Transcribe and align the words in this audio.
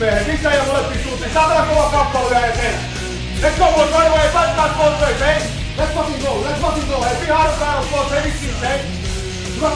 Ja 0.00 0.24
suuntiin. 1.02 1.34
Saatana 1.34 1.66
kova 1.66 1.90
eteen. 2.46 2.74
Let's 3.42 3.58
go 3.58 3.72
boys, 3.72 3.90
right 3.90 4.08
away. 4.08 4.28
Both 4.78 5.00
ways. 5.00 5.42
Let's 5.76 5.94
fucking 5.94 6.22
go, 6.22 6.44
let's 6.44 6.60
fucking 6.60 6.88
go. 6.88 7.04
Vittiin, 8.24 8.52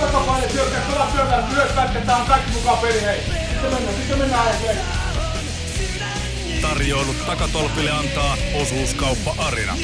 takapaine 0.00 0.46
myös 1.54 1.72
kaikki 2.26 2.52
mukaan 2.52 2.78
peli, 2.78 3.02
hei. 3.02 3.20
Sitten 3.48 3.72
mennään, 3.74 3.96
sitten 3.96 4.18
mennään 4.18 4.48
eteen. 4.48 4.78
Tarjoilut 6.62 7.26
takatolpille 7.26 7.90
antaa 7.90 8.36
osuuskauppa 8.54 9.34
Arina. 9.38 9.76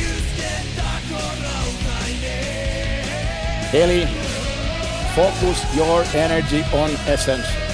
Eli 3.73 4.09
focus 5.16 5.59
your 5.77 6.05
energy 6.14 6.64
on 6.73 6.91
essence. 7.06 7.73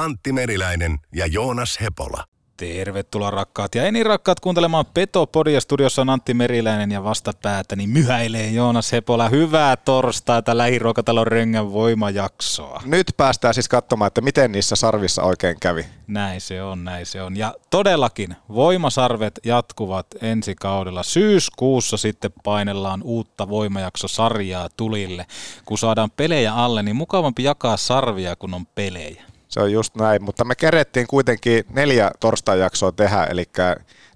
Antti 0.00 0.32
Meriläinen 0.32 0.98
ja 1.14 1.26
Joonas 1.26 1.80
Hepola. 1.80 2.24
Tervetuloa 2.56 3.30
rakkaat 3.30 3.74
ja 3.74 3.84
eni 3.84 4.02
rakkaat 4.02 4.40
kuuntelemaan 4.40 4.86
Petopodia. 4.94 5.60
Studiossa 5.60 6.02
on 6.02 6.10
Antti 6.10 6.34
Meriläinen 6.34 6.92
ja 6.92 7.04
vastapäätäni 7.04 7.86
myhäilee 7.86 8.50
Joonas 8.50 8.92
Hepola. 8.92 9.28
Hyvää 9.28 9.76
torstaita 9.76 10.56
lähiruokatalon 10.56 11.26
Röngän 11.26 11.72
voimajaksoa. 11.72 12.82
Nyt 12.84 13.06
päästään 13.16 13.54
siis 13.54 13.68
katsomaan, 13.68 14.06
että 14.06 14.20
miten 14.20 14.52
niissä 14.52 14.76
sarvissa 14.76 15.22
oikein 15.22 15.56
kävi. 15.60 15.86
Näin 16.06 16.40
se 16.40 16.62
on, 16.62 16.84
näin 16.84 17.06
se 17.06 17.22
on. 17.22 17.36
Ja 17.36 17.54
todellakin 17.70 18.36
voimasarvet 18.54 19.40
jatkuvat 19.44 20.06
ensi 20.22 20.54
kaudella. 20.54 21.02
Syyskuussa 21.02 21.96
sitten 21.96 22.32
painellaan 22.44 23.02
uutta 23.02 23.48
voimajaksosarjaa 23.48 24.68
tulille. 24.76 25.26
Kun 25.64 25.78
saadaan 25.78 26.10
pelejä 26.10 26.54
alle, 26.54 26.82
niin 26.82 26.96
mukavampi 26.96 27.42
jakaa 27.42 27.76
sarvia, 27.76 28.36
kun 28.36 28.54
on 28.54 28.66
pelejä. 28.66 29.22
Se 29.48 29.60
on 29.60 29.72
just 29.72 29.94
näin, 29.94 30.24
mutta 30.24 30.44
me 30.44 30.54
kerettiin 30.54 31.06
kuitenkin 31.06 31.64
neljä 31.68 32.10
torstai-jaksoa 32.20 32.92
tehdä, 32.92 33.24
eli 33.24 33.44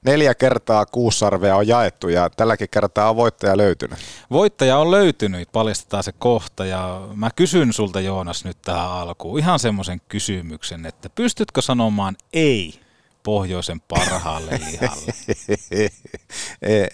neljä 0.03 0.35
kertaa 0.35 0.87
kuusi 0.87 1.19
sarvea 1.19 1.57
on 1.57 1.69
jaettu 1.69 2.09
ja 2.09 2.31
tälläkin 2.31 2.69
kertaa 2.71 3.11
on 3.11 3.17
voittaja 3.17 3.57
löytynyt. 3.57 3.99
Voittaja 4.31 4.79
on 4.79 4.91
löytynyt, 4.91 5.53
paljastetaan 5.53 6.03
se 6.03 6.13
kohta 6.13 6.65
ja 6.65 7.09
mä 7.15 7.31
kysyn 7.37 7.73
sulta 7.73 8.01
Joonas 8.01 8.45
nyt 8.45 8.63
tähän 8.63 8.91
alkuun 8.91 9.39
ihan 9.39 9.59
semmoisen 9.59 10.01
kysymyksen, 10.09 10.87
että 10.87 11.11
pystytkö 11.11 11.63
sanomaan 11.63 12.17
ei 12.33 12.81
pohjoisen 13.23 13.81
parhaalle 13.81 14.51
lihalle? 14.71 15.13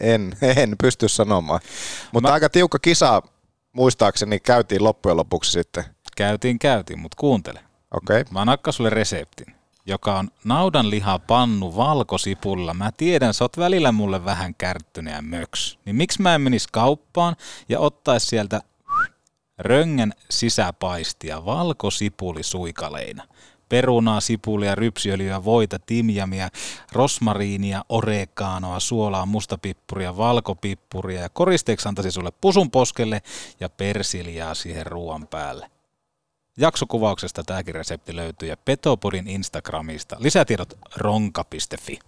en, 0.00 0.36
en 0.56 0.74
pysty 0.82 1.08
sanomaan, 1.08 1.60
mutta 2.12 2.28
mä... 2.28 2.34
aika 2.34 2.48
tiukka 2.48 2.78
kisa 2.78 3.22
muistaakseni 3.72 4.40
käytiin 4.40 4.84
loppujen 4.84 5.16
lopuksi 5.16 5.52
sitten. 5.52 5.84
Käytiin, 6.16 6.58
käytiin, 6.58 6.98
mutta 6.98 7.16
kuuntele. 7.20 7.65
Okay. 7.96 8.24
Mä 8.30 8.44
nakkaan 8.44 8.72
sulle 8.72 8.90
reseptin, 8.90 9.54
joka 9.86 10.18
on 10.18 10.28
naudanliha 10.44 11.18
pannu 11.18 11.76
valkosipulla. 11.76 12.74
Mä 12.74 12.92
tiedän, 12.96 13.34
sä 13.34 13.44
oot 13.44 13.58
välillä 13.58 13.92
mulle 13.92 14.24
vähän 14.24 14.54
kärttynyt 14.54 15.14
ja 15.14 15.22
möks. 15.22 15.78
Niin 15.84 15.96
miksi 15.96 16.22
mä 16.22 16.34
en 16.34 16.40
menis 16.40 16.66
kauppaan 16.66 17.36
ja 17.68 17.80
ottais 17.80 18.28
sieltä 18.28 18.60
röngän 19.58 20.12
sisäpaistia 20.30 21.44
valkosipuli 21.44 22.42
suikaleina. 22.42 23.24
Perunaa, 23.68 24.20
sipulia, 24.20 24.74
rypsiöljyä, 24.74 25.44
voita, 25.44 25.78
timjamia, 25.78 26.48
rosmariinia, 26.92 27.84
oregaanoa, 27.88 28.80
suolaa, 28.80 29.26
mustapippuria, 29.26 30.16
valkopippuria 30.16 31.20
ja 31.20 31.28
koristeeksi 31.28 31.88
antaisin 31.88 32.12
sulle 32.12 32.32
pusun 32.40 32.70
poskelle 32.70 33.22
ja 33.60 33.68
persiljaa 33.68 34.54
siihen 34.54 34.86
ruoan 34.86 35.26
päälle. 35.26 35.70
Jaksokuvauksesta 36.58 37.42
tämäkin 37.44 37.74
resepti 37.74 38.16
löytyy 38.16 38.48
ja 38.48 38.56
Petopodin 38.56 39.28
Instagramista. 39.28 40.16
Lisätiedot 40.20 40.78
ronka.fi. 40.96 41.98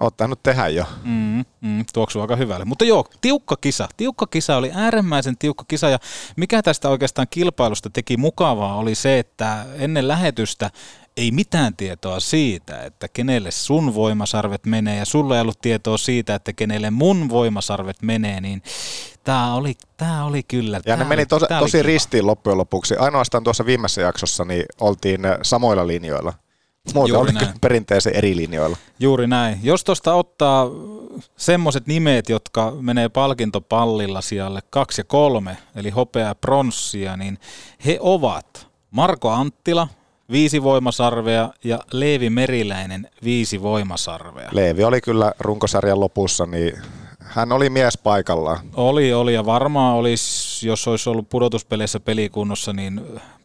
Oot 0.00 0.16
tainnut 0.16 0.42
tehdä 0.42 0.68
jo. 0.68 0.84
Mm, 1.04 1.44
mm, 1.60 1.84
tuoksuu 1.92 2.22
aika 2.22 2.36
hyvälle. 2.36 2.64
Mutta 2.64 2.84
joo, 2.84 3.04
tiukka 3.20 3.56
kisa. 3.56 3.88
Tiukka 3.96 4.26
kisa 4.26 4.56
oli 4.56 4.70
äärimmäisen 4.74 5.38
tiukka 5.38 5.64
kisa 5.68 5.88
ja 5.88 5.98
mikä 6.36 6.62
tästä 6.62 6.88
oikeastaan 6.88 7.26
kilpailusta 7.30 7.90
teki 7.90 8.16
mukavaa 8.16 8.76
oli 8.76 8.94
se, 8.94 9.18
että 9.18 9.66
ennen 9.78 10.08
lähetystä 10.08 10.70
ei 11.16 11.30
mitään 11.30 11.76
tietoa 11.76 12.20
siitä, 12.20 12.82
että 12.82 13.08
kenelle 13.08 13.50
sun 13.50 13.94
voimasarvet 13.94 14.66
menee 14.66 14.96
ja 14.96 15.04
sulla 15.04 15.34
ei 15.34 15.40
ollut 15.40 15.60
tietoa 15.60 15.98
siitä, 15.98 16.34
että 16.34 16.52
kenelle 16.52 16.90
mun 16.90 17.28
voimasarvet 17.28 18.02
menee, 18.02 18.40
niin 18.40 18.62
tämä 19.24 19.54
oli, 19.54 19.74
tää 19.96 20.24
oli 20.24 20.42
kyllä. 20.42 20.80
Ja 20.86 20.96
ne 20.96 21.04
meni 21.04 21.26
tos, 21.26 21.42
tosi 21.58 21.82
ristiin 21.82 22.26
loppujen 22.26 22.58
lopuksi. 22.58 22.96
Ainoastaan 22.96 23.44
tuossa 23.44 23.66
viimeisessä 23.66 24.00
jaksossa 24.00 24.44
niin 24.44 24.64
oltiin 24.80 25.20
samoilla 25.42 25.86
linjoilla. 25.86 26.32
Muuta 26.94 27.18
oli 27.18 27.30
perinteisen 27.60 28.16
eri 28.16 28.36
linjoilla. 28.36 28.76
Juuri 28.98 29.26
näin. 29.26 29.58
Jos 29.62 29.84
tuosta 29.84 30.14
ottaa 30.14 30.66
semmoiset 31.36 31.86
nimet, 31.86 32.28
jotka 32.28 32.72
menee 32.80 33.08
palkintopallilla 33.08 34.20
siellä 34.20 34.60
kaksi 34.70 35.00
ja 35.00 35.04
kolme, 35.04 35.56
eli 35.76 35.90
hopea 35.90 36.26
ja 36.26 36.34
pronssia, 36.34 37.16
niin 37.16 37.38
he 37.84 37.98
ovat 38.00 38.66
Marko 38.90 39.30
Anttila, 39.30 39.88
viisi 40.30 40.62
voimasarvea 40.62 41.50
ja 41.64 41.78
Leevi 41.92 42.30
Meriläinen 42.30 43.08
viisi 43.24 43.62
voimasarvea. 43.62 44.48
Leevi 44.52 44.84
oli 44.84 45.00
kyllä 45.00 45.32
runkosarjan 45.38 46.00
lopussa, 46.00 46.46
niin 46.46 46.72
hän 47.18 47.52
oli 47.52 47.70
mies 47.70 47.98
paikallaan. 47.98 48.58
Oli, 48.74 49.12
oli 49.12 49.34
ja 49.34 49.46
varmaan 49.46 49.96
olisi, 49.96 50.66
jos 50.66 50.88
olisi 50.88 51.10
ollut 51.10 51.28
pudotuspeleissä 51.28 52.00
pelikunnossa, 52.00 52.72
niin 52.72 53.00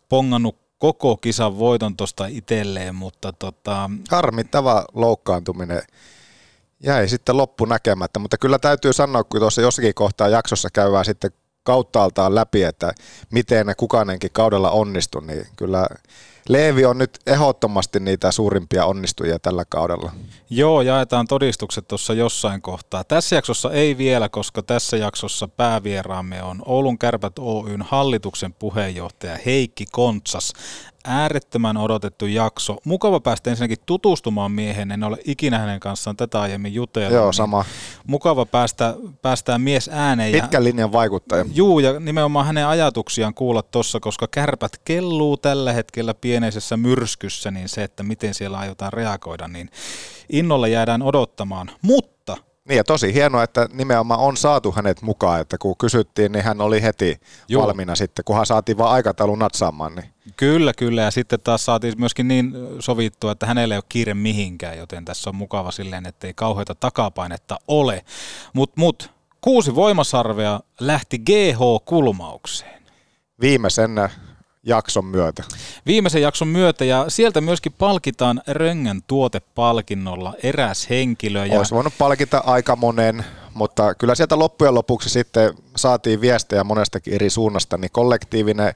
pongannut 0.10 0.67
koko 0.80 1.18
kisan 1.18 1.60
voiton 1.60 1.98
tuosta 1.98 2.26
itselleen, 2.26 2.96
mutta 2.96 3.34
tota... 3.34 3.90
Harmittava 4.10 4.86
loukkaantuminen. 4.94 5.82
Jäi 6.84 7.10
sitten 7.10 7.38
loppu 7.38 7.66
näkemättä, 7.66 8.20
mutta 8.20 8.38
kyllä 8.38 8.60
täytyy 8.60 8.94
sanoa, 8.94 9.24
kun 9.24 9.40
tuossa 9.40 9.62
jossakin 9.62 9.94
kohtaa 9.94 10.28
jaksossa 10.28 10.70
käydään 10.74 11.06
sitten 11.06 11.32
kauttaaltaan 11.64 12.36
läpi, 12.36 12.64
että 12.64 12.94
miten 13.32 13.66
ne 13.66 13.76
kukainenkin 13.76 14.32
kaudella 14.34 14.72
onnistui, 14.72 15.22
niin 15.22 15.48
kyllä 15.56 15.88
Leevi 16.48 16.86
on 16.86 16.98
nyt 16.98 17.20
ehdottomasti 17.26 18.00
niitä 18.00 18.32
suurimpia 18.32 18.86
onnistujia 18.86 19.40
tällä 19.40 19.64
kaudella. 19.70 20.12
Joo, 20.50 20.82
jaetaan 20.82 21.28
todistukset 21.28 21.88
tuossa 21.88 22.14
jossain 22.14 22.62
kohtaa. 22.62 23.04
Tässä 23.04 23.36
jaksossa 23.36 23.72
ei 23.72 23.98
vielä, 23.98 24.30
koska 24.30 24.62
tässä 24.62 24.98
jaksossa 24.98 25.48
päävieraamme 25.48 26.44
on 26.44 26.62
Oulun 26.66 26.98
Kärpät 26.98 27.40
Oyn 27.40 27.82
hallituksen 27.82 28.54
puheenjohtaja 28.54 29.38
Heikki 29.46 29.86
Kontsas 29.92 30.54
äärettömän 31.08 31.78
odotettu 31.78 32.26
jakso. 32.26 32.78
Mukava 32.86 33.20
päästä 33.20 33.50
ensinnäkin 33.50 33.78
tutustumaan 33.86 34.52
miehen, 34.52 34.92
en 34.92 35.04
ole 35.04 35.18
ikinä 35.26 35.60
hänen 35.60 35.80
kanssaan 35.80 36.18
tätä 36.18 36.42
aiemmin 36.42 36.74
jutellut. 36.74 37.14
Joo, 37.14 37.26
niin 37.26 37.34
sama. 37.34 37.66
Mukava 38.08 38.46
päästä, 38.46 38.96
päästään 39.22 39.62
mies 39.62 39.90
ääneen. 39.94 40.32
Pitkän 40.32 40.64
linjan 40.64 40.92
vaikuttaja. 40.92 41.46
Juu, 41.54 41.80
ja 41.80 42.00
nimenomaan 42.00 42.46
hänen 42.46 42.68
ajatuksiaan 42.68 43.34
kuulla 43.34 43.62
tuossa, 43.62 44.00
koska 44.00 44.28
kärpät 44.32 44.72
kelluu 44.86 45.38
tällä 45.38 45.74
hetkellä 45.74 46.14
pieneisessä 46.14 46.78
myrskyssä, 46.78 47.52
niin 47.52 47.70
se, 47.70 47.84
että 47.84 48.04
miten 48.04 48.34
siellä 48.34 48.58
aiotaan 48.58 48.94
reagoida, 48.94 49.48
niin 49.48 49.70
innolla 50.30 50.68
jäädään 50.68 51.02
odottamaan. 51.02 51.72
Mutta 51.82 52.17
Niin 52.68 52.78
ja 52.78 52.84
tosi 52.84 53.14
hienoa, 53.14 53.44
että 53.44 53.68
nimenomaan 53.74 54.20
on 54.20 54.38
saatu 54.38 54.72
hänet 54.72 55.02
mukaan, 55.02 55.42
että 55.42 55.58
kun 55.58 55.78
kysyttiin, 55.78 56.32
niin 56.32 56.44
hän 56.44 56.62
oli 56.62 56.82
heti 56.82 57.20
Joo. 57.48 57.64
valmiina 57.68 57.96
sitten, 57.96 58.26
kunhan 58.26 58.46
saatiin 58.46 58.78
vaan 58.78 58.92
aikataulun 58.92 59.40
natsaamaan. 59.40 59.96
Niin. 59.96 60.10
Kyllä, 60.38 60.74
kyllä. 60.74 61.02
Ja 61.02 61.12
sitten 61.12 61.40
taas 61.40 61.66
saatiin 61.66 61.94
myöskin 61.98 62.28
niin 62.28 62.54
sovittua, 62.80 63.32
että 63.32 63.46
hänellä 63.46 63.76
ei 63.76 63.78
ole 63.78 63.84
kiire 63.90 64.14
mihinkään, 64.14 64.78
joten 64.78 65.06
tässä 65.06 65.30
on 65.30 65.36
mukava 65.36 65.72
silleen, 65.72 66.06
että 66.06 66.28
ei 66.28 66.34
kauheita 66.34 66.76
takapainetta 66.76 67.60
ole. 67.68 68.06
Mutta 68.54 68.82
mut, 68.82 69.12
kuusi 69.42 69.76
voimasarvea 69.76 70.60
lähti 70.80 71.20
GH-kulmaukseen. 71.20 72.82
Viimeisen 73.42 73.92
jakson 74.68 75.06
myötä. 75.06 75.44
Viimeisen 75.86 76.22
jakson 76.22 76.48
myötä 76.48 76.86
ja 76.86 77.06
sieltä 77.08 77.42
myöskin 77.42 77.74
palkitaan 77.78 78.42
Röngän 78.48 79.02
tuotepalkinnolla 79.08 80.34
eräs 80.44 80.90
henkilö. 80.90 81.46
Ja 81.46 81.58
Olisi 81.58 81.76
voinut 81.76 81.94
palkita 81.98 82.44
aika 82.46 82.76
monen, 82.76 83.26
mutta 83.54 83.96
kyllä 83.96 84.16
sieltä 84.16 84.40
loppujen 84.40 84.74
lopuksi 84.74 85.10
sitten 85.10 85.54
saatiin 85.76 86.22
viestejä 86.22 86.64
monestakin 86.64 87.14
eri 87.14 87.30
suunnasta, 87.30 87.78
niin 87.78 87.92
kollektiivinen 87.92 88.74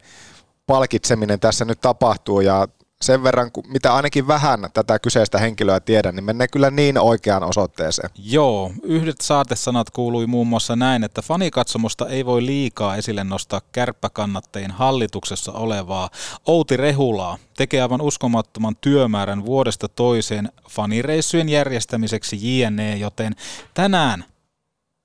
palkitseminen 0.67 1.39
tässä 1.39 1.65
nyt 1.65 1.81
tapahtuu 1.81 2.41
ja 2.41 2.67
sen 3.01 3.23
verran, 3.23 3.51
mitä 3.67 3.93
ainakin 3.95 4.27
vähän 4.27 4.69
tätä 4.73 4.99
kyseistä 4.99 5.37
henkilöä 5.37 5.79
tiedän, 5.79 6.15
niin 6.15 6.23
menee 6.23 6.47
kyllä 6.47 6.71
niin 6.71 6.97
oikeaan 6.97 7.43
osoitteeseen. 7.43 8.09
Joo, 8.15 8.71
yhdet 8.83 9.21
saatesanat 9.21 9.89
kuului 9.89 10.27
muun 10.27 10.47
muassa 10.47 10.75
näin, 10.75 11.03
että 11.03 11.21
fanikatsomosta 11.21 12.07
ei 12.07 12.25
voi 12.25 12.45
liikaa 12.45 12.95
esille 12.95 13.23
nostaa 13.23 13.61
kärppäkannattajien 13.71 14.71
hallituksessa 14.71 15.51
olevaa 15.51 16.09
Outi 16.45 16.77
Rehulaa. 16.77 17.37
Tekee 17.57 17.81
aivan 17.81 18.01
uskomattoman 18.01 18.75
työmäärän 18.81 19.45
vuodesta 19.45 19.87
toiseen 19.87 20.49
fanireissujen 20.69 21.49
järjestämiseksi 21.49 22.59
JNE, 22.59 22.95
joten 22.95 23.35
tänään 23.73 24.25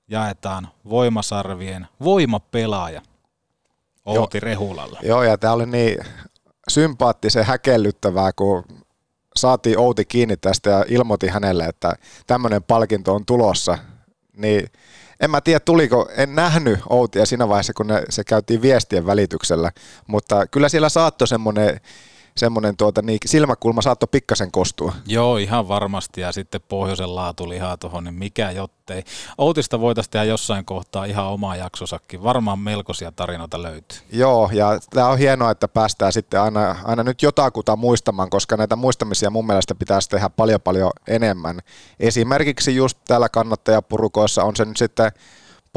jaetaan 0.07 0.67
voimasarvien 0.89 1.87
voimapelaaja 2.03 3.01
Outi 4.05 4.39
Rehulalle. 4.39 4.99
Joo, 5.01 5.23
ja 5.23 5.37
tämä 5.37 5.53
oli 5.53 5.65
niin 5.65 5.97
sympaattisen 6.69 7.45
häkellyttävää, 7.45 8.31
kun 8.33 8.63
saatiin 9.35 9.79
Outi 9.79 10.05
kiinni 10.05 10.37
tästä 10.37 10.69
ja 10.69 10.85
ilmoitin 10.87 11.29
hänelle, 11.29 11.65
että 11.65 11.93
tämmöinen 12.27 12.63
palkinto 12.63 13.15
on 13.15 13.25
tulossa. 13.25 13.77
Niin 14.37 14.67
en 15.19 15.31
mä 15.31 15.41
tiedä, 15.41 15.59
tuliko, 15.59 16.09
en 16.17 16.35
nähnyt 16.35 16.79
Outia 16.89 17.25
siinä 17.25 17.49
vaiheessa, 17.49 17.73
kun 17.73 17.87
ne, 17.87 18.03
se 18.09 18.23
käytiin 18.23 18.61
viestien 18.61 19.05
välityksellä, 19.05 19.71
mutta 20.07 20.47
kyllä 20.47 20.69
siellä 20.69 20.89
saattoi 20.89 21.27
semmoinen, 21.27 21.81
semmoinen 22.37 22.77
tuota, 22.77 23.01
niin 23.01 23.19
silmäkulma 23.25 23.81
saattoi 23.81 24.07
pikkasen 24.11 24.51
kostua. 24.51 24.93
Joo, 25.07 25.37
ihan 25.37 25.67
varmasti. 25.67 26.21
Ja 26.21 26.31
sitten 26.31 26.61
pohjoisen 26.67 27.15
laatulihaa 27.15 27.77
tuohon, 27.77 28.03
niin 28.03 28.13
mikä 28.13 28.51
jottei. 28.51 29.03
Outista 29.37 29.79
voitaisiin 29.79 30.11
tehdä 30.11 30.23
jossain 30.23 30.65
kohtaa 30.65 31.05
ihan 31.05 31.25
oma 31.25 31.55
jaksosakin. 31.55 32.23
Varmaan 32.23 32.59
melkoisia 32.59 33.11
tarinoita 33.11 33.61
löytyy. 33.61 33.99
Joo, 34.11 34.49
ja 34.53 34.79
tämä 34.89 35.07
on 35.07 35.17
hienoa, 35.17 35.51
että 35.51 35.67
päästään 35.67 36.13
sitten 36.13 36.41
aina, 36.41 36.75
aina 36.83 37.03
nyt 37.03 37.21
jotakuta 37.21 37.75
muistamaan, 37.75 38.29
koska 38.29 38.57
näitä 38.57 38.75
muistamisia 38.75 39.29
mun 39.29 39.47
mielestä 39.47 39.75
pitäisi 39.75 40.09
tehdä 40.09 40.29
paljon 40.29 40.61
paljon 40.61 40.91
enemmän. 41.07 41.59
Esimerkiksi 41.99 42.75
just 42.75 42.97
täällä 43.07 43.29
kannattajapurukoissa 43.29 44.43
on 44.43 44.55
se 44.55 44.65
nyt 44.65 44.77
sitten 44.77 45.11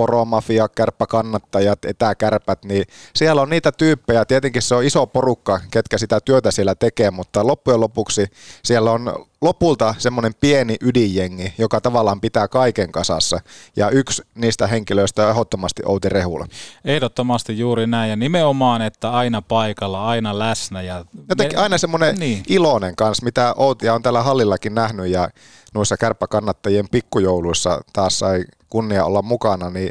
poromafia, 0.00 0.68
kärppäkannattajat, 0.68 1.84
etäkärpät, 1.84 2.64
niin 2.64 2.84
siellä 3.16 3.42
on 3.42 3.50
niitä 3.50 3.72
tyyppejä, 3.72 4.24
tietenkin 4.24 4.62
se 4.62 4.74
on 4.74 4.84
iso 4.84 5.06
porukka, 5.06 5.60
ketkä 5.70 5.98
sitä 5.98 6.20
työtä 6.20 6.50
siellä 6.50 6.74
tekee, 6.74 7.10
mutta 7.10 7.46
loppujen 7.46 7.80
lopuksi 7.80 8.26
siellä 8.64 8.92
on 8.92 9.26
lopulta 9.40 9.94
semmoinen 9.98 10.32
pieni 10.40 10.76
ydinjengi, 10.80 11.54
joka 11.58 11.80
tavallaan 11.80 12.20
pitää 12.20 12.48
kaiken 12.48 12.92
kasassa, 12.92 13.40
ja 13.76 13.90
yksi 13.90 14.22
niistä 14.34 14.66
henkilöistä 14.66 15.24
on 15.24 15.30
ehdottomasti 15.30 15.82
Outi 15.86 16.08
Rehula. 16.08 16.46
Ehdottomasti 16.84 17.58
juuri 17.58 17.86
näin. 17.86 18.10
Ja 18.10 18.16
nimenomaan, 18.16 18.82
että 18.82 19.10
aina 19.10 19.42
paikalla, 19.42 20.06
aina 20.06 20.38
läsnä. 20.38 20.82
Ja 20.82 21.04
Jotenkin 21.28 21.58
aina 21.58 21.78
semmoinen 21.78 22.18
Niin. 22.18 22.42
iloinen 22.48 22.96
kanssa, 22.96 23.24
mitä 23.24 23.54
Outia 23.56 23.94
on 23.94 24.02
täällä 24.02 24.22
hallillakin 24.22 24.74
nähnyt 24.74 25.06
ja 25.06 25.28
noissa 25.74 25.96
kärppäkannattajien 25.96 26.88
pikkujouluissa 26.90 27.80
taas 27.92 28.18
sai 28.18 28.44
kunnia 28.70 29.04
olla 29.04 29.22
mukana, 29.22 29.70
niin 29.70 29.90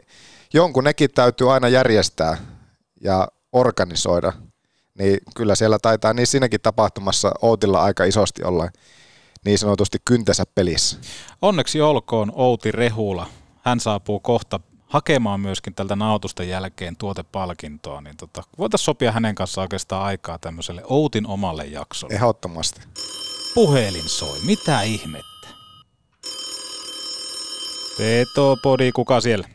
jonkun 0.53 0.83
nekin 0.83 1.09
täytyy 1.15 1.53
aina 1.53 1.67
järjestää 1.67 2.37
ja 3.01 3.27
organisoida. 3.51 4.33
Niin 4.97 5.17
kyllä 5.35 5.55
siellä 5.55 5.79
taitaa 5.81 6.13
niin 6.13 6.27
siinäkin 6.27 6.61
tapahtumassa 6.61 7.31
Outilla 7.41 7.81
aika 7.81 8.03
isosti 8.03 8.43
olla 8.43 8.69
niin 9.45 9.57
sanotusti 9.57 9.97
kyntensä 10.05 10.43
pelissä. 10.55 10.97
Onneksi 11.41 11.81
olkoon 11.81 12.31
Outi 12.35 12.71
Rehula. 12.71 13.27
Hän 13.61 13.79
saapuu 13.79 14.19
kohta 14.19 14.59
hakemaan 14.87 15.39
myöskin 15.39 15.75
tältä 15.75 15.95
nautusten 15.95 16.49
jälkeen 16.49 16.95
tuotepalkintoa, 16.95 18.01
niin 18.01 18.17
tota, 18.17 18.43
voitaisiin 18.57 18.85
sopia 18.85 19.11
hänen 19.11 19.35
kanssaan 19.35 19.63
oikeastaan 19.63 20.03
aikaa 20.03 20.37
tämmöiselle 20.37 20.81
Outin 20.85 21.27
omalle 21.27 21.65
jaksolle. 21.65 22.15
Ehdottomasti. 22.15 22.81
Puhelin 23.55 24.09
soi, 24.09 24.39
mitä 24.45 24.81
ihmettä? 24.81 25.38
Petopodi, 27.99 28.91
kuka 28.91 29.21
siellä? 29.21 29.47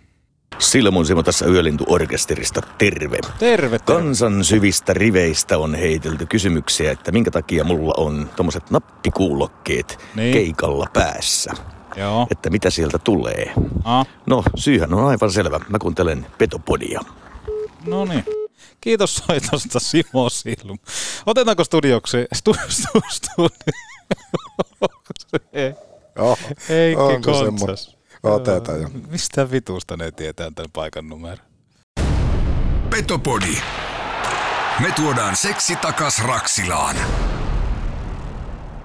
Silmun 0.59 1.07
Simo 1.07 1.23
tässä 1.23 1.47
Yölintu-orkesterista, 1.47 2.63
terve. 2.79 3.19
Terve, 3.19 3.29
terve. 3.39 3.79
Kansan 3.79 4.45
syvistä 4.45 4.95
riveistä 4.95 5.59
on 5.59 5.75
heitelty 5.75 6.27
kysymyksiä, 6.27 6.93
että 6.93 7.13
minkä 7.13 7.31
takia 7.31 7.65
mulla 7.65 7.95
on 7.97 8.31
tommoset 8.37 8.71
nappikuulokkeet 8.71 9.99
Niin. 10.15 10.33
keikalla 10.33 10.87
päässä. 10.93 11.53
Joo. 11.97 12.27
Että 12.31 12.51
mitä 12.51 12.71
sieltä 12.71 12.99
tulee. 12.99 13.53
Ah, 13.85 14.07
No, 14.27 14.43
syyhän 14.57 14.95
on 14.95 15.07
aivan 15.07 15.31
selvä. 15.33 15.61
Mä 15.69 15.79
kuuntelen 15.79 16.27
Petopodia. 16.39 17.01
no 17.87 18.05
niin. 18.05 18.25
Kiitos 18.81 19.17
soitosta 19.17 19.81
Simo 19.81 20.29
Silmu. 20.29 20.77
Otetaanko 21.27 21.65
studioksi? 21.65 22.17
Stu, 22.35 22.55
stu, 22.69 23.01
stu, 23.11 23.49
Joo, 26.17 26.37
Heikki 26.69 27.21
Kontsas. 27.25 27.97
Otetaan 28.25 28.81
jo. 28.81 28.89
Mistä 29.11 29.51
vitusta 29.51 29.97
ne 29.97 30.11
tietää 30.11 30.51
tämän 30.55 30.71
paikan 30.73 31.09
numero? 31.09 31.43
Petopodi. 32.91 33.57
Me 34.81 34.93
tuodaan 34.97 35.37
seksi 35.37 35.77
takas 35.77 36.23
Raksilaan. 36.23 36.97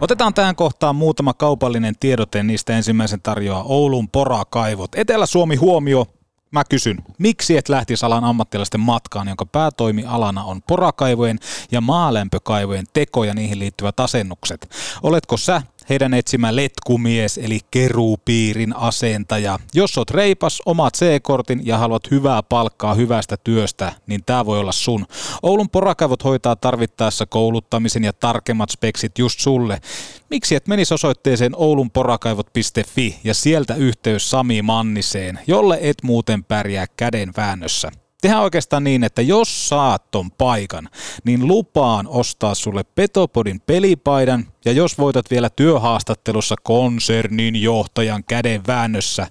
Otetaan 0.01 0.33
tähän 0.33 0.55
kohtaan 0.55 0.95
muutama 0.95 1.33
kaupallinen 1.33 1.95
tiedote, 1.99 2.43
niistä 2.43 2.73
ensimmäisen 2.73 3.21
tarjoaa 3.21 3.63
Oulun 3.63 4.09
porakaivot. 4.09 4.91
Etelä-Suomi 4.95 5.55
huomio, 5.55 6.05
Mä 6.51 6.63
kysyn, 6.69 7.03
miksi 7.17 7.57
et 7.57 7.69
lähtisi 7.69 8.05
alan 8.05 8.23
ammattilaisten 8.23 8.79
matkaan, 8.79 9.27
jonka 9.27 9.45
päätoimialana 9.45 10.43
on 10.43 10.61
porakaivojen 10.67 11.39
ja 11.71 11.81
maalämpökaivojen 11.81 12.85
teko 12.93 13.23
ja 13.23 13.33
niihin 13.33 13.59
liittyvät 13.59 13.99
asennukset? 13.99 14.69
Oletko 15.03 15.37
sä 15.37 15.61
heidän 15.89 16.13
etsimä 16.13 16.55
letkumies 16.55 17.37
eli 17.37 17.59
keruupiirin 17.71 18.75
asentaja? 18.75 19.59
Jos 19.73 19.97
oot 19.97 20.11
reipas, 20.11 20.61
omat 20.65 20.93
C-kortin 20.97 21.61
ja 21.63 21.77
haluat 21.77 22.11
hyvää 22.11 22.43
palkkaa 22.43 22.93
hyvästä 22.93 23.37
työstä, 23.37 23.91
niin 24.07 24.23
tämä 24.25 24.45
voi 24.45 24.59
olla 24.59 24.71
sun. 24.71 25.05
Oulun 25.43 25.69
porakaivot 25.69 26.23
hoitaa 26.23 26.55
tarvittaessa 26.55 27.25
kouluttamisen 27.25 28.03
ja 28.03 28.13
tarkemmat 28.13 28.69
speksit 28.69 29.17
just 29.17 29.39
sulle. 29.39 29.81
Miksi 30.29 30.55
et 30.55 30.67
menisi 30.67 30.93
osoitteeseen 30.93 31.51
oulunporakaivot.fi 31.55 33.19
ja 33.23 33.33
sieltä 33.33 33.75
yhteys 33.75 34.29
Sami 34.29 34.61
Manniseen, 34.61 35.39
jolle 35.47 35.77
et 35.81 35.97
muuten 36.03 36.43
pärjää 36.43 36.85
käden 36.97 37.31
väännössä. 37.37 37.91
Tehdään 38.21 38.43
oikeastaan 38.43 38.83
niin, 38.83 39.03
että 39.03 39.21
jos 39.21 39.69
saat 39.69 40.11
ton 40.11 40.31
paikan, 40.31 40.89
niin 41.23 41.47
lupaan 41.47 42.07
ostaa 42.07 42.55
sulle 42.55 42.83
Petopodin 42.83 43.59
pelipaidan 43.59 44.45
ja 44.65 44.71
jos 44.71 44.97
voitat 44.97 45.31
vielä 45.31 45.49
työhaastattelussa 45.49 46.55
konsernin 46.63 47.61
johtajan 47.61 48.23
käden 48.23 48.61
väännössä, 48.67 49.27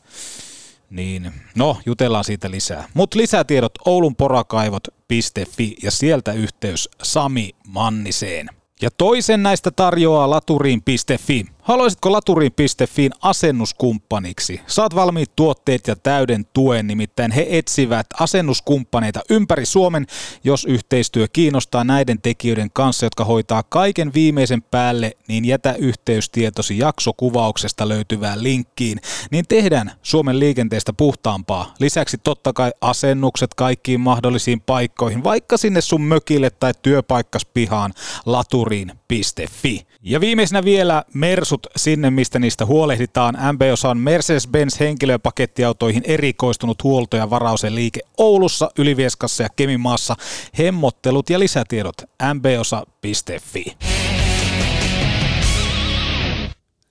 niin 0.90 1.33
no 1.54 1.76
jutellaan 1.87 2.25
siitä 2.25 2.50
lisää. 2.50 2.88
Mutta 2.95 3.18
lisätiedot 3.18 3.73
oulunporakaivot.fi 3.85 5.76
ja 5.83 5.90
sieltä 5.90 6.33
yhteys 6.33 6.88
Sami 7.02 7.50
Manniseen. 7.66 8.49
Ja 8.83 8.90
toisen 8.90 9.42
näistä 9.42 9.71
tarjoaa 9.71 10.30
laturiin.fi. 10.30 11.47
Haluaisitko 11.68 12.12
laturiin.fiin 12.12 13.12
asennuskumppaniksi? 13.22 14.60
Saat 14.66 14.94
valmiit 14.94 15.37
tuotteet 15.37 15.87
ja 15.87 15.96
täyden 15.96 16.44
tuen, 16.52 16.87
nimittäin 16.87 17.32
he 17.32 17.46
etsivät 17.50 18.06
asennuskumppaneita 18.20 19.20
ympäri 19.30 19.66
Suomen, 19.66 20.06
jos 20.44 20.64
yhteistyö 20.64 21.26
kiinnostaa 21.32 21.84
näiden 21.84 22.22
tekijöiden 22.22 22.70
kanssa, 22.72 23.06
jotka 23.06 23.25
hoitaa 23.25 23.62
kaiken 23.62 24.14
viimeisen 24.14 24.62
päälle, 24.62 25.16
niin 25.28 25.44
jätä 25.44 25.75
yhteystietosi 25.78 26.78
jaksokuvauksesta 26.78 27.88
löytyvään 27.88 28.42
linkkiin, 28.42 29.00
niin 29.30 29.44
tehdään 29.48 29.92
Suomen 30.02 30.38
liikenteestä 30.38 30.92
puhtaampaa. 30.92 31.75
Lisäksi 31.80 32.18
totta 32.18 32.52
kai 32.52 32.70
asennukset 32.80 33.54
kaikkiin 33.54 34.00
mahdollisiin 34.00 34.60
paikkoihin, 34.60 35.25
vaikka 35.25 35.56
sinne 35.56 35.80
sun 35.80 36.02
mökille 36.02 36.50
tai 36.50 36.72
työpaikkas 36.82 37.44
pihaan 37.44 37.92
laturiin.fi. 38.26 39.87
Ja 40.02 40.20
viimeisenä 40.20 40.64
vielä 40.64 41.04
Mersu 41.14 41.57
maksut 41.58 41.82
sinne, 41.82 42.10
mistä 42.10 42.38
niistä 42.38 42.66
huolehditaan. 42.66 43.38
MB-osa 43.52 43.90
on 43.90 43.98
Mercedes-Benz 43.98 44.80
henkilöpakettiautoihin 44.80 46.02
erikoistunut 46.06 46.84
huolto- 46.84 47.16
ja 47.16 47.30
varausen 47.30 47.74
liike 47.74 48.00
Oulussa, 48.18 48.70
Ylivieskassa 48.78 49.42
ja 49.42 49.48
Kemimaassa. 49.56 50.16
Hemmottelut 50.58 51.30
ja 51.30 51.38
lisätiedot 51.38 51.96
mbosa.fi. 52.34 53.76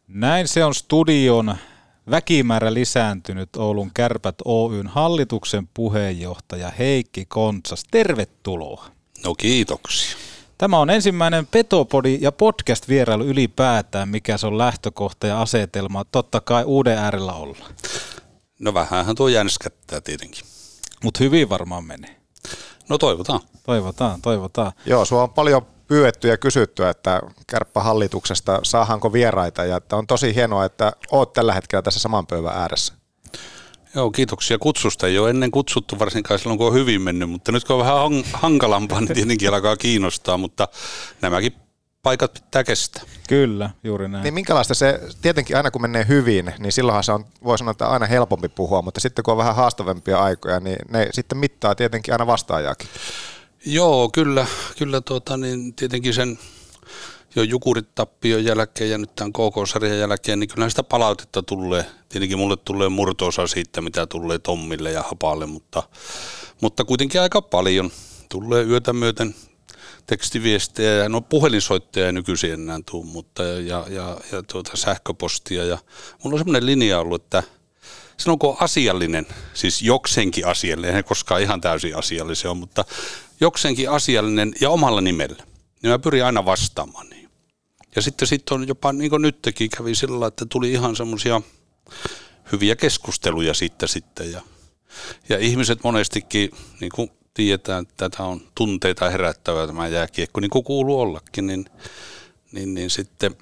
Näin 0.08 0.48
se 0.48 0.66
on 0.66 0.76
studion 0.76 1.56
väkimäärä 2.10 2.74
lisääntynyt 2.74 3.56
Oulun 3.56 3.92
Kärpät 3.94 4.36
Oyn 4.46 4.88
hallituksen 4.88 5.68
puheenjohtaja 5.74 6.72
Heikki 6.80 7.26
Kontsas. 7.26 7.84
Tervetuloa. 7.92 8.86
No 9.24 9.36
kiitoksia. 9.36 10.18
Tämä 10.58 10.80
on 10.80 10.90
ensimmäinen 10.90 11.48
Petopodi 11.48 12.18
ja 12.22 12.32
podcast-vierailu 12.32 13.24
ylipäätään, 13.24 14.10
mikä 14.10 14.38
se 14.38 14.48
on 14.48 14.58
lähtökohta 14.58 15.28
ja 15.28 15.42
asetelma. 15.42 16.06
Totta 16.06 16.42
kai 16.42 16.64
uuden 16.64 16.98
äärellä 16.98 17.34
olla. 17.34 17.66
No 18.60 18.74
vähänhän 18.74 19.16
tuo 19.16 19.28
jänskättää 19.28 20.02
tietenkin. 20.02 20.46
Mutta 21.04 21.24
hyvin 21.24 21.50
varmaan 21.50 21.86
menee. 21.86 22.18
No 22.90 22.98
toivotaan. 22.98 23.40
Toivotaan, 23.64 24.22
toivotaan. 24.22 24.72
Joo, 24.86 25.06
sua 25.06 25.24
on 25.24 25.30
paljon 25.30 25.68
pyydetty 25.88 26.28
ja 26.28 26.38
kysytty, 26.38 26.88
että 26.88 27.22
kärppähallituksesta 27.48 28.60
saahanko 28.64 29.14
vieraita 29.14 29.66
ja 29.66 29.78
että 29.78 29.96
on 29.96 30.08
tosi 30.08 30.36
hienoa, 30.36 30.66
että 30.66 30.94
oot 31.12 31.34
tällä 31.34 31.54
hetkellä 31.54 31.82
tässä 31.82 32.00
saman 32.00 32.28
pöydän 32.28 32.54
ääressä. 32.58 32.94
Joo, 33.98 34.12
kiitoksia 34.12 34.58
kutsusta. 34.58 35.08
Ei 35.08 35.20
ole 35.20 35.30
ennen 35.30 35.52
kutsuttu 35.52 36.00
varsinkaan 36.00 36.40
silloin, 36.40 36.58
kun 36.58 36.68
on 36.68 36.74
hyvin 36.74 37.02
mennyt, 37.02 37.30
mutta 37.30 37.52
nyt 37.52 37.64
kun 37.64 37.76
on 37.76 37.80
vähän 37.80 38.24
hankalampaa, 38.34 39.02
niin 39.02 39.14
tietenkin 39.14 39.50
alkaa 39.50 39.78
kiinnostaa, 39.78 40.38
mutta 40.38 40.68
nämäkin 41.22 41.54
paikat 42.04 42.34
pitää 42.34 42.64
kestää. 42.64 43.04
Kyllä, 43.30 43.70
juuri 43.84 44.08
näin. 44.08 44.24
Niin 44.24 44.34
minkälaista 44.34 44.74
se, 44.74 45.00
tietenkin 45.22 45.58
aina 45.58 45.72
kun 45.72 45.82
menee 45.82 46.06
hyvin, 46.08 46.54
niin 46.60 46.72
silloinhan 46.72 47.04
se 47.04 47.12
on, 47.12 47.26
voi 47.44 47.58
sanoa, 47.58 47.72
että 47.72 47.88
aina 47.88 48.06
helpompi 48.06 48.50
puhua, 48.50 48.82
mutta 48.82 49.00
sitten 49.00 49.24
kun 49.24 49.32
on 49.32 49.38
vähän 49.38 49.56
haastavempia 49.56 50.20
aikoja, 50.20 50.60
niin 50.60 50.78
ne 50.90 51.10
sitten 51.12 51.38
mittaa 51.38 51.76
tietenkin 51.76 52.14
aina 52.14 52.28
vastaajaakin. 52.28 52.88
Joo, 53.66 54.10
kyllä, 54.10 54.46
kyllä 54.78 55.02
tuota, 55.02 55.38
niin 55.38 55.74
tietenkin 55.74 56.14
sen 56.14 56.40
jo 57.38 57.44
Jukurit 57.44 57.96
tappion 57.96 58.46
jälkeen 58.46 58.90
ja 58.90 58.98
nyt 58.98 59.16
tämän 59.16 59.34
KK-sarjan 59.34 60.00
jälkeen, 60.00 60.40
niin 60.40 60.50
kyllä 60.50 60.70
sitä 60.70 60.84
palautetta 60.84 61.44
tulee. 61.44 61.86
Tietenkin 62.10 62.38
mulle 62.38 62.58
tulee 62.58 62.90
murtoosa 62.90 63.48
siitä, 63.48 63.82
mitä 63.82 64.08
tulee 64.08 64.40
Tommille 64.40 64.92
ja 64.92 65.04
Hapalle, 65.04 65.46
mutta, 65.46 65.84
mutta 66.62 66.86
kuitenkin 66.86 67.22
aika 67.22 67.42
paljon. 67.42 67.92
Tulee 68.30 68.64
yötä 68.64 68.94
myöten 68.94 69.36
tekstiviestejä 70.08 70.94
ja 70.94 71.10
no 71.10 71.22
puhelinsoitteja 71.22 72.06
ei 72.06 72.14
nykyisin 72.14 72.52
enää 72.52 72.80
tuu, 72.86 73.04
mutta 73.04 73.44
ja, 73.44 73.86
ja, 73.90 74.18
ja 74.32 74.44
tuota 74.52 74.78
sähköpostia 74.78 75.66
ja 75.66 75.78
mulla 76.24 76.36
on 76.36 76.40
semmoinen 76.40 76.66
linja 76.66 77.00
ollut, 77.00 77.24
että 77.24 77.44
on 78.28 78.58
asiallinen, 78.60 79.28
siis 79.54 79.82
jokseenkin 79.82 80.48
asiallinen, 80.48 80.96
ei 80.96 81.04
koskaan 81.04 81.42
ihan 81.42 81.62
täysin 81.62 81.98
asiallinen 81.98 82.50
on, 82.50 82.58
mutta 82.58 82.86
jokseenkin 83.40 83.90
asiallinen 83.90 84.54
ja 84.62 84.70
omalla 84.70 85.02
nimellä, 85.02 85.44
niin 85.84 85.92
mä 85.92 86.00
pyrin 86.00 86.26
aina 86.26 86.46
vastaamaan 86.46 87.10
niin. 87.10 87.27
Ja 87.96 88.02
sitten, 88.02 88.28
sitten 88.28 88.56
on 88.56 88.68
jopa, 88.68 88.94
niin 88.94 89.10
kuin 89.10 89.22
nytkin 89.22 89.70
kävi 89.70 89.96
sillä 89.96 90.28
että 90.28 90.46
tuli 90.46 90.72
ihan 90.72 90.96
semmoisia 90.96 91.42
hyviä 92.52 92.76
keskusteluja 92.76 93.54
sitten, 93.54 93.90
sitten 93.90 94.32
ja, 94.32 94.42
ja 95.30 95.38
ihmiset 95.40 95.84
monestikin, 95.84 96.52
niin 96.80 96.92
kuin 96.96 97.12
tiedetään, 97.34 97.82
että 97.82 98.10
tätä 98.10 98.24
on 98.24 98.42
tunteita 98.56 99.10
herättävää 99.10 99.68
tämä 99.68 99.88
jääkiekko, 99.88 100.40
niin 100.40 100.50
kuin 100.50 100.64
kuuluu 100.64 101.00
ollakin, 101.00 101.48
niin, 101.48 101.66
niin, 102.52 102.74
niin 102.74 102.90
sitten 102.90 103.36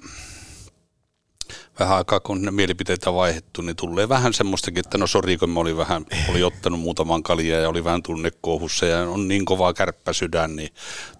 vähän 1.78 1.96
aikaa 1.96 2.20
kun 2.20 2.42
ne 2.42 2.50
mielipiteitä 2.50 3.14
vaihdettu, 3.14 3.62
niin 3.62 3.76
tulee 3.76 4.08
vähän 4.08 4.34
semmoistakin, 4.34 4.80
että 4.80 4.98
no 4.98 5.06
sori, 5.06 5.36
kun 5.36 5.50
mä 5.50 5.60
olin 5.60 5.76
vähän, 5.76 6.06
oli 6.30 6.42
ottanut 6.42 6.80
muutaman 6.80 7.22
kalia 7.22 7.60
ja 7.60 7.68
oli 7.68 7.84
vähän 7.84 8.02
tunnekouhussa 8.02 8.86
ja 8.86 9.00
on 9.10 9.28
niin 9.28 9.44
kovaa 9.44 9.74
kärppäsydän, 9.74 10.56
niin 10.56 10.70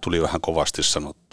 tuli 0.01 0.21
vähän 0.21 0.41
kovasti 0.41 0.83
sanottua. 0.83 1.26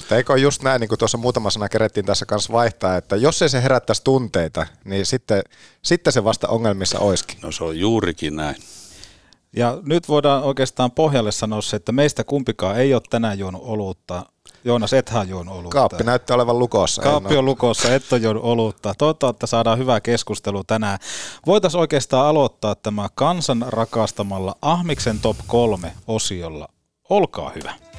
Mutta 0.00 0.16
eikö 0.16 0.38
just 0.38 0.62
näin, 0.62 0.80
niin 0.80 0.88
kuin 0.88 0.98
tuossa 0.98 1.18
muutama 1.18 1.50
sana 1.50 1.68
kerettiin 1.68 2.06
tässä 2.06 2.26
kanssa 2.26 2.52
vaihtaa, 2.52 2.96
että 2.96 3.16
jos 3.16 3.42
ei 3.42 3.48
se 3.48 3.62
herättäisi 3.62 4.04
tunteita, 4.04 4.66
niin 4.84 5.06
sitten, 5.06 5.42
sitten 5.82 6.12
se 6.12 6.24
vasta 6.24 6.48
ongelmissa 6.48 6.98
olisikin. 6.98 7.38
No 7.42 7.52
se 7.52 7.64
on 7.64 7.78
juurikin 7.78 8.36
näin. 8.36 8.56
Ja 9.56 9.78
nyt 9.82 10.08
voidaan 10.08 10.42
oikeastaan 10.42 10.90
pohjalle 10.90 11.32
sanoa 11.32 11.62
se, 11.62 11.76
että 11.76 11.92
meistä 11.92 12.24
kumpikaan 12.24 12.76
ei 12.76 12.94
ole 12.94 13.02
tänään 13.10 13.38
juonut 13.38 13.62
olutta. 13.64 14.26
Joonas, 14.64 14.92
ethän 14.92 15.28
juonut 15.28 15.54
olutta. 15.54 15.78
Kaappi 15.78 16.04
näyttää 16.04 16.34
olevan 16.34 16.58
lukossa. 16.58 17.02
Kaappi 17.02 17.36
on 17.36 17.44
lukossa, 17.44 17.94
et 17.94 18.12
ole 18.12 18.20
juonut 18.20 18.44
olutta. 18.44 18.94
Toivottavasti 18.98 19.36
että 19.36 19.46
saadaan 19.46 19.78
hyvää 19.78 20.00
keskustelua 20.00 20.62
tänään. 20.66 20.98
Voitaisiin 21.46 21.80
oikeastaan 21.80 22.26
aloittaa 22.26 22.74
tämä 22.74 23.08
kansan 23.14 23.64
rakastamalla 23.68 24.54
Ahmiksen 24.62 25.20
top 25.20 25.36
3 25.46 25.92
osiolla. 26.06 26.68
Olkaa 27.10 27.52
hyvä. 27.54 27.89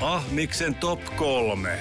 Ahmiksen 0.00 0.74
top 0.74 1.00
3. 1.16 1.78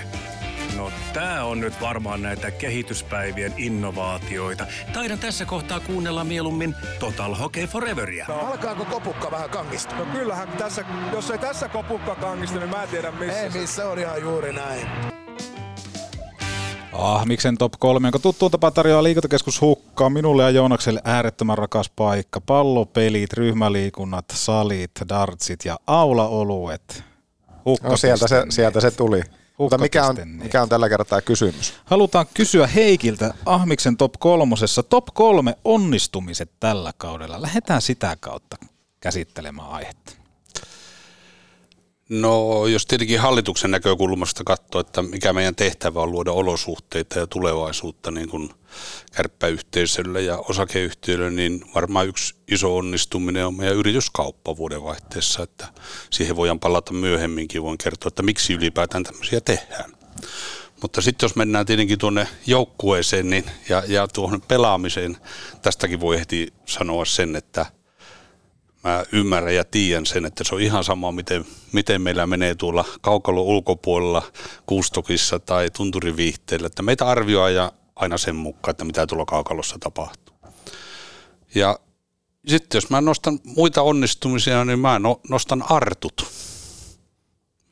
No 0.75 0.91
tää 1.13 1.45
on 1.45 1.59
nyt 1.59 1.81
varmaan 1.81 2.21
näitä 2.21 2.51
kehityspäivien 2.51 3.53
innovaatioita. 3.57 4.65
Taidan 4.93 5.19
tässä 5.19 5.45
kohtaa 5.45 5.79
kuunnella 5.79 6.23
mieluummin 6.23 6.75
Total 6.99 7.35
Hockey 7.35 7.67
Foreveria. 7.67 8.25
No, 8.27 8.35
alkaako 8.39 8.85
kopukka 8.85 9.31
vähän 9.31 9.49
kangista? 9.49 9.95
No 9.95 10.05
kyllähän 10.05 10.47
tässä, 10.47 10.85
jos 11.13 11.31
ei 11.31 11.37
tässä 11.37 11.69
kopukka 11.69 12.15
kangista, 12.15 12.59
niin 12.59 12.69
mä 12.69 12.83
en 12.83 12.89
tiedä 12.89 13.11
missä. 13.11 13.39
Ei 13.39 13.49
missä 13.49 13.89
on 13.89 13.99
ihan 13.99 14.21
juuri 14.21 14.53
näin. 14.53 14.87
Ahmiksen 16.93 17.57
top 17.57 17.73
3, 17.79 18.07
jonka 18.07 18.19
tuttuun 18.19 18.51
tapa 18.51 18.71
tarjoaa 18.71 19.03
liikuntakeskus 19.03 19.61
Hukkaa 19.61 20.09
minulle 20.09 20.43
ja 20.43 20.49
Joonakselle 20.49 21.01
äärettömän 21.03 21.57
rakas 21.57 21.91
paikka. 21.95 22.41
Pallopelit, 22.41 23.33
ryhmäliikunnat, 23.33 24.25
salit, 24.33 24.91
dartsit 25.09 25.65
ja 25.65 25.79
aulaoluet. 25.87 27.06
No, 27.83 27.97
sieltä, 27.97 28.27
se, 28.27 28.45
sieltä 28.49 28.81
se 28.81 28.91
tuli. 28.91 29.21
Mutta 29.57 29.77
mikä 29.77 30.05
on, 30.05 30.15
mikä 30.25 30.61
on 30.61 30.69
tällä 30.69 30.89
kertaa 30.89 31.21
kysymys? 31.21 31.73
Halutaan 31.85 32.25
kysyä 32.33 32.67
Heikiltä 32.67 33.33
Ahmiksen 33.45 33.97
top 33.97 34.13
kolmosessa. 34.19 34.83
Top 34.83 35.05
kolme 35.13 35.57
onnistumiset 35.63 36.51
tällä 36.59 36.93
kaudella. 36.97 37.41
Lähdetään 37.41 37.81
sitä 37.81 38.17
kautta 38.19 38.57
käsittelemään 38.99 39.69
aihetta. 39.69 40.16
No 42.09 42.67
jos 42.67 42.85
tietenkin 42.85 43.19
hallituksen 43.19 43.71
näkökulmasta 43.71 44.43
katsoo, 44.43 44.81
että 44.81 45.01
mikä 45.01 45.33
meidän 45.33 45.55
tehtävä 45.55 46.01
on 46.01 46.11
luoda 46.11 46.31
olosuhteita 46.31 47.19
ja 47.19 47.27
tulevaisuutta 47.27 48.11
niin 48.11 48.29
kuin 48.29 48.49
kärppäyhteisölle 49.15 50.21
ja 50.21 50.37
osakeyhtiölle, 50.37 51.31
niin 51.31 51.61
varmaan 51.75 52.07
yksi 52.07 52.35
iso 52.47 52.77
onnistuminen 52.77 53.45
on 53.45 53.55
meidän 53.55 53.75
yrityskauppa 53.75 54.57
vuodenvaihteessa, 54.57 55.43
että 55.43 55.67
siihen 56.09 56.35
voidaan 56.35 56.59
palata 56.59 56.93
myöhemminkin, 56.93 57.63
voin 57.63 57.77
kertoa, 57.77 58.07
että 58.07 58.23
miksi 58.23 58.53
ylipäätään 58.53 59.03
tämmöisiä 59.03 59.41
tehdään. 59.41 59.91
Mutta 60.81 61.01
sitten 61.01 61.27
jos 61.27 61.35
mennään 61.35 61.65
tietenkin 61.65 61.99
tuonne 61.99 62.27
joukkueeseen 62.45 63.29
niin, 63.29 63.45
ja, 63.69 63.83
ja 63.87 64.07
tuohon 64.07 64.41
pelaamiseen, 64.41 65.17
tästäkin 65.61 65.99
voi 65.99 66.19
heti 66.19 66.53
sanoa 66.65 67.05
sen, 67.05 67.35
että– 67.35 67.65
mä 68.83 69.05
ymmärrän 69.11 69.55
ja 69.55 69.63
tiedän 69.63 70.05
sen, 70.05 70.25
että 70.25 70.43
se 70.43 70.55
on 70.55 70.61
ihan 70.61 70.83
sama, 70.83 71.11
miten, 71.11 71.45
miten 71.71 72.01
meillä 72.01 72.27
menee 72.27 72.55
tuolla 72.55 72.85
kaukalon 73.01 73.43
ulkopuolella 73.43 74.23
kuustokissa 74.65 75.39
tai 75.39 75.69
tunturiviihteellä, 75.69 76.67
että 76.67 76.81
meitä 76.81 77.07
arvioidaan 77.07 77.71
aina 77.95 78.17
sen 78.17 78.35
mukaan, 78.35 78.71
että 78.71 78.85
mitä 78.85 79.07
tuolla 79.07 79.25
kaukalossa 79.25 79.77
tapahtuu. 79.79 80.35
Ja 81.55 81.79
sitten 82.47 82.77
jos 82.77 82.89
mä 82.89 83.01
nostan 83.01 83.39
muita 83.43 83.81
onnistumisia, 83.81 84.65
niin 84.65 84.79
mä 84.79 84.99
no, 84.99 85.19
nostan 85.29 85.63
artut. 85.69 86.27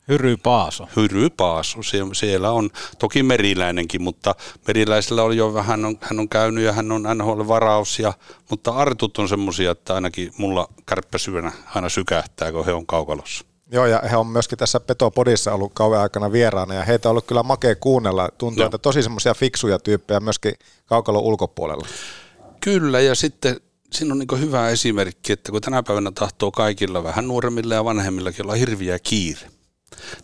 Hyry 0.08 0.36
Paaso. 0.36 0.88
Hyry 0.96 1.30
Paaso, 1.30 1.82
Sie- 1.82 2.14
siellä 2.14 2.50
on 2.50 2.70
toki 2.98 3.22
meriläinenkin, 3.22 4.02
mutta 4.02 4.34
meriläisellä 4.66 5.22
oli 5.22 5.36
jo 5.36 5.54
vähän, 5.54 5.84
on, 5.84 5.98
hän 6.00 6.20
on 6.20 6.28
käynyt 6.28 6.64
ja 6.64 6.72
hän 6.72 6.92
on 6.92 7.02
NHL-varaus, 7.02 7.98
ja, 7.98 8.12
mutta 8.50 8.70
artut 8.70 9.18
on 9.18 9.28
semmoisia, 9.28 9.70
että 9.70 9.94
ainakin 9.94 10.32
mulla 10.38 10.68
kärppäsyönä 10.86 11.52
aina 11.74 11.88
sykähtää, 11.88 12.52
kun 12.52 12.66
he 12.66 12.72
on 12.72 12.86
kaukalossa. 12.86 13.44
Joo, 13.72 13.86
ja 13.86 14.02
he 14.10 14.16
on 14.16 14.26
myöskin 14.26 14.58
tässä 14.58 14.80
Petopodissa 14.80 15.52
ollut 15.52 15.72
kauan 15.74 16.00
aikana 16.00 16.32
vieraana, 16.32 16.74
ja 16.74 16.84
heitä 16.84 17.08
on 17.08 17.10
ollut 17.10 17.26
kyllä 17.26 17.42
makea 17.42 17.74
kuunnella. 17.76 18.28
Tuntuu, 18.38 18.60
Joo. 18.60 18.66
että 18.66 18.78
tosi 18.78 19.02
semmoisia 19.02 19.34
fiksuja 19.34 19.78
tyyppejä 19.78 20.20
myöskin 20.20 20.54
kaukalon 20.86 21.22
ulkopuolella. 21.22 21.86
Kyllä, 22.60 23.00
ja 23.00 23.14
sitten 23.14 23.56
siinä 23.92 24.12
on 24.12 24.18
niin 24.18 24.40
hyvä 24.40 24.68
esimerkki, 24.68 25.32
että 25.32 25.52
kun 25.52 25.60
tänä 25.60 25.82
päivänä 25.82 26.10
tahtoo 26.10 26.50
kaikilla, 26.50 27.04
vähän 27.04 27.28
nuoremmilla 27.28 27.74
ja 27.74 27.84
vanhemmillakin 27.84 28.44
olla 28.46 28.54
hirviä 28.54 28.98
kiire 28.98 29.55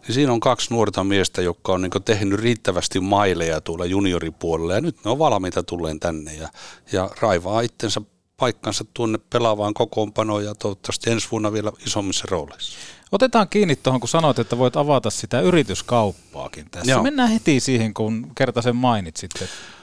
niin 0.02 0.14
siinä 0.14 0.32
on 0.32 0.40
kaksi 0.40 0.74
nuorta 0.74 1.04
miestä, 1.04 1.42
jotka 1.42 1.72
on 1.72 1.82
niin 1.82 2.04
tehnyt 2.04 2.40
riittävästi 2.40 3.00
maileja 3.00 3.60
tuolla 3.60 3.86
junioripuolella 3.86 4.74
ja 4.74 4.80
nyt 4.80 4.96
ne 5.04 5.10
on 5.10 5.18
valmiita 5.18 5.62
tulleen 5.62 6.00
tänne 6.00 6.34
ja, 6.34 6.48
ja 6.92 7.10
raivaa 7.20 7.60
itsensä 7.60 8.00
paikkansa 8.36 8.84
tuonne 8.94 9.18
pelaavaan 9.30 9.74
kokoonpanoon 9.74 10.44
ja 10.44 10.54
toivottavasti 10.54 11.10
ensi 11.10 11.28
vuonna 11.30 11.52
vielä 11.52 11.72
isommissa 11.86 12.24
rooleissa. 12.30 12.78
Otetaan 13.12 13.48
kiinni 13.48 13.76
tuohon, 13.76 14.00
kun 14.00 14.08
sanoit, 14.08 14.38
että 14.38 14.58
voit 14.58 14.76
avata 14.76 15.10
sitä 15.10 15.40
yrityskauppaakin 15.40 16.66
tässä. 16.70 16.90
Joo. 16.90 17.02
Mennään 17.02 17.30
heti 17.30 17.60
siihen, 17.60 17.94
kun 17.94 18.32
kerta 18.34 18.62
sen 18.62 18.76
mainitsit. 18.76 19.30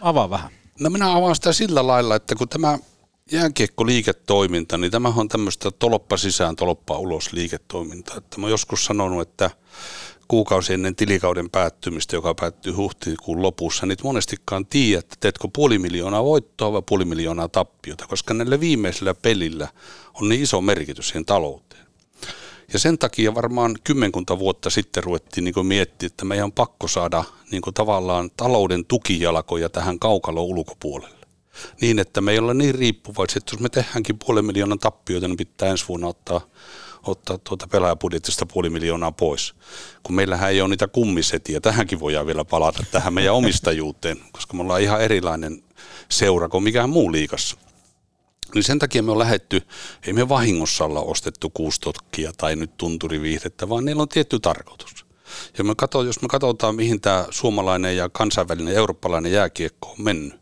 Avaa 0.01 0.29
vähän. 0.29 0.51
No 0.79 0.89
minä 0.89 1.15
avaan 1.15 1.35
sitä 1.35 1.53
sillä 1.53 1.87
lailla, 1.87 2.15
että 2.15 2.35
kun 2.35 2.49
tämä 2.49 2.77
jääkiekko-liiketoiminta, 3.31 4.77
niin 4.77 4.91
tämä 4.91 5.13
on 5.17 5.27
tämmöistä 5.27 5.71
toloppa 5.71 6.17
sisään, 6.17 6.55
toloppa 6.55 6.97
ulos 6.97 7.33
liiketoimintaa. 7.33 8.17
Että 8.17 8.37
mä 8.39 8.45
oon 8.45 8.51
joskus 8.51 8.85
sanonut, 8.85 9.21
että 9.21 9.49
kuukausi 10.27 10.73
ennen 10.73 10.95
tilikauden 10.95 11.49
päättymistä, 11.49 12.15
joka 12.15 12.35
päättyy 12.35 12.73
huhtikuun 12.73 13.41
lopussa, 13.41 13.85
niin 13.85 13.97
monestikaan 14.03 14.65
tiedä, 14.65 14.99
että 14.99 15.15
teetkö 15.19 15.47
puoli 15.55 15.79
miljoonaa 15.79 16.23
voittoa 16.23 16.71
vai 16.71 16.81
puoli 16.89 17.05
miljoonaa 17.05 17.47
tappiota, 17.47 18.07
koska 18.07 18.33
näillä 18.33 18.59
viimeisillä 18.59 19.13
pelillä 19.13 19.67
on 20.13 20.29
niin 20.29 20.41
iso 20.41 20.61
merkitys 20.61 21.07
siihen 21.07 21.25
talouteen. 21.25 21.85
Ja 22.73 22.79
sen 22.79 22.97
takia 22.97 23.35
varmaan 23.35 23.75
kymmenkunta 23.83 24.39
vuotta 24.39 24.69
sitten 24.69 25.03
ruvettiin 25.03 25.43
niin 25.43 25.65
miettiä, 25.65 26.07
että 26.07 26.25
meidän 26.25 26.45
on 26.45 26.51
pakko 26.51 26.87
saada 26.87 27.23
niin 27.51 27.61
tavallaan 27.73 28.31
talouden 28.37 28.85
tukijalkoja 28.85 29.69
tähän 29.69 29.99
kaukalo 29.99 30.43
ulkopuolelle. 30.43 31.18
Niin, 31.81 31.99
että 31.99 32.21
me 32.21 32.31
ei 32.31 32.39
olla 32.39 32.53
niin 32.53 32.75
riippuvaiset, 32.75 33.37
että 33.37 33.53
jos 33.53 33.59
me 33.59 33.69
tehdäänkin 33.69 34.19
puoli 34.25 34.41
miljoonan 34.41 34.79
tappioita, 34.79 35.27
niin 35.27 35.37
pitää 35.37 35.69
ensi 35.69 35.85
vuonna 35.87 36.07
ottaa 36.07 36.41
ottaa 37.03 37.37
tuota 37.37 37.67
pelaajapudjetista 37.67 38.45
puoli 38.45 38.69
miljoonaa 38.69 39.11
pois. 39.11 39.53
Kun 40.03 40.15
meillähän 40.15 40.49
ei 40.49 40.61
ole 40.61 40.69
niitä 40.69 40.87
kummisetiä, 40.87 41.61
tähänkin 41.61 41.99
voidaan 41.99 42.25
vielä 42.25 42.45
palata 42.45 42.83
tähän 42.91 43.13
meidän 43.13 43.33
omistajuuteen, 43.33 44.17
koska 44.31 44.53
me 44.53 44.61
ollaan 44.61 44.81
ihan 44.81 45.01
erilainen 45.01 45.63
seura 46.09 46.49
kuin 46.49 46.63
mikään 46.63 46.89
muu 46.89 47.11
liikassa. 47.11 47.57
Niin 48.53 48.63
sen 48.63 48.79
takia 48.79 49.03
me 49.03 49.11
on 49.11 49.19
lähetty, 49.19 49.61
ei 50.07 50.13
me 50.13 50.29
vahingossa 50.29 50.85
olla 50.85 51.01
ostettu 51.01 51.49
kuustotkia 51.49 52.31
tai 52.37 52.55
nyt 52.55 52.77
tunturiviihdettä, 52.77 53.69
vaan 53.69 53.85
niillä 53.85 54.01
on 54.01 54.09
tietty 54.09 54.39
tarkoitus. 54.39 55.05
Ja 55.57 55.63
me 55.63 55.75
katso, 55.75 56.03
jos 56.03 56.21
me 56.21 56.27
katsotaan, 56.27 56.75
mihin 56.75 57.01
tämä 57.01 57.25
suomalainen 57.29 57.97
ja 57.97 58.09
kansainvälinen 58.09 58.75
eurooppalainen 58.75 59.31
jääkiekko 59.31 59.89
on 59.89 60.03
mennyt, 60.03 60.39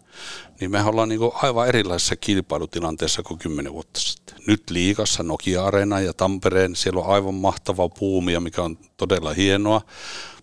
niin 0.60 0.72
me 0.72 0.84
ollaan 0.84 1.10
niin 1.10 1.20
aivan 1.34 1.68
erilaisessa 1.68 2.16
kilpailutilanteessa 2.16 3.24
kuin 3.24 3.40
kymmenen 3.40 3.74
vuotta 3.74 4.00
sitten. 4.00 4.36
Nyt 4.48 4.70
liikassa 4.70 5.24
Nokia-areena 5.24 6.00
ja 6.00 6.14
Tampereen, 6.14 6.76
siellä 6.76 7.02
on 7.02 7.10
aivan 7.14 7.36
mahtava 7.36 7.90
puumia, 7.90 8.40
mikä 8.40 8.62
on 8.62 8.78
todella 8.98 9.34
hienoa, 9.34 9.82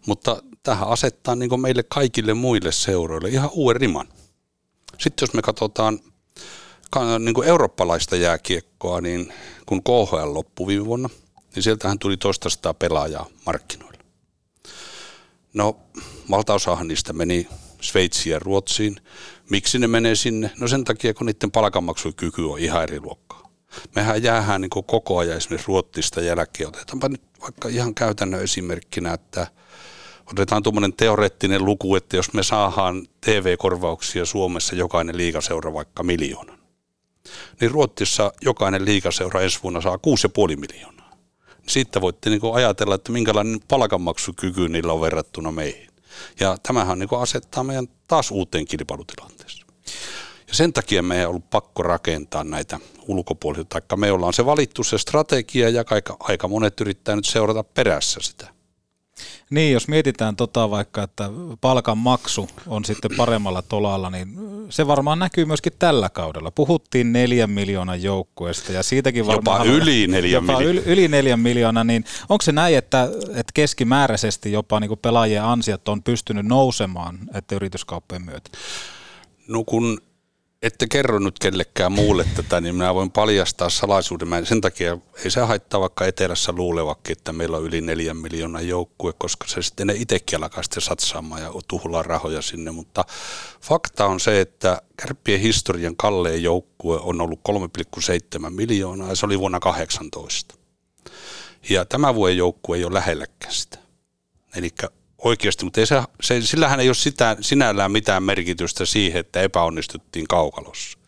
mutta 0.07 0.43
tähän 0.63 0.89
asettaa 0.89 1.35
niin 1.35 1.61
meille 1.61 1.83
kaikille 1.83 2.35
muille 2.35 2.73
seuroille 2.73 3.29
ihan 3.29 3.51
uuden 3.53 3.81
riman. 3.81 4.09
Sitten 4.99 5.27
jos 5.27 5.35
me 5.35 5.43
katsotaan 5.43 5.99
niin 7.19 7.35
kuin 7.35 7.49
eurooppalaista 7.49 8.17
jääkiekkoa, 8.17 9.01
niin 9.01 9.33
kun 9.67 9.83
KHL 9.83 10.35
loppui 10.35 10.67
viime 10.67 10.85
vuonna, 10.85 11.09
niin 11.55 11.63
sieltähän 11.63 11.99
tuli 11.99 12.17
toista 12.17 12.51
sitä 12.51 12.75
pelaajaa 12.75 13.27
markkinoille. 13.47 13.99
No, 15.55 15.77
valtaosahan 16.31 16.89
niistä 16.89 17.13
meni 17.13 17.49
Sveitsiin 17.81 18.33
ja 18.33 18.39
Ruotsiin. 18.39 18.97
Miksi 19.51 19.79
ne 19.79 19.87
menee 19.87 20.15
sinne? 20.15 20.51
No 20.61 20.69
sen 20.69 20.85
takia, 20.85 21.15
kun 21.15 21.27
niiden 21.27 21.51
palkanmaksukyky 21.51 22.43
on 22.43 22.59
ihan 22.59 22.83
eri 22.83 23.01
luokkaa. 23.01 23.51
Mehän 23.95 24.23
jäähän 24.23 24.61
niin 24.61 24.71
koko 24.71 25.19
ajan 25.19 25.37
esimerkiksi 25.37 25.69
Ruotsista 25.69 26.21
jälkeen. 26.21 26.69
Otetaanpa 26.69 27.09
nyt 27.09 27.23
vaikka 27.41 27.69
ihan 27.69 27.95
käytännön 27.95 28.43
esimerkkinä, 28.43 29.13
että 29.13 29.47
otetaan 30.33 30.63
tuommoinen 30.63 30.93
teoreettinen 30.93 31.65
luku, 31.65 31.97
että 31.97 32.17
jos 32.17 32.33
me 32.33 32.43
saadaan 32.43 33.07
TV-korvauksia 33.21 34.25
Suomessa 34.25 34.75
jokainen 34.75 35.17
liikaseura 35.17 35.73
vaikka 35.73 36.03
miljoonan, 36.03 36.59
niin 37.61 37.71
Ruotsissa 37.71 38.33
jokainen 38.43 38.85
liikaseura 38.85 39.41
ensi 39.41 39.59
vuonna 39.63 39.81
saa 39.81 39.97
6,5 39.97 40.57
miljoonaa. 40.57 41.11
Sitten 41.69 42.03
voitte 42.03 42.31
niin 42.31 42.41
ajatella, 42.55 42.95
että 42.95 43.13
minkälainen 43.13 43.61
palkanmaksukyky 43.69 44.69
niillä 44.69 44.93
on 44.93 45.01
verrattuna 45.01 45.53
meihin. 45.53 45.94
Ja 46.41 46.57
tämähän 46.63 46.99
niin 46.99 47.09
asettaa 47.21 47.65
meidän 47.65 47.89
taas 48.09 48.31
uuteen 48.31 48.65
kilpailutilanteeseen. 48.65 49.67
Ja 50.49 50.55
sen 50.55 50.73
takia 50.73 51.03
meidän 51.03 51.21
ei 51.21 51.27
ollut 51.27 51.51
pakko 51.51 51.83
rakentaa 51.83 52.45
näitä 52.45 52.81
ulkopuolisia, 53.07 53.65
taikka 53.65 53.97
me 53.97 54.13
ollaan 54.13 54.33
se 54.33 54.47
valittu 54.47 54.85
se 54.85 54.99
strategia 54.99 55.69
ja 55.69 55.85
aika, 55.91 56.17
aika 56.21 56.49
monet 56.49 56.81
yrittää 56.81 57.17
nyt 57.17 57.25
seurata 57.25 57.65
perässä 57.65 58.21
sitä. 58.23 58.54
Niin, 59.51 59.73
jos 59.73 59.89
mietitään 59.89 60.37
tota 60.37 60.71
vaikka, 60.71 61.03
että 61.03 61.31
palkan 61.61 61.99
maksu 61.99 62.49
on 62.67 62.85
sitten 62.85 63.11
paremmalla 63.17 63.63
tolalla, 63.63 64.11
niin 64.11 64.29
se 64.71 64.87
varmaan 64.87 65.19
näkyy 65.19 65.45
myöskin 65.45 65.73
tällä 65.79 66.09
kaudella. 66.09 66.51
Puhuttiin 66.51 67.13
neljän 67.13 67.51
miljoonan 67.51 68.03
joukkueesta 68.03 68.73
ja 68.73 68.83
siitäkin 68.83 69.27
varmaan... 69.27 69.67
Jopa 69.67 69.77
yli 69.83 70.07
neljän 70.07 70.45
miljoonaa. 70.45 70.71
Yli, 70.71 70.83
yli 70.87 71.09
neljän 71.09 71.41
miljoonaa, 71.41 71.85
niin 71.85 72.05
onko 72.29 72.43
se 72.43 72.53
näin, 72.53 72.79
että, 72.79 73.09
että 73.29 73.53
keskimääräisesti 73.55 74.53
jopa 74.53 74.81
niin 74.81 74.99
pelaajien 75.03 75.45
ansiot 75.45 75.89
on 75.89 76.03
pystynyt 76.03 76.47
nousemaan, 76.47 77.19
että 77.35 77.55
yrityskauppojen 77.55 78.25
myötä? 78.25 78.51
No 79.49 79.65
kun 79.65 80.01
ette 80.65 80.87
kerro 80.87 81.19
nyt 81.19 81.39
kellekään 81.39 81.93
muulle 81.93 82.25
tätä, 82.37 82.61
niin 82.61 82.75
minä 82.75 82.95
voin 82.95 83.11
paljastaa 83.11 83.71
salaisuuden. 83.71 84.29
Mä 84.29 84.45
sen 84.45 84.61
takia 84.61 84.99
ei 85.25 85.31
se 85.31 85.41
haittaa 85.41 85.81
vaikka 85.81 86.07
etelässä 86.07 86.53
luulevakin, 86.57 87.13
että 87.13 87.33
meillä 87.33 87.57
on 87.57 87.65
yli 87.65 87.81
neljän 87.81 88.17
miljoonaa 88.17 88.61
joukkue, 88.61 89.13
koska 89.19 89.49
se 89.49 89.63
sitten 89.63 89.87
ne 89.87 89.95
itsekin 89.97 90.39
alkaa 90.39 90.63
sitten 90.63 90.83
satsaamaan 90.83 91.43
ja 91.43 91.53
tuhlaa 91.69 92.03
rahoja 92.03 92.43
sinne. 92.43 92.71
Mutta 92.71 93.05
fakta 93.61 94.07
on 94.07 94.21
se, 94.21 94.41
että 94.41 94.83
kärppien 94.97 95.41
historian 95.41 95.97
kalleen 95.97 96.43
joukkue 96.43 96.99
on 97.01 97.21
ollut 97.21 97.41
3,7 98.45 98.51
miljoonaa 98.51 99.09
ja 99.09 99.17
se 99.17 99.27
oli 99.27 99.39
vuonna 99.39 99.61
18. 99.61 100.55
Ja 101.71 101.85
tämä 101.85 102.15
vuoden 102.15 102.37
joukkue 102.37 102.77
ei 102.77 102.85
ole 102.85 102.95
lähelläkään 102.95 103.55
sitä. 103.55 103.79
Eli 104.57 104.71
oikeasti, 105.25 105.65
mutta 105.65 105.81
ei 105.81 105.87
se, 105.87 106.03
se, 106.23 106.41
sillähän 106.43 106.81
ei 106.81 106.89
ole 106.89 106.95
sitä, 106.95 107.37
sinällään 107.41 107.93
mitään 107.93 108.23
merkitystä 108.23 108.87
siihen, 108.87 109.21
että 109.21 109.41
epäonnistuttiin 109.43 110.29
kaukalossa. 110.29 110.99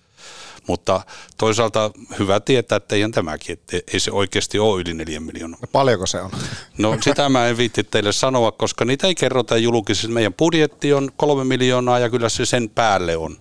Mutta 0.66 1.00
toisaalta 1.38 1.90
hyvä 2.18 2.40
tietää, 2.40 2.76
että 2.76 2.94
eihän 2.94 3.12
tämäkin, 3.12 3.52
että 3.52 3.76
ei 3.92 4.00
se 4.00 4.10
oikeasti 4.10 4.58
ole 4.58 4.80
yli 4.80 4.94
neljän 4.94 5.22
miljoonaa. 5.22 5.58
Ja 5.62 5.68
paljonko 5.68 6.06
se 6.06 6.20
on? 6.20 6.30
No 6.78 6.98
sitä 7.00 7.28
mä 7.28 7.46
en 7.46 7.56
viitti 7.56 7.84
teille 7.84 8.12
sanoa, 8.12 8.52
koska 8.52 8.84
niitä 8.84 9.06
ei 9.06 9.14
kerrota 9.14 9.56
julkisesti. 9.56 10.08
Meidän 10.08 10.34
budjetti 10.34 10.92
on 10.92 11.10
kolme 11.16 11.44
miljoonaa 11.44 11.98
ja 11.98 12.10
kyllä 12.10 12.28
se 12.28 12.46
sen 12.46 12.70
päälle 12.70 13.16
on, 13.16 13.36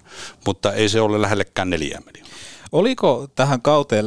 mutta 0.45 0.73
ei 0.73 0.89
se 0.89 1.01
ole 1.01 1.21
lähellekään 1.21 1.69
neljä 1.69 2.01
miljoonaa. 2.05 2.35
Oliko 2.75 3.27
tähän 3.35 3.61
kauteen 3.61 4.05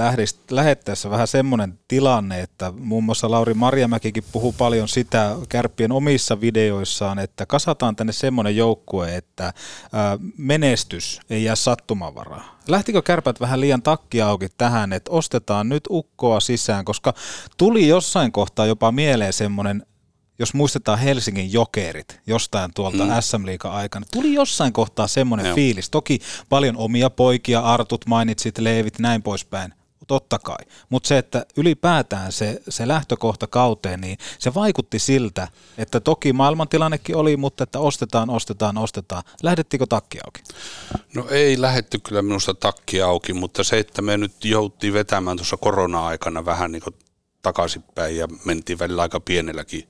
lähettäessä 0.50 1.10
vähän 1.10 1.28
semmoinen 1.28 1.78
tilanne, 1.88 2.40
että 2.40 2.72
muun 2.78 3.04
muassa 3.04 3.30
Lauri 3.30 3.54
Marjamäkikin 3.54 4.24
puhuu 4.32 4.52
paljon 4.58 4.88
sitä 4.88 5.36
kärppien 5.48 5.92
omissa 5.92 6.40
videoissaan, 6.40 7.18
että 7.18 7.46
kasataan 7.46 7.96
tänne 7.96 8.12
semmoinen 8.12 8.56
joukkue, 8.56 9.16
että 9.16 9.52
menestys 10.36 11.20
ei 11.30 11.44
jää 11.44 11.56
sattumavaraa. 11.56 12.58
Lähtikö 12.68 13.02
kärpät 13.02 13.40
vähän 13.40 13.60
liian 13.60 13.82
takki 13.82 14.22
auki 14.22 14.48
tähän, 14.58 14.92
että 14.92 15.10
ostetaan 15.10 15.68
nyt 15.68 15.84
ukkoa 15.90 16.40
sisään, 16.40 16.84
koska 16.84 17.14
tuli 17.56 17.88
jossain 17.88 18.32
kohtaa 18.32 18.66
jopa 18.66 18.92
mieleen 18.92 19.32
semmoinen 19.32 19.86
jos 20.38 20.54
muistetaan 20.54 20.98
Helsingin 20.98 21.52
jokerit 21.52 22.20
jostain 22.26 22.70
tuolta 22.74 23.04
mm. 23.04 23.10
SM 23.20 23.46
Liigan 23.46 23.72
aikana, 23.72 24.06
tuli 24.12 24.34
jossain 24.34 24.72
kohtaa 24.72 25.06
semmoinen 25.06 25.46
Joo. 25.46 25.54
fiilis. 25.54 25.90
Toki 25.90 26.18
paljon 26.48 26.76
omia 26.76 27.10
poikia, 27.10 27.60
Artut 27.60 28.06
mainitsit, 28.06 28.58
Leevit, 28.58 28.98
näin 28.98 29.22
poispäin. 29.22 29.74
Totta 30.06 30.38
kai. 30.38 30.64
Mutta 30.88 31.06
se, 31.06 31.18
että 31.18 31.46
ylipäätään 31.56 32.32
se, 32.32 32.62
se 32.68 32.88
lähtökohta 32.88 33.46
kauteen, 33.46 34.00
niin 34.00 34.18
se 34.38 34.54
vaikutti 34.54 34.98
siltä, 34.98 35.48
että 35.78 36.00
toki 36.00 36.32
maailmantilannekin 36.32 37.16
oli, 37.16 37.36
mutta 37.36 37.64
että 37.64 37.78
ostetaan, 37.78 38.30
ostetaan, 38.30 38.78
ostetaan. 38.78 39.22
Lähdettikö 39.42 39.86
takki 39.88 40.18
auki? 40.26 40.42
No 41.14 41.26
ei 41.30 41.60
lähetty 41.60 41.98
kyllä 41.98 42.22
minusta 42.22 42.54
takki 42.54 43.02
auki, 43.02 43.32
mutta 43.32 43.64
se, 43.64 43.78
että 43.78 44.02
me 44.02 44.16
nyt 44.16 44.44
jouttiin 44.44 44.92
vetämään 44.92 45.36
tuossa 45.36 45.56
korona-aikana 45.56 46.44
vähän 46.44 46.72
niin 46.72 46.82
takaisinpäin 47.42 48.16
ja 48.16 48.28
mentiin 48.44 48.78
välillä 48.78 49.02
aika 49.02 49.20
pienelläkin 49.20 49.88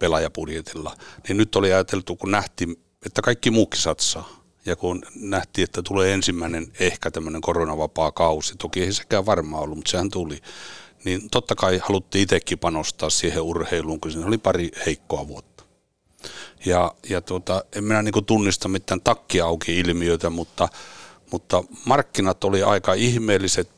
pelaajapudjetilla, 0.00 0.96
niin 1.28 1.36
nyt 1.36 1.56
oli 1.56 1.72
ajateltu, 1.72 2.16
kun 2.16 2.30
nähtiin, 2.30 2.76
että 3.06 3.22
kaikki 3.22 3.50
muukin 3.50 3.80
satsaa. 3.80 4.40
Ja 4.66 4.76
kun 4.76 5.02
nähtiin, 5.14 5.64
että 5.64 5.82
tulee 5.82 6.12
ensimmäinen 6.12 6.72
ehkä 6.80 7.10
tämmöinen 7.10 7.40
koronavapaa 7.40 8.12
kausi, 8.12 8.54
toki 8.56 8.82
ei 8.82 8.92
sekään 8.92 9.26
varmaan 9.26 9.62
ollut, 9.62 9.78
mutta 9.78 9.90
sehän 9.90 10.10
tuli, 10.10 10.40
niin 11.04 11.30
totta 11.30 11.54
kai 11.54 11.80
haluttiin 11.82 12.22
itsekin 12.22 12.58
panostaa 12.58 13.10
siihen 13.10 13.42
urheiluun, 13.42 14.00
kun 14.00 14.12
siinä 14.12 14.26
oli 14.26 14.38
pari 14.38 14.70
heikkoa 14.86 15.28
vuotta. 15.28 15.64
Ja, 16.64 16.94
ja 17.08 17.20
tuota, 17.20 17.64
en 17.76 17.84
minä 17.84 18.02
niin 18.02 18.24
tunnista 18.24 18.68
mitään 18.68 19.00
takki 19.00 19.40
auki 19.40 19.78
ilmiöitä, 19.78 20.30
mutta, 20.30 20.68
mutta 21.32 21.64
markkinat 21.84 22.44
oli 22.44 22.62
aika 22.62 22.94
ihmeelliset. 22.94 23.68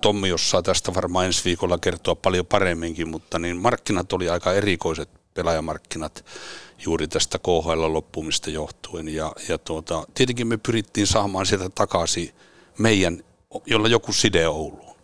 Tommi 0.00 0.32
osaa 0.32 0.62
tästä 0.62 0.94
varmaan 0.94 1.26
ensi 1.26 1.44
viikolla 1.44 1.78
kertoa 1.78 2.14
paljon 2.14 2.46
paremminkin, 2.46 3.08
mutta 3.08 3.38
niin 3.38 3.56
markkinat 3.56 4.12
oli 4.12 4.28
aika 4.28 4.52
erikoiset 4.52 5.19
pelaajamarkkinat 5.40 6.24
juuri 6.84 7.08
tästä 7.08 7.38
KHL 7.38 7.92
loppumista 7.92 8.50
johtuen. 8.50 9.08
Ja, 9.08 9.32
ja 9.48 9.58
tuota, 9.58 10.06
tietenkin 10.14 10.46
me 10.46 10.56
pyrittiin 10.56 11.06
saamaan 11.06 11.46
sieltä 11.46 11.68
takaisin 11.68 12.34
meidän 12.78 13.24
jolla 13.66 13.88
joku 13.88 14.12
side 14.12 14.48
Ouluun. 14.48 14.96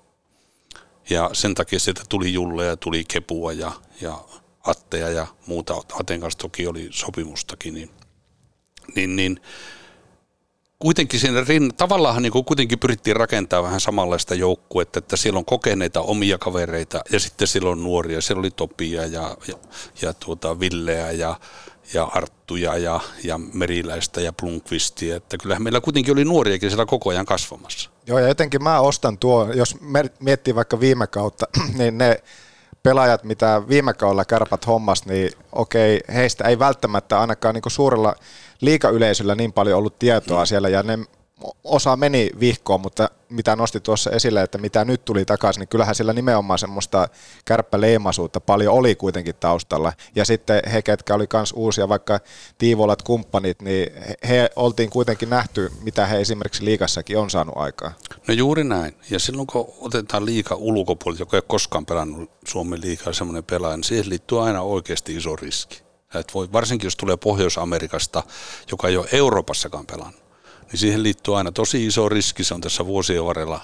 Ja 1.11 1.31
sen 1.33 1.55
takia 1.55 1.79
sieltä 1.79 2.03
tuli 2.09 2.33
Julleja, 2.33 2.77
tuli 2.77 3.05
Kepua 3.05 3.53
ja, 3.53 3.72
ja 4.01 4.25
Atteja 4.64 5.11
ja 5.11 5.27
muuta. 5.46 5.75
Aten 6.01 6.20
kanssa 6.20 6.38
toki 6.38 6.66
oli 6.66 6.88
sopimustakin. 6.90 7.75
Niin, 7.75 7.90
niin, 8.94 9.16
niin 9.16 9.40
kuitenkin 10.78 11.20
siinä 11.20 11.44
rin, 11.48 11.74
tavallaan 11.76 12.22
niin 12.22 12.32
kuitenkin 12.32 12.78
pyrittiin 12.78 13.16
rakentamaan 13.16 13.64
vähän 13.64 13.80
samanlaista 13.80 14.34
joukkuetta, 14.34 14.98
että 14.98 15.16
siellä 15.16 15.38
on 15.38 15.44
kokeneita 15.44 16.00
omia 16.00 16.38
kavereita 16.38 17.00
ja 17.12 17.20
sitten 17.20 17.48
siellä 17.48 17.70
on 17.70 17.84
nuoria. 17.84 18.20
Siellä 18.20 18.40
oli 18.40 18.50
Topia 18.50 19.06
ja, 19.06 19.36
ja, 19.48 19.54
ja 20.02 20.12
tuota 20.12 20.60
Villeä 20.60 21.10
ja, 21.10 21.40
ja 21.94 22.04
Arttuja 22.04 22.78
ja, 22.78 23.00
ja 23.24 23.38
Meriläistä 23.38 24.20
ja 24.20 24.32
Blunkvistia. 24.32 25.16
Että 25.16 25.38
kyllähän 25.38 25.62
meillä 25.62 25.80
kuitenkin 25.80 26.12
oli 26.12 26.24
nuoriakin 26.24 26.70
siellä 26.70 26.86
koko 26.86 27.10
ajan 27.10 27.26
kasvamassa. 27.26 27.90
Joo, 28.06 28.18
ja 28.18 28.28
jotenkin 28.28 28.62
mä 28.62 28.80
ostan 28.80 29.18
tuo, 29.18 29.52
jos 29.52 29.76
miettii 30.20 30.54
vaikka 30.54 30.80
viime 30.80 31.06
kautta, 31.06 31.46
niin 31.78 31.98
ne 31.98 32.22
pelaajat, 32.82 33.24
mitä 33.24 33.62
viime 33.68 33.94
kaudella 33.94 34.24
kärpät 34.24 34.66
hommas, 34.66 35.06
niin 35.06 35.30
okei, 35.52 36.00
heistä 36.14 36.44
ei 36.44 36.58
välttämättä 36.58 37.20
ainakaan 37.20 37.54
niin 37.54 37.62
suurella 37.66 38.14
liikayleisöllä 38.61 39.35
niin 39.35 39.53
paljon 39.53 39.79
ollut 39.79 39.99
tietoa 39.99 40.47
siellä, 40.47 40.69
ja 40.69 40.83
ne 40.83 40.99
osa 41.64 41.97
meni 41.97 42.31
vihkoon, 42.40 42.81
mutta 42.81 43.11
mitä 43.29 43.57
nosti 43.57 43.81
tuossa 43.81 44.11
esille, 44.11 44.42
että 44.42 44.59
mitä 44.59 44.85
nyt 44.85 45.05
tuli 45.05 45.25
takaisin, 45.25 45.61
niin 45.61 45.69
kyllähän 45.69 45.95
sillä 45.95 46.12
nimenomaan 46.12 46.59
semmoista 46.59 47.09
kärppäleimasuutta 47.45 48.40
paljon 48.40 48.75
oli 48.75 48.95
kuitenkin 48.95 49.35
taustalla. 49.35 49.92
Ja 50.14 50.25
sitten 50.25 50.62
he, 50.73 50.83
ketkä 50.83 51.14
oli 51.14 51.27
myös 51.33 51.53
uusia, 51.57 51.88
vaikka 51.88 52.21
Tiivolat 52.59 53.03
kumppanit, 53.03 53.62
niin 53.62 53.92
he 54.29 54.51
oltiin 54.57 54.90
kuitenkin 54.90 55.31
nähty, 55.31 55.73
mitä 55.83 56.07
he 56.07 56.21
esimerkiksi 56.21 56.64
liikassakin 56.64 57.19
on 57.19 57.31
saanut 57.31 57.57
aikaa. 57.57 57.92
No 58.29 58.35
juuri 58.35 58.64
näin. 58.64 58.95
Ja 59.11 59.19
silloin 59.19 59.47
kun 59.47 59.73
otetaan 59.81 60.27
liika 60.27 60.55
ulkopuolelta, 60.55 61.23
joka 61.23 61.37
ei 61.37 61.42
koskaan 61.47 61.87
pelannut 61.87 62.31
Suomen 62.49 62.81
liikaa 62.81 63.12
semmoinen 63.12 63.45
pelaaja, 63.45 63.77
niin 63.77 63.85
siihen 63.85 64.09
liittyy 64.09 64.45
aina 64.47 64.62
oikeasti 64.62 65.16
iso 65.16 65.37
riski. 65.37 65.86
Et 66.18 66.35
voi, 66.35 66.52
varsinkin 66.52 66.87
jos 66.87 66.96
tulee 66.96 67.16
Pohjois-Amerikasta, 67.16 68.22
joka 68.70 68.88
ei 68.88 68.96
ole 68.96 69.09
Euroopassakaan 69.12 69.87
pelannut 69.87 70.26
niin 70.72 70.79
siihen 70.79 71.02
liittyy 71.02 71.38
aina 71.38 71.52
tosi 71.52 71.87
iso 71.87 72.09
riski, 72.09 72.44
se 72.44 72.55
on 72.55 72.61
tässä 72.61 72.87
vuosien 72.87 73.24
varrella 73.24 73.61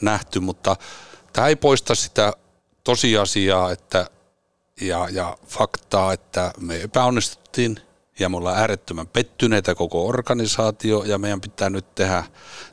nähty, 0.00 0.40
mutta 0.40 0.76
tämä 1.32 1.46
ei 1.46 1.56
poista 1.56 1.94
sitä 1.94 2.32
tosiasiaa 2.84 3.72
että, 3.72 4.10
ja, 4.80 5.08
ja 5.12 5.38
faktaa, 5.46 6.12
että 6.12 6.52
me 6.60 6.82
epäonnistuttiin 6.82 7.80
ja 8.18 8.28
me 8.28 8.36
ollaan 8.36 8.58
äärettömän 8.58 9.06
pettyneitä 9.06 9.74
koko 9.74 10.06
organisaatio 10.06 11.04
ja 11.04 11.18
meidän 11.18 11.40
pitää 11.40 11.70
nyt 11.70 11.94
tehdä, 11.94 12.24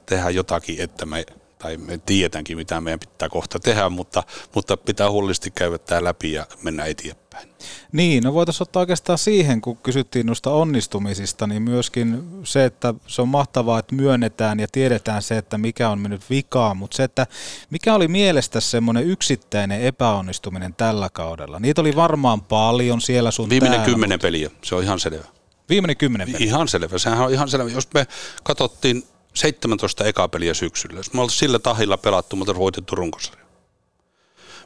tehdä 0.05 0.29
jotakin, 0.29 0.81
että 0.81 1.05
me 1.05 1.25
tai 1.59 1.77
me 1.77 1.97
tiedänkin, 1.97 2.57
mitä 2.57 2.81
meidän 2.81 2.99
pitää 2.99 3.29
kohta 3.29 3.59
tehdä, 3.59 3.89
mutta, 3.89 4.23
mutta 4.55 4.77
pitää 4.77 5.11
huolellisesti 5.11 5.51
käydä 5.51 5.77
tämä 5.77 6.03
läpi 6.03 6.33
ja 6.33 6.45
mennä 6.63 6.85
eteenpäin. 6.85 7.49
Niin, 7.91 8.23
no 8.23 8.33
voitaisiin 8.33 8.65
ottaa 8.65 8.79
oikeastaan 8.79 9.17
siihen, 9.17 9.61
kun 9.61 9.77
kysyttiin 9.77 10.25
noista 10.25 10.51
onnistumisista, 10.51 11.47
niin 11.47 11.61
myöskin 11.61 12.23
se, 12.43 12.65
että 12.65 12.93
se 13.07 13.21
on 13.21 13.27
mahtavaa, 13.27 13.79
että 13.79 13.95
myönnetään 13.95 14.59
ja 14.59 14.67
tiedetään 14.71 15.21
se, 15.21 15.37
että 15.37 15.57
mikä 15.57 15.89
on 15.89 15.99
mennyt 15.99 16.29
vikaan, 16.29 16.77
mutta 16.77 16.97
se, 16.97 17.03
että 17.03 17.27
mikä 17.69 17.95
oli 17.95 18.07
mielestä 18.07 18.59
semmoinen 18.59 19.03
yksittäinen 19.03 19.81
epäonnistuminen 19.81 20.73
tällä 20.73 21.09
kaudella? 21.09 21.59
Niitä 21.59 21.81
oli 21.81 21.95
varmaan 21.95 22.41
paljon 22.41 23.01
siellä 23.01 23.31
sun 23.31 23.49
Viimeinen 23.49 23.79
täällä, 23.79 23.93
kymmenen 23.93 24.15
mutta... 24.15 24.27
peliä, 24.27 24.49
se 24.63 24.75
on 24.75 24.83
ihan 24.83 24.99
selvä. 24.99 25.25
Viimeinen 25.69 25.97
kymmenen 25.97 26.31
peliä? 26.31 26.47
Ihan 26.47 26.67
selvä, 26.67 26.97
sehän 26.97 27.25
on 27.25 27.33
ihan 27.33 27.49
selvä. 27.49 27.69
Jos 27.69 27.87
me 27.93 28.07
katsottiin 28.43 29.03
17 29.37 30.05
ekapeliä 30.05 30.53
syksyllä. 30.53 31.01
Me 31.13 31.21
oltiin 31.21 31.37
sillä 31.37 31.59
tahilla 31.59 31.97
pelattu, 31.97 32.35
mutta 32.35 32.55
voitettu 32.55 32.95
runkosarja. 32.95 33.45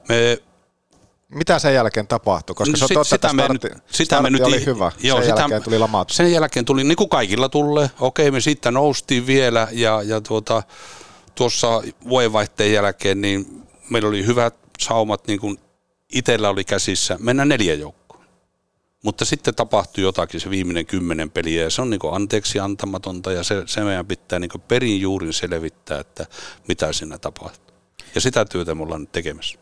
Me 0.10 0.38
mitä 1.36 1.60
sen 1.60 1.74
jälkeen 1.74 2.08
tapahtui? 2.08 2.56
Koska 2.56 2.72
no, 2.72 2.78
se 2.78 2.84
on 2.84 2.90
totta, 2.90 3.04
sitä 3.04 3.16
että 3.16 3.44
startti, 3.44 3.70
me, 3.70 3.76
sitä 3.92 4.22
me 4.22 4.30
nyt, 4.30 4.42
oli 4.42 4.66
hyvä. 4.66 4.92
Joo, 5.04 5.18
sen 5.18 5.26
sitä, 5.26 5.42
jälkeen 5.42 5.64
tuli 5.64 5.80
lamaat. 5.80 6.10
Sen 6.10 6.32
jälkeen 6.32 6.66
tuli, 6.66 6.84
niin 6.84 6.96
kuin 6.96 7.10
kaikilla 7.10 7.50
tulee, 7.50 7.90
okei 8.00 8.32
me 8.32 8.42
siitä 8.42 8.72
noustiin 8.72 9.28
vielä 9.28 9.68
ja, 9.72 10.02
ja 10.06 10.22
tuota, 10.22 10.64
tuossa 11.36 11.82
vuodenvaihteen 12.10 12.74
jälkeen 12.74 13.22
niin 13.22 13.64
meillä 13.90 14.10
oli 14.10 14.26
hyvät 14.26 14.56
saumat, 14.80 15.28
niin 15.28 15.40
kuin 15.40 15.58
itsellä 16.14 16.50
oli 16.50 16.64
käsissä, 16.64 17.18
mennä 17.20 17.46
neljä 17.46 17.74
joukkoa. 17.74 18.01
Mutta 19.04 19.26
sitten 19.26 19.56
tapahtui 19.56 20.04
jotakin 20.04 20.40
se 20.40 20.50
viimeinen 20.50 20.86
kymmenen 20.86 21.32
peliä 21.32 21.64
ja 21.64 21.70
se 21.70 21.82
on 21.82 21.90
niin 21.90 22.00
anteeksi 22.12 22.60
antamatonta 22.60 23.32
ja 23.32 23.44
se, 23.44 23.64
se 23.66 23.84
meidän 23.84 24.06
pitää 24.06 24.40
niin 24.40 24.52
perin 24.68 25.02
juurin 25.02 25.34
selvittää, 25.34 26.00
että 26.00 26.26
mitä 26.68 26.94
siinä 26.94 27.18
tapahtuu. 27.18 27.76
Ja 28.16 28.22
sitä 28.22 28.46
työtä 28.46 28.76
me 28.76 28.84
ollaan 28.84 29.02
nyt 29.02 29.12
tekemässä. 29.12 29.60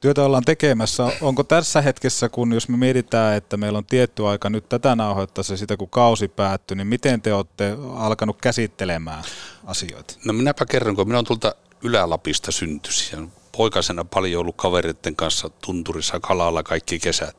Työtä 0.00 0.24
ollaan 0.24 0.44
tekemässä. 0.44 1.12
Onko 1.20 1.44
tässä 1.44 1.80
hetkessä, 1.80 2.28
kun 2.28 2.52
jos 2.52 2.68
me 2.68 2.76
mietitään, 2.76 3.36
että 3.36 3.56
meillä 3.56 3.78
on 3.78 3.84
tietty 3.84 4.26
aika 4.26 4.50
nyt 4.50 4.68
tätä 4.68 4.96
nauhoittaessa 4.96 5.56
sitä, 5.56 5.76
kun 5.76 5.90
kausi 5.90 6.28
päättyy, 6.28 6.76
niin 6.76 6.86
miten 6.86 7.22
te 7.22 7.34
olette 7.34 7.76
alkanut 7.96 8.36
käsittelemään 8.40 9.24
asioita? 9.64 10.14
No 10.24 10.32
minäpä 10.32 10.66
kerron, 10.66 10.96
kun 10.96 11.06
minä 11.08 11.18
olen 11.18 11.26
tuolta 11.26 11.54
Ylä-Lapista 11.82 12.52
syntyisi 12.52 13.16
poikasena 13.58 14.04
paljon 14.04 14.40
ollut 14.40 14.56
kavereiden 14.56 15.16
kanssa 15.16 15.50
tunturissa 15.50 16.20
kalalla 16.20 16.62
kaikki 16.62 16.98
kesät, 16.98 17.36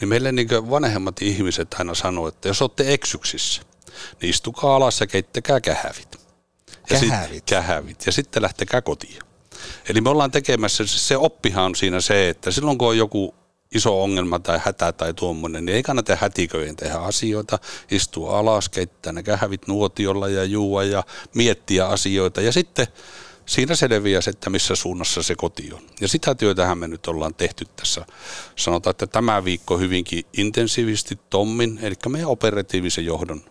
niin 0.00 0.08
meille 0.08 0.32
niin 0.32 0.70
vanhemmat 0.70 1.22
ihmiset 1.22 1.74
aina 1.78 1.94
sanoo, 1.94 2.28
että 2.28 2.48
jos 2.48 2.62
olette 2.62 2.92
eksyksissä, 2.92 3.62
niin 4.20 4.30
istukaa 4.30 4.76
alas 4.76 5.00
ja 5.00 5.06
keittäkää 5.06 5.60
kähävit. 5.60 6.08
Ja 6.90 7.00
kähävit? 7.00 7.34
Sit, 7.34 7.44
kähävit. 7.46 8.06
Ja 8.06 8.12
sitten 8.12 8.42
lähtekää 8.42 8.82
kotiin. 8.82 9.18
Eli 9.88 10.00
me 10.00 10.10
ollaan 10.10 10.30
tekemässä, 10.30 10.86
se 10.86 11.16
oppihan 11.16 11.64
on 11.64 11.74
siinä 11.74 12.00
se, 12.00 12.28
että 12.28 12.50
silloin 12.50 12.78
kun 12.78 12.88
on 12.88 12.98
joku 12.98 13.34
iso 13.74 14.02
ongelma 14.02 14.38
tai 14.38 14.60
hätä 14.64 14.92
tai 14.92 15.14
tuommoinen, 15.14 15.64
niin 15.64 15.76
ei 15.76 15.82
kannata 15.82 16.16
hätiköjen 16.20 16.76
tehdä 16.76 16.94
asioita, 16.94 17.58
istua 17.90 18.38
alas, 18.38 18.68
keittää 18.68 19.12
ne 19.12 19.22
kähävit 19.22 19.66
nuotiolla 19.66 20.28
ja 20.28 20.44
juua 20.44 20.84
ja 20.84 21.04
miettiä 21.34 21.86
asioita. 21.86 22.40
Ja 22.40 22.52
sitten 22.52 22.86
siinä 23.50 23.74
selviää, 23.74 24.20
että 24.26 24.50
missä 24.50 24.74
suunnassa 24.74 25.22
se 25.22 25.34
koti 25.34 25.72
on. 25.72 25.82
Ja 26.00 26.08
sitä 26.08 26.34
työtähän 26.34 26.78
me 26.78 26.88
nyt 26.88 27.06
ollaan 27.06 27.34
tehty 27.34 27.66
tässä. 27.76 28.06
Sanotaan, 28.56 28.90
että 28.90 29.06
tämä 29.06 29.44
viikko 29.44 29.78
hyvinkin 29.78 30.24
intensiivisesti 30.32 31.18
Tommin, 31.30 31.78
eli 31.82 31.94
meidän 32.08 32.28
operatiivisen 32.28 33.04
johdon 33.04 33.42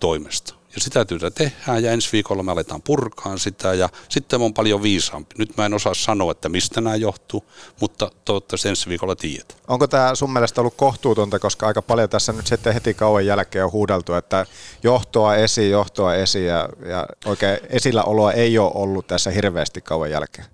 toimesta. 0.00 0.54
Ja 0.76 0.80
sitä 0.80 1.04
työtä 1.04 1.30
tehdään 1.30 1.82
ja 1.82 1.92
ensi 1.92 2.08
viikolla 2.12 2.42
me 2.42 2.52
aletaan 2.52 2.82
purkaan 2.82 3.38
sitä 3.38 3.74
ja 3.74 3.88
sitten 4.08 4.40
on 4.40 4.54
paljon 4.54 4.82
viisaampi. 4.82 5.34
Nyt 5.38 5.56
mä 5.56 5.66
en 5.66 5.74
osaa 5.74 5.94
sanoa, 5.94 6.32
että 6.32 6.48
mistä 6.48 6.80
nämä 6.80 6.96
johtuu, 6.96 7.44
mutta 7.80 8.10
toivottavasti 8.24 8.68
ensi 8.68 8.88
viikolla 8.88 9.16
tiedät. 9.16 9.56
Onko 9.68 9.86
tämä 9.86 10.14
sun 10.14 10.32
mielestä 10.32 10.60
ollut 10.60 10.74
kohtuutonta, 10.76 11.38
koska 11.38 11.66
aika 11.66 11.82
paljon 11.82 12.08
tässä 12.08 12.32
nyt 12.32 12.46
sitten 12.46 12.74
heti 12.74 12.94
kauan 12.94 13.26
jälkeen 13.26 13.64
on 13.64 13.72
huudeltu, 13.72 14.14
että 14.14 14.46
johtoa 14.82 15.36
esi, 15.36 15.70
johtoa 15.70 16.14
esi 16.14 16.44
ja, 16.44 16.68
ja 16.88 17.06
oikein 17.24 17.58
esilläoloa 17.68 18.32
ei 18.32 18.58
ole 18.58 18.72
ollut 18.74 19.06
tässä 19.06 19.30
hirveästi 19.30 19.80
kauan 19.80 20.10
jälkeen? 20.10 20.46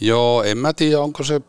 Joo, 0.00 0.42
en 0.42 0.58
mä 0.58 0.72
tiedä, 0.72 1.00
onko 1.00 1.24
se 1.24 1.40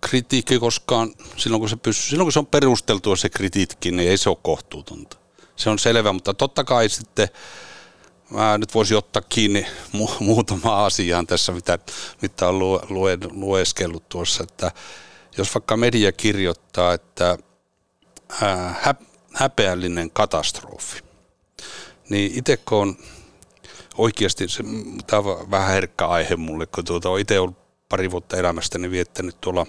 kritiikki 0.00 0.58
koskaan, 0.58 1.12
silloin 1.36 1.60
kun 1.60 1.68
se, 1.68 1.76
pystyy, 1.76 2.08
silloin 2.10 2.24
kun 2.24 2.32
se 2.32 2.38
on 2.38 2.46
perusteltua 2.46 3.16
se 3.16 3.28
kritiikki, 3.28 3.90
niin 3.90 4.10
ei 4.10 4.18
se 4.18 4.28
ole 4.28 4.38
kohtuutonta 4.42 5.19
se 5.60 5.70
on 5.70 5.78
selvä, 5.78 6.12
mutta 6.12 6.34
totta 6.34 6.64
kai 6.64 6.88
sitten 6.88 7.28
mä 8.30 8.58
nyt 8.58 8.74
voisin 8.74 8.96
ottaa 8.96 9.22
kiinni 9.28 9.66
mu- 9.96 10.16
muutama 10.20 10.84
asiaan 10.86 11.26
tässä, 11.26 11.52
mitä, 11.52 11.78
mitä 12.22 12.48
on 12.48 12.58
lu- 12.58 12.78
lue- 12.78 13.30
lueskellut 13.32 14.08
tuossa, 14.08 14.42
että 14.42 14.72
jos 15.36 15.54
vaikka 15.54 15.76
media 15.76 16.12
kirjoittaa, 16.12 16.94
että 16.94 17.38
ää, 18.42 18.74
hä- 18.82 18.94
häpeällinen 19.34 20.10
katastrofi, 20.10 21.00
niin 22.08 22.32
itse 22.38 22.56
kun 22.56 22.78
on 22.78 22.96
oikeasti, 23.98 24.48
se, 24.48 24.64
tämä 25.06 25.22
on 25.22 25.50
vähän 25.50 25.68
herkkä 25.68 26.06
aihe 26.06 26.36
mulle, 26.36 26.66
kun 26.66 26.84
tuota, 26.84 27.08
olen 27.10 27.22
itse 27.22 27.40
ollut 27.40 27.58
pari 27.88 28.10
vuotta 28.10 28.36
elämästäni 28.36 28.90
viettänyt 28.90 29.40
tuolla 29.40 29.66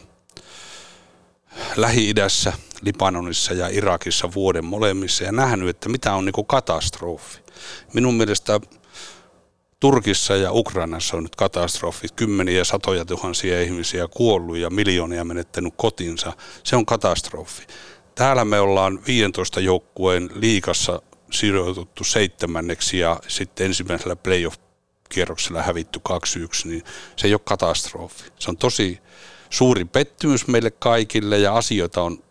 Lähi-idässä– 1.75 2.53
Libanonissa 2.81 3.53
ja 3.53 3.67
Irakissa 3.67 4.33
vuoden 4.33 4.65
molemmissa 4.65 5.23
ja 5.23 5.31
nähnyt, 5.31 5.69
että 5.69 5.89
mitä 5.89 6.13
on 6.13 6.25
niin 6.25 6.45
katastrofi. 6.47 7.39
Minun 7.93 8.13
mielestä 8.13 8.59
Turkissa 9.79 10.35
ja 10.35 10.51
Ukrainassa 10.51 11.17
on 11.17 11.23
nyt 11.23 11.35
katastrofi. 11.35 12.07
Kymmeniä 12.15 12.57
ja 12.57 12.65
satoja 12.65 13.05
tuhansia 13.05 13.61
ihmisiä 13.61 14.07
kuollut 14.07 14.57
ja 14.57 14.69
miljoonia 14.69 15.23
menettänyt 15.23 15.73
kotinsa. 15.77 16.33
Se 16.63 16.75
on 16.75 16.85
katastrofi. 16.85 17.67
Täällä 18.15 18.45
me 18.45 18.59
ollaan 18.59 18.99
15 19.07 19.59
joukkueen 19.59 20.29
liikassa 20.33 21.01
sijoituttu 21.31 22.03
seitsemänneksi 22.03 22.99
ja 22.99 23.19
sitten 23.27 23.65
ensimmäisellä 23.65 24.15
playoff-kierroksella 24.15 25.61
hävitty 25.61 26.01
2-1, 26.09 26.67
niin 26.67 26.83
se 27.15 27.27
ei 27.27 27.33
ole 27.33 27.41
katastrofi. 27.43 28.23
Se 28.39 28.49
on 28.49 28.57
tosi 28.57 28.99
suuri 29.51 29.85
pettymys 29.85 30.47
meille 30.47 30.71
kaikille 30.71 31.39
ja 31.39 31.55
asioita 31.55 32.01
on 32.01 32.23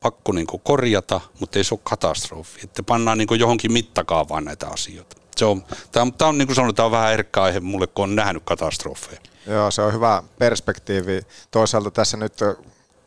pakko 0.00 0.32
niin 0.32 0.46
korjata, 0.62 1.20
mutta 1.40 1.58
ei 1.58 1.64
se 1.64 1.74
ole 1.74 1.80
katastrofi. 1.84 2.60
Että 2.64 2.82
pannaan 2.82 3.18
niin 3.18 3.28
johonkin 3.38 3.72
mittakaavaan 3.72 4.44
näitä 4.44 4.66
asioita. 4.66 5.16
Se 5.36 5.44
on, 5.44 5.64
tämä 5.92 6.02
on, 6.02 6.12
tämä 6.12 6.28
on 6.28 6.38
niin 6.38 6.48
kuin 6.48 6.56
sanoin, 6.56 6.74
tämä 6.74 6.86
on 6.86 6.92
vähän 6.92 7.10
herkkä 7.10 7.42
aihe 7.42 7.60
mulle, 7.60 7.86
kun 7.86 8.02
on 8.02 8.16
nähnyt 8.16 8.42
katastrofeja. 8.46 9.20
Joo, 9.46 9.70
se 9.70 9.82
on 9.82 9.92
hyvä 9.92 10.22
perspektiivi. 10.38 11.20
Toisaalta 11.50 11.90
tässä 11.90 12.16
nyt 12.16 12.32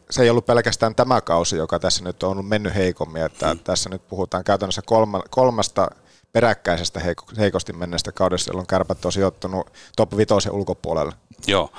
se 0.09 0.21
ei 0.21 0.29
ollut 0.29 0.45
pelkästään 0.45 0.95
tämä 0.95 1.21
kausi, 1.21 1.55
joka 1.55 1.79
tässä 1.79 2.03
nyt 2.03 2.23
on 2.23 2.45
mennyt 2.45 2.75
heikommin, 2.75 3.25
että 3.25 3.53
mm. 3.53 3.59
tässä 3.59 3.89
nyt 3.89 4.07
puhutaan 4.07 4.43
käytännössä 4.43 4.81
kolma, 4.85 5.23
kolmasta 5.29 5.87
peräkkäisestä 6.31 6.99
heiko, 6.99 7.25
heikosti 7.37 7.73
menneestä 7.73 8.11
kaudesta, 8.11 8.49
jolloin 8.49 8.67
kärpät 8.67 9.05
on 9.05 9.11
sijoittunut 9.11 9.73
top 9.95 10.17
5 10.17 10.33
ulkopuolelle. 10.51 11.13
Joo, 11.47 11.71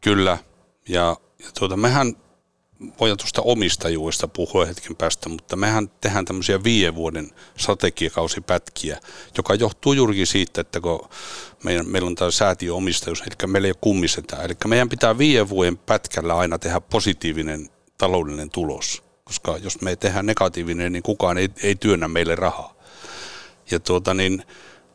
kyllä. 0.00 0.38
Ja, 0.88 1.16
ja 1.38 1.50
tuota, 1.58 1.76
mehän 1.76 2.16
voidaan 3.00 3.18
tuosta 3.18 3.42
omistajuudesta 3.42 4.28
puhua 4.28 4.66
hetken 4.66 4.96
päästä, 4.96 5.28
mutta 5.28 5.56
mehän 5.56 5.88
tehdään 6.00 6.24
tämmöisiä 6.24 6.64
viiden 6.64 6.94
vuoden 6.94 7.30
strategiakausipätkiä, 7.56 9.00
joka 9.36 9.54
johtuu 9.54 9.92
juurikin 9.92 10.26
siitä, 10.26 10.60
että 10.60 10.80
kun 10.80 11.08
meidän, 11.64 11.88
meillä 11.88 12.06
on 12.06 12.14
tämä 12.14 12.30
säätiöomistajuus, 12.30 13.20
eli 13.20 13.52
meillä 13.52 13.66
ei 13.66 13.70
ole 13.70 13.78
kummisetään. 13.80 14.44
Eli 14.44 14.54
meidän 14.66 14.88
pitää 14.88 15.18
viiden 15.18 15.48
vuoden 15.48 15.78
pätkällä 15.78 16.36
aina 16.36 16.58
tehdä 16.58 16.80
positiivinen 16.80 17.70
taloudellinen 17.98 18.50
tulos, 18.50 19.02
koska 19.24 19.58
jos 19.58 19.80
me 19.80 19.96
tehdään 19.96 20.26
negatiivinen, 20.26 20.92
niin 20.92 21.02
kukaan 21.02 21.38
ei, 21.38 21.48
ei 21.62 21.74
työnnä 21.74 22.08
meille 22.08 22.34
rahaa. 22.34 22.74
Ja 23.70 23.80
tuota 23.80 24.14
niin, 24.14 24.42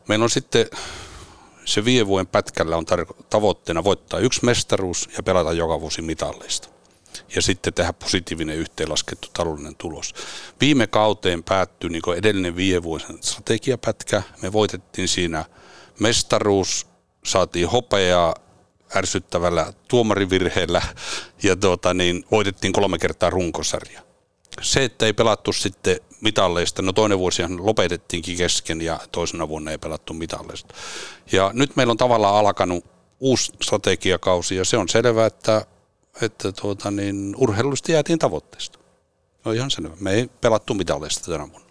meillä 0.08 0.22
on 0.22 0.30
sitten 0.30 0.66
se 1.64 1.84
viiden 1.84 2.06
vuoden 2.06 2.26
pätkällä 2.26 2.76
on 2.76 2.86
tavoitteena 3.30 3.84
voittaa 3.84 4.20
yksi 4.20 4.44
mestaruus 4.44 5.08
ja 5.16 5.22
pelata 5.22 5.52
joka 5.52 5.80
vuosi 5.80 6.02
mitallista 6.02 6.68
ja 7.34 7.42
sitten 7.42 7.74
tehdä 7.74 7.92
positiivinen 7.92 8.56
yhteenlaskettu 8.56 9.28
taloudellinen 9.32 9.76
tulos. 9.76 10.14
Viime 10.60 10.86
kauteen 10.86 11.42
päättyi 11.42 11.90
niin 11.90 12.02
edellinen 12.16 12.56
viime 12.56 12.82
vuosien 12.82 13.18
strategiapätkä. 13.22 14.22
Me 14.42 14.52
voitettiin 14.52 15.08
siinä 15.08 15.44
mestaruus, 15.98 16.86
saatiin 17.24 17.68
hopeaa 17.68 18.34
ärsyttävällä 18.96 19.72
tuomarivirheellä 19.88 20.82
ja 21.42 21.56
tuota, 21.56 21.94
niin, 21.94 22.24
voitettiin 22.30 22.72
kolme 22.72 22.98
kertaa 22.98 23.30
runkosarja. 23.30 24.02
Se, 24.60 24.84
että 24.84 25.06
ei 25.06 25.12
pelattu 25.12 25.52
sitten 25.52 26.00
mitalleista, 26.20 26.82
no 26.82 26.92
toinen 26.92 27.18
vuosihan 27.18 27.66
lopetettiinkin 27.66 28.36
kesken 28.36 28.80
ja 28.80 29.00
toisena 29.12 29.48
vuonna 29.48 29.70
ei 29.70 29.78
pelattu 29.78 30.14
mitalleista. 30.14 30.74
Ja 31.32 31.50
nyt 31.54 31.76
meillä 31.76 31.90
on 31.90 31.96
tavallaan 31.96 32.34
alkanut 32.34 32.84
uusi 33.20 33.52
strategiakausi 33.62 34.56
ja 34.56 34.64
se 34.64 34.76
on 34.76 34.88
selvää, 34.88 35.26
että 35.26 35.66
että 36.22 36.52
tuota, 36.52 36.90
niin 36.90 37.34
urheilullisesti 37.38 37.92
jäätiin 37.92 38.18
tavoitteesta. 38.18 38.78
No 39.44 39.52
ihan 39.52 39.70
selvä. 39.70 39.96
Me 40.00 40.12
ei 40.12 40.30
pelattu 40.40 40.74
mitalleista 40.74 41.32
tänä 41.32 41.50
vuonna. 41.50 41.68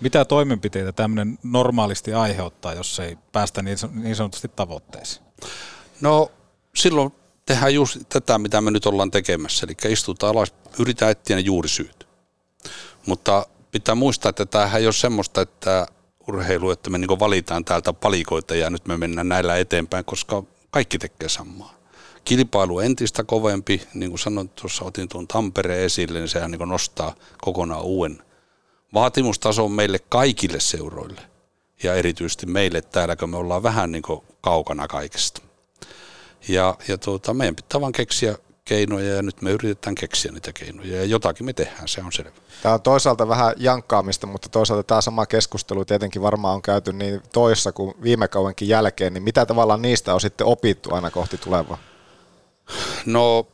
Mitä 0.00 0.24
toimenpiteitä 0.24 0.92
tämmöinen 0.92 1.38
normaalisti 1.42 2.14
aiheuttaa, 2.14 2.74
jos 2.74 2.98
ei 2.98 3.18
päästä 3.32 3.62
niin, 3.62 3.78
niin 3.92 4.16
sanotusti 4.16 4.48
tavoitteeseen? 4.48 5.26
No 6.00 6.32
silloin 6.76 7.12
tehdään 7.46 7.74
just 7.74 7.96
tätä, 8.08 8.38
mitä 8.38 8.60
me 8.60 8.70
nyt 8.70 8.86
ollaan 8.86 9.10
tekemässä. 9.10 9.66
Eli 9.66 9.92
istutaan 9.92 10.36
alas, 10.36 10.54
yritetään 10.78 11.12
etsiä 11.12 11.36
ne 11.36 11.42
juurisyyt. 11.42 12.03
Mutta 13.06 13.46
pitää 13.70 13.94
muistaa, 13.94 14.30
että 14.30 14.46
tämähän 14.46 14.80
ei 14.80 14.86
ole 14.86 14.92
semmoista, 14.92 15.40
että 15.40 15.86
urheilu, 16.28 16.70
että 16.70 16.90
me 16.90 16.98
niin 16.98 17.20
valitaan 17.20 17.64
täältä 17.64 17.92
palikoita 17.92 18.54
ja 18.54 18.70
nyt 18.70 18.86
me 18.86 18.96
mennään 18.96 19.28
näillä 19.28 19.58
eteenpäin, 19.58 20.04
koska 20.04 20.42
kaikki 20.70 20.98
tekee 20.98 21.28
samaa. 21.28 21.74
Kilpailu 22.24 22.80
entistä 22.80 23.24
kovempi, 23.24 23.82
niin 23.94 24.10
kuin 24.10 24.18
sanoin, 24.18 24.48
tuossa 24.48 24.84
otin 24.84 25.08
tuon 25.08 25.28
Tampereen 25.28 25.84
esille, 25.84 26.18
niin 26.18 26.28
sehän 26.28 26.50
niin 26.50 26.68
nostaa 26.68 27.14
kokonaan 27.40 27.82
uuden 27.82 28.22
vaatimustason 28.94 29.72
meille 29.72 29.98
kaikille 29.98 30.60
seuroille. 30.60 31.20
Ja 31.82 31.94
erityisesti 31.94 32.46
meille 32.46 32.82
täällä, 32.82 33.16
kun 33.16 33.30
me 33.30 33.36
ollaan 33.36 33.62
vähän 33.62 33.92
niin 33.92 34.02
kaukana 34.40 34.88
kaikesta. 34.88 35.42
Ja, 36.48 36.76
ja 36.88 36.98
tuota, 36.98 37.34
meidän 37.34 37.56
pitää 37.56 37.80
vaan 37.80 37.92
keksiä 37.92 38.38
keinoja 38.64 39.14
ja 39.14 39.22
nyt 39.22 39.42
me 39.42 39.50
yritetään 39.50 39.94
keksiä 39.94 40.32
niitä 40.32 40.52
keinoja 40.52 40.96
ja 40.96 41.04
jotakin 41.04 41.46
me 41.46 41.52
tehdään, 41.52 41.88
se 41.88 42.00
on 42.00 42.12
selvä. 42.12 42.30
Tämä 42.62 42.74
on 42.74 42.82
toisaalta 42.82 43.28
vähän 43.28 43.54
jankkaamista, 43.56 44.26
mutta 44.26 44.48
toisaalta 44.48 44.82
tämä 44.82 45.00
sama 45.00 45.26
keskustelu 45.26 45.84
tietenkin 45.84 46.22
varmaan 46.22 46.54
on 46.54 46.62
käyty 46.62 46.92
niin 46.92 47.22
toissa 47.32 47.72
kuin 47.72 47.94
viime 48.02 48.28
kauankin 48.28 48.68
jälkeen, 48.68 49.14
niin 49.14 49.22
mitä 49.22 49.46
tavallaan 49.46 49.82
niistä 49.82 50.14
on 50.14 50.20
sitten 50.20 50.46
opittu 50.46 50.94
aina 50.94 51.10
kohti 51.10 51.38
tulevaa? 51.38 51.78
No 53.06 53.46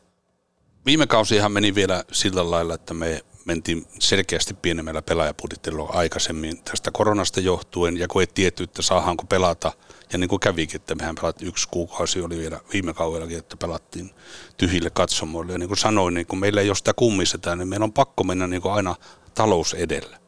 viime 0.86 1.06
kausihan 1.06 1.52
meni 1.52 1.74
vielä 1.74 2.04
sillä 2.12 2.50
lailla, 2.50 2.74
että 2.74 2.94
me 2.94 3.24
mentiin 3.44 3.86
selkeästi 3.98 4.54
pienemmällä 4.54 5.02
pelaajapudjettilla 5.02 5.90
aikaisemmin 5.92 6.62
tästä 6.62 6.90
koronasta 6.90 7.40
johtuen, 7.40 7.96
ja 7.96 8.08
kun 8.08 8.22
ei 8.22 8.26
tietty, 8.26 8.62
että 8.62 8.82
saadaanko 8.82 9.24
pelata, 9.24 9.72
ja 10.12 10.18
niin 10.18 10.28
kuin 10.28 10.40
kävikin, 10.40 10.76
että 10.76 10.94
mehän 10.94 11.14
pelattiin 11.14 11.48
yksi 11.48 11.68
kuukausi, 11.68 12.20
oli 12.20 12.38
vielä 12.38 12.60
viime 12.72 12.94
kaudellakin, 12.94 13.38
että 13.38 13.56
pelattiin 13.56 14.10
tyhjille 14.56 14.90
katsomoille, 14.90 15.52
ja 15.52 15.58
niin 15.58 15.68
kuin 15.68 15.78
sanoin, 15.78 16.14
niin 16.14 16.26
kun 16.26 16.38
meillä 16.38 16.60
ei 16.60 16.70
ole 16.70 16.76
sitä 16.76 16.94
kummisetään, 16.94 17.58
niin 17.58 17.68
meidän 17.68 17.82
on 17.82 17.92
pakko 17.92 18.24
mennä 18.24 18.46
niin 18.46 18.62
kuin 18.62 18.72
aina 18.72 18.96
talous 19.34 19.74
edellä. 19.74 20.20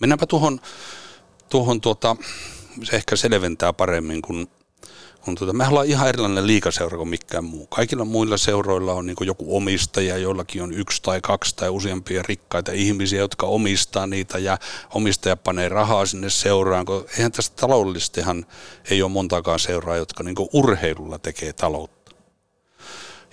Mennäänpä 0.00 0.26
tuohon, 0.26 0.60
tuohon 1.48 1.80
tuota, 1.80 2.16
se 2.82 2.96
ehkä 2.96 3.16
selventää 3.16 3.72
paremmin, 3.72 4.22
kun 4.22 4.48
kun 5.26 5.34
tuota, 5.34 5.52
me 5.52 5.68
ollaan 5.68 5.86
ihan 5.86 6.08
erilainen 6.08 6.46
liikaseura 6.46 6.96
kuin 6.96 7.08
mikään 7.08 7.44
muu. 7.44 7.66
Kaikilla 7.66 8.04
muilla 8.04 8.36
seuroilla 8.36 8.92
on 8.92 9.06
niin 9.06 9.16
joku 9.20 9.56
omistaja, 9.56 10.18
jollakin 10.18 10.62
on 10.62 10.72
yksi 10.72 11.02
tai 11.02 11.20
kaksi 11.20 11.56
tai 11.56 11.68
useampia 11.68 12.22
rikkaita 12.28 12.72
ihmisiä, 12.72 13.18
jotka 13.18 13.46
omistaa 13.46 14.06
niitä 14.06 14.38
ja 14.38 14.58
omistaja 14.94 15.36
panee 15.36 15.68
rahaa 15.68 16.06
sinne 16.06 16.30
seuraan. 16.30 16.86
Kun 16.86 17.06
eihän 17.16 17.32
tästä 17.32 17.56
taloudellisestihan 17.60 18.46
ei 18.90 19.02
ole 19.02 19.10
montakaan 19.10 19.58
seuraa, 19.58 19.96
jotka 19.96 20.22
niin 20.22 20.36
urheilulla 20.52 21.18
tekee 21.18 21.52
taloutta. 21.52 22.12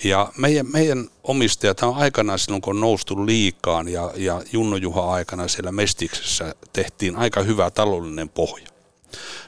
Ja 0.03 0.31
meidän, 0.37 0.71
meidän 0.71 1.07
omistajat 1.23 1.83
on 1.83 1.95
aikanaan 1.95 2.39
silloin, 2.39 2.61
kun 2.61 2.75
on 2.75 2.81
noustu 2.81 3.25
liikaan 3.25 3.89
ja, 3.89 4.11
ja 4.15 4.41
Junno 4.51 4.75
Juha 4.77 5.13
aikana 5.13 5.47
siellä 5.47 5.71
Mestiksessä 5.71 6.55
tehtiin 6.73 7.15
aika 7.15 7.43
hyvä 7.43 7.71
taloudellinen 7.71 8.29
pohja 8.29 8.72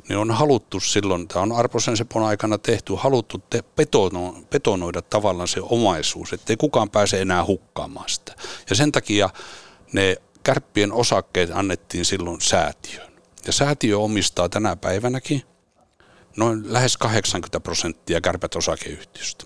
niin 0.10 0.18
on 0.18 0.32
haluttu 0.32 0.80
silloin, 0.80 1.28
tämä 1.28 1.44
on 1.44 1.52
Arposen 1.52 1.98
Sepon 1.98 2.24
aikana 2.24 2.58
tehty, 2.58 2.94
haluttu 2.98 3.38
te 3.50 3.64
betono, 3.76 4.36
betonoida 4.50 5.02
tavallaan 5.02 5.48
se 5.48 5.60
omaisuus, 5.64 6.34
ettei 6.34 6.58
kukaan 6.58 6.90
pääse 6.90 7.22
enää 7.22 7.46
hukkaamaan 7.46 8.10
sitä. 8.10 8.36
Ja 8.70 8.76
sen 8.76 8.92
takia 8.92 9.30
ne 9.94 10.16
kärppien 10.44 10.94
osakkeet 10.94 11.50
annettiin 11.54 12.06
silloin 12.06 12.42
säätiöön. 12.42 13.12
Ja 13.46 13.54
säätiö 13.54 14.00
omistaa 14.00 14.50
tänä 14.50 14.76
päivänäkin 14.76 15.44
noin 16.38 16.74
lähes 16.74 16.98
80 16.98 17.60
prosenttia 17.60 18.22
kärpät 18.22 18.56
osakeyhtiöstä. 18.56 19.46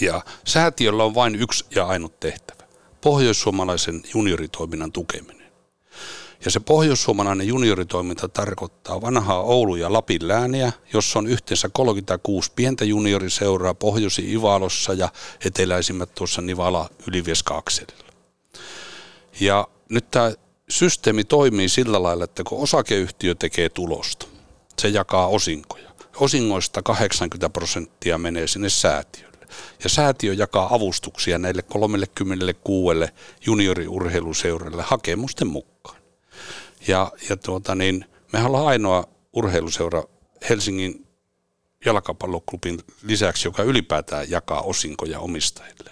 Ja 0.00 0.22
säätiöllä 0.44 1.04
on 1.04 1.14
vain 1.14 1.34
yksi 1.34 1.64
ja 1.74 1.86
ainut 1.86 2.20
tehtävä. 2.20 2.64
Pohjoissuomalaisen 3.00 4.02
junioritoiminnan 4.14 4.92
tukeminen. 4.92 5.52
Ja 6.44 6.50
se 6.50 6.60
pohjoissuomalainen 6.60 7.48
junioritoiminta 7.48 8.28
tarkoittaa 8.28 9.00
vanhaa 9.00 9.40
Oulu 9.40 9.76
ja 9.76 9.92
Lapin 9.92 10.28
lääniä, 10.28 10.72
jossa 10.92 11.18
on 11.18 11.26
yhteensä 11.26 11.68
36 11.68 12.52
pientä 12.56 12.84
junioriseuraa 12.84 13.74
pohjoisi 13.74 14.32
Ivalossa 14.32 14.92
ja 14.92 15.08
eteläisimmät 15.44 16.14
tuossa 16.14 16.42
Nivala 16.42 16.90
Ylivieska 17.08 17.56
akselilla. 17.56 18.04
Ja 19.40 19.68
nyt 19.88 20.10
tämä 20.10 20.32
systeemi 20.68 21.24
toimii 21.24 21.68
sillä 21.68 22.02
lailla, 22.02 22.24
että 22.24 22.42
kun 22.44 22.62
osakeyhtiö 22.62 23.34
tekee 23.34 23.68
tulosta, 23.68 24.26
se 24.78 24.88
jakaa 24.88 25.26
osinkoja. 25.26 25.90
Osingoista 26.16 26.82
80 26.82 27.50
prosenttia 27.50 28.18
menee 28.18 28.46
sinne 28.46 28.68
säätiölle. 28.68 29.46
Ja 29.84 29.90
säätiö 29.90 30.34
jakaa 30.34 30.74
avustuksia 30.74 31.38
näille 31.38 31.62
36 31.62 33.00
junioriurheiluseuralle 33.46 34.82
hakemusten 34.82 35.48
mukaan. 35.48 36.03
Ja, 36.88 37.12
ja 37.28 37.36
tuota 37.36 37.74
niin, 37.74 38.04
me 38.32 38.44
ollaan 38.44 38.66
ainoa 38.66 39.04
urheiluseura 39.32 40.04
Helsingin 40.48 41.06
jalkapalloklubin 41.84 42.80
lisäksi, 43.02 43.48
joka 43.48 43.62
ylipäätään 43.62 44.30
jakaa 44.30 44.60
osinkoja 44.60 45.20
omistajille. 45.20 45.90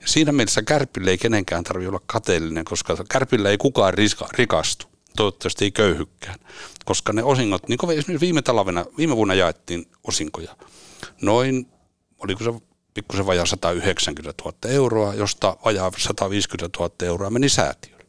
Ja 0.00 0.08
siinä 0.08 0.32
mielessä 0.32 0.62
Kärpille 0.62 1.10
ei 1.10 1.18
kenenkään 1.18 1.64
tarvitse 1.64 1.88
olla 1.88 2.00
kateellinen, 2.06 2.64
koska 2.64 2.96
Kärpillä 3.08 3.50
ei 3.50 3.58
kukaan 3.58 3.94
riska, 3.94 4.28
rikastu. 4.32 4.86
Toivottavasti 5.16 5.64
ei 5.64 5.70
köyhykään, 5.70 6.38
koska 6.84 7.12
ne 7.12 7.22
osingot, 7.22 7.68
niin 7.68 7.78
kuin 7.78 7.98
esimerkiksi 7.98 8.26
viime 8.26 8.42
talvena, 8.42 8.84
viime 8.98 9.16
vuonna 9.16 9.34
jaettiin 9.34 9.86
osinkoja, 10.04 10.56
noin, 11.22 11.66
oliko 12.18 12.44
se 12.44 12.50
pikkusen 12.94 13.26
vajaa 13.26 13.46
190 13.46 14.42
000 14.44 14.56
euroa, 14.64 15.14
josta 15.14 15.56
vajaa 15.64 15.90
150 15.98 16.78
000 16.78 16.94
euroa 17.02 17.30
meni 17.30 17.48
säätiö 17.48 17.99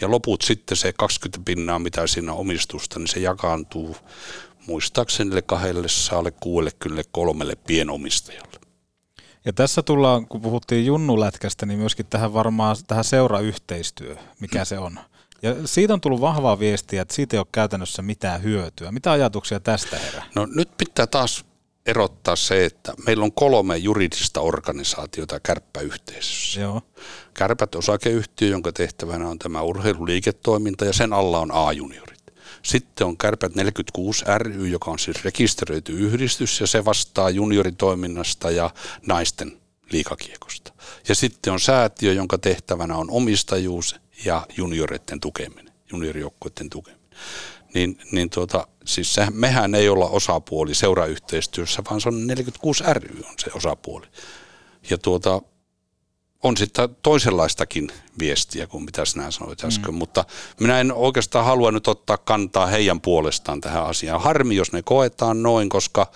ja 0.00 0.10
loput 0.10 0.42
sitten 0.42 0.76
se 0.76 0.92
20 0.92 1.38
pinnaa, 1.44 1.78
mitä 1.78 2.06
siinä 2.06 2.32
omistusta, 2.32 2.98
niin 2.98 3.08
se 3.08 3.20
jakaantuu 3.20 3.96
muistaakseni 4.66 5.42
kahdelle 5.46 5.88
saalle 5.88 6.30
kuudelle 6.30 6.70
kyllä 6.78 7.02
kolmelle 7.12 7.56
pienomistajalle. 7.66 8.60
Ja 9.44 9.52
tässä 9.52 9.82
tullaan, 9.82 10.26
kun 10.26 10.40
puhuttiin 10.40 10.86
junnulätkästä, 10.86 11.66
niin 11.66 11.78
myöskin 11.78 12.06
tähän 12.06 12.34
varmaan 12.34 12.76
tähän 12.86 13.04
seurayhteistyö, 13.04 14.16
mikä 14.40 14.64
se 14.64 14.78
on. 14.78 14.98
Ja 15.42 15.54
siitä 15.64 15.94
on 15.94 16.00
tullut 16.00 16.20
vahvaa 16.20 16.58
viestiä, 16.58 17.02
että 17.02 17.14
siitä 17.14 17.36
ei 17.36 17.38
ole 17.38 17.46
käytännössä 17.52 18.02
mitään 18.02 18.42
hyötyä. 18.42 18.92
Mitä 18.92 19.12
ajatuksia 19.12 19.60
tästä 19.60 19.98
herää? 19.98 20.26
No 20.34 20.46
nyt 20.46 20.76
pitää 20.76 21.06
taas 21.06 21.44
erottaa 21.86 22.36
se, 22.36 22.64
että 22.64 22.94
meillä 23.06 23.24
on 23.24 23.32
kolme 23.32 23.76
juridista 23.76 24.40
organisaatiota 24.40 25.40
kärppäyhteisössä. 25.40 26.60
Joo. 26.60 26.82
Kärpät 27.34 27.74
osakeyhtiö, 27.74 28.48
jonka 28.48 28.72
tehtävänä 28.72 29.28
on 29.28 29.38
tämä 29.38 29.62
urheiluliiketoiminta 29.62 30.84
ja 30.84 30.92
sen 30.92 31.12
alla 31.12 31.38
on 31.38 31.52
A-juniorit. 31.52 32.20
Sitten 32.62 33.06
on 33.06 33.16
Kärpät 33.16 33.54
46 33.54 34.24
ry, 34.38 34.68
joka 34.68 34.90
on 34.90 34.98
siis 34.98 35.24
rekisteröity 35.24 35.92
yhdistys 35.92 36.60
ja 36.60 36.66
se 36.66 36.84
vastaa 36.84 37.30
junioritoiminnasta 37.30 38.50
ja 38.50 38.70
naisten 39.06 39.60
liikakiekosta. 39.92 40.72
Ja 41.08 41.14
sitten 41.14 41.52
on 41.52 41.60
säätiö, 41.60 42.12
jonka 42.12 42.38
tehtävänä 42.38 42.96
on 42.96 43.10
omistajuus 43.10 43.96
ja 44.24 44.46
junioreiden 44.56 45.20
tukeminen, 45.20 45.74
juniorijoukkuiden 45.92 46.70
tukeminen. 46.70 47.10
Niin, 47.74 47.98
niin 48.12 48.30
tuota, 48.30 48.66
siis 48.84 49.14
se, 49.14 49.26
mehän 49.32 49.74
ei 49.74 49.88
olla 49.88 50.08
osapuoli 50.08 50.74
seurayhteistyössä, 50.74 51.82
vaan 51.90 52.00
se 52.00 52.08
on 52.08 52.26
46 52.26 52.84
ry 52.92 53.18
on 53.28 53.34
se 53.38 53.50
osapuoli. 53.54 54.06
Ja 54.90 54.98
tuota, 54.98 55.42
on 56.42 56.56
sitten 56.56 56.96
toisenlaistakin 57.02 57.88
viestiä 58.18 58.66
kuin 58.66 58.84
mitä 58.84 59.04
sinä 59.04 59.30
sanoit 59.30 59.64
äsken, 59.64 59.94
mm. 59.94 59.98
mutta 59.98 60.24
minä 60.60 60.80
en 60.80 60.92
oikeastaan 60.92 61.44
halua 61.44 61.72
nyt 61.72 61.88
ottaa 61.88 62.18
kantaa 62.18 62.66
heidän 62.66 63.00
puolestaan 63.00 63.60
tähän 63.60 63.86
asiaan. 63.86 64.20
Harmi, 64.20 64.56
jos 64.56 64.72
ne 64.72 64.82
koetaan 64.82 65.42
noin, 65.42 65.68
koska 65.68 66.06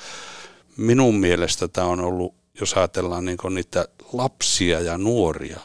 minun 0.77 1.15
mielestä 1.15 1.69
tämä 1.69 1.87
on 1.87 2.01
ollut, 2.01 2.35
jos 2.61 2.75
ajatellaan 2.75 3.25
niin 3.25 3.39
niitä 3.55 3.89
lapsia 4.13 4.81
ja 4.81 4.99
nuoria, 4.99 5.61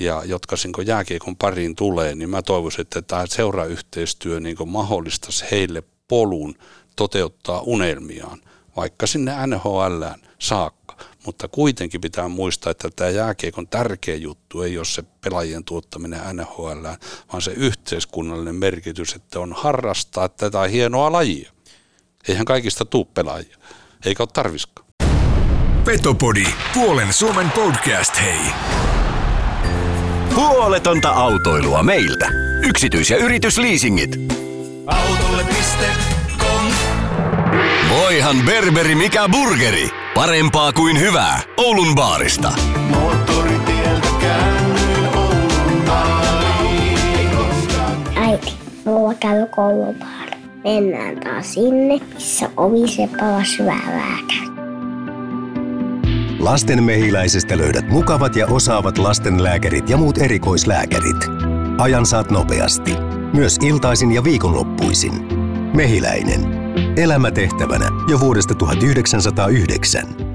ja 0.00 0.22
jotka 0.24 0.56
niin 0.64 0.86
jääkiekon 0.86 1.36
pariin 1.36 1.76
tulee, 1.76 2.14
niin 2.14 2.30
mä 2.30 2.42
toivoisin, 2.42 2.80
että 2.80 3.02
tämä 3.02 3.26
seurayhteistyö 3.26 4.40
niin 4.40 4.56
mahdollistaisi 4.66 5.44
heille 5.50 5.82
polun 6.08 6.54
toteuttaa 6.96 7.60
unelmiaan, 7.60 8.40
vaikka 8.76 9.06
sinne 9.06 9.32
NHLään 9.46 10.20
saakka. 10.38 10.96
Mutta 11.26 11.48
kuitenkin 11.48 12.00
pitää 12.00 12.28
muistaa, 12.28 12.70
että 12.70 12.88
tämä 12.96 13.10
jääkiekon 13.10 13.68
tärkeä 13.68 14.14
juttu 14.14 14.62
ei 14.62 14.78
ole 14.78 14.84
se 14.84 15.02
pelaajien 15.20 15.64
tuottaminen 15.64 16.20
NHL, 16.32 16.86
vaan 17.32 17.42
se 17.42 17.50
yhteiskunnallinen 17.50 18.54
merkitys, 18.54 19.14
että 19.14 19.40
on 19.40 19.52
harrastaa 19.52 20.28
tätä 20.28 20.62
hienoa 20.62 21.12
lajia. 21.12 21.52
Eihän 22.28 22.44
kaikista 22.44 22.84
tuu 22.84 23.04
pelaajia, 23.04 23.56
eikä 24.04 24.22
ole 24.22 24.28
tarviskaan. 24.32 24.86
Petopodi, 25.84 26.46
puolen 26.74 27.12
Suomen 27.12 27.50
podcast, 27.50 28.20
hei. 28.20 28.40
Huoletonta 30.36 31.10
autoilua 31.10 31.82
meiltä. 31.82 32.28
Yksityis- 32.62 33.10
ja 33.10 33.16
yritysliisingit. 33.16 34.10
Autolle.com 34.86 36.66
Voihan 37.90 38.36
berberi 38.46 38.94
mikä 38.94 39.28
burgeri. 39.28 39.88
Parempaa 40.14 40.72
kuin 40.72 41.00
hyvää. 41.00 41.40
Oulun 41.56 41.94
baarista. 41.94 42.52
Äiti, 48.16 48.52
mulla 48.84 49.14
käy 49.14 49.46
koulupaari. 49.46 50.32
Mennään 50.64 51.20
taas 51.20 51.54
sinne, 51.54 52.00
missä 52.14 52.50
ovisepa 52.56 53.24
on 53.24 53.46
syvää 53.46 53.86
lääkäri. 53.86 54.53
Lasten 56.38 56.82
mehiläisestä 56.82 57.58
löydät 57.58 57.88
mukavat 57.88 58.36
ja 58.36 58.46
osaavat 58.46 58.98
lastenlääkärit 58.98 59.90
ja 59.90 59.96
muut 59.96 60.18
erikoislääkärit. 60.18 61.16
Ajan 61.78 62.06
saat 62.06 62.30
nopeasti. 62.30 62.92
Myös 63.32 63.58
iltaisin 63.62 64.12
ja 64.12 64.24
viikonloppuisin. 64.24 65.12
Mehiläinen. 65.76 66.40
Elämä 66.96 67.30
tehtävänä 67.30 67.88
jo 68.08 68.20
vuodesta 68.20 68.54
1909. 68.54 70.33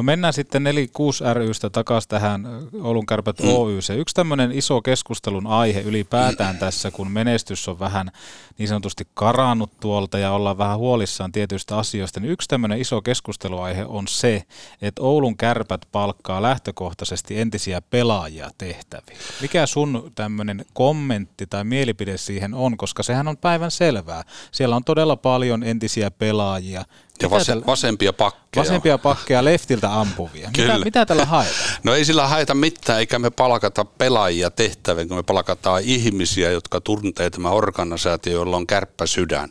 No 0.00 0.04
mennään 0.04 0.32
sitten 0.32 0.64
46 0.64 1.24
rystä 1.34 1.70
takaisin 1.70 2.08
tähän 2.08 2.46
Oulun 2.82 3.06
kärpät 3.06 3.38
mm. 3.42 3.48
Oy. 3.48 3.82
Se 3.82 3.94
yksi 3.94 4.14
tämmöinen 4.14 4.52
iso 4.52 4.82
keskustelun 4.82 5.46
aihe 5.46 5.80
ylipäätään 5.80 6.58
tässä, 6.58 6.90
kun 6.90 7.10
menestys 7.10 7.68
on 7.68 7.78
vähän 7.78 8.10
niin 8.58 8.68
sanotusti 8.68 9.06
karannut 9.14 9.70
tuolta 9.80 10.18
ja 10.18 10.32
ollaan 10.32 10.58
vähän 10.58 10.78
huolissaan 10.78 11.32
tietyistä 11.32 11.78
asioista, 11.78 12.20
niin 12.20 12.32
yksi 12.32 12.48
tämmöinen 12.48 12.80
iso 12.80 13.02
keskusteluaihe 13.02 13.84
on 13.84 14.08
se, 14.08 14.42
että 14.82 15.02
Oulun 15.02 15.36
kärpät 15.36 15.80
palkkaa 15.92 16.42
lähtökohtaisesti 16.42 17.40
entisiä 17.40 17.80
pelaajia 17.80 18.50
tehtäviin. 18.58 19.18
Mikä 19.40 19.66
sun 19.66 20.12
tämmöinen 20.14 20.64
kommentti 20.72 21.46
tai 21.46 21.64
mielipide 21.64 22.18
siihen 22.18 22.54
on, 22.54 22.76
koska 22.76 23.02
sehän 23.02 23.28
on 23.28 23.36
päivän 23.36 23.70
selvää. 23.70 24.22
Siellä 24.52 24.76
on 24.76 24.84
todella 24.84 25.16
paljon 25.16 25.62
entisiä 25.62 26.10
pelaajia, 26.10 26.84
ja 27.22 27.30
vas, 27.30 27.46
tällä, 27.46 27.66
vasempia 27.66 28.12
pakkeja. 28.12 28.64
Vasempia 28.64 28.98
pakkeja 28.98 29.44
leftiltä 29.44 30.00
ampuvia. 30.00 30.50
Mitä, 30.56 30.78
mitä 30.78 31.06
tällä 31.06 31.24
haetaan? 31.24 31.70
No 31.84 31.94
ei 31.94 32.04
sillä 32.04 32.26
haeta 32.26 32.54
mitään, 32.54 32.98
eikä 32.98 33.18
me 33.18 33.30
palkata 33.30 33.84
pelaajia 33.84 34.50
tehtäviin, 34.50 35.08
kun 35.08 35.16
me 35.16 35.22
palkataan 35.22 35.82
ihmisiä, 35.84 36.50
jotka 36.50 36.80
tuntee 36.80 37.30
tämä 37.30 37.50
organisaatio, 37.50 38.32
jolla 38.32 38.56
on 38.56 38.66
kärppä 38.66 39.06
sydän, 39.06 39.48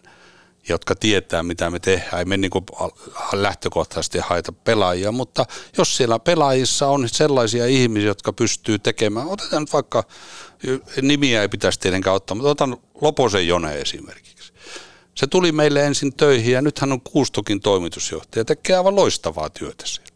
jotka 0.70 0.96
tietää, 0.96 1.44
mitä 1.44 1.70
me 1.70 1.80
tehdään. 1.80 2.20
Ei 2.20 2.26
me 2.26 2.38
niin 2.38 2.52
lähtökohtaisesti 3.34 4.20
haeta 4.20 4.52
pelaajia, 4.52 5.12
mutta 5.12 5.46
jos 5.78 5.98
siellä 5.98 6.20
pelaajissa 6.20 6.88
on 6.88 7.10
sellaisia 7.10 7.66
ihmisiä, 7.66 8.08
jotka 8.08 8.34
pystyy 8.34 8.80
tekemään, 8.80 9.28
otetaan 9.28 9.64
nyt 9.64 9.74
vaikka, 9.74 10.04
nimiä 11.02 11.42
ei 11.42 11.50
pitäisi 11.50 11.80
tietenkään 11.80 12.16
ottaa, 12.16 12.36
mutta 12.36 12.50
otan 12.50 12.78
Loposen 13.02 13.48
Jone 13.48 13.80
esimerkiksi 13.80 14.39
se 15.20 15.28
tuli 15.28 15.52
meille 15.52 15.86
ensin 15.86 16.14
töihin 16.14 16.54
ja 16.54 16.62
nyt 16.62 16.80
hän 16.80 16.92
on 16.92 17.02
Kuustokin 17.02 17.60
toimitusjohtaja, 17.60 18.46
tekee 18.46 18.78
aivan 18.78 18.96
loistavaa 18.96 19.50
työtä 19.50 19.84
siellä. 19.88 20.10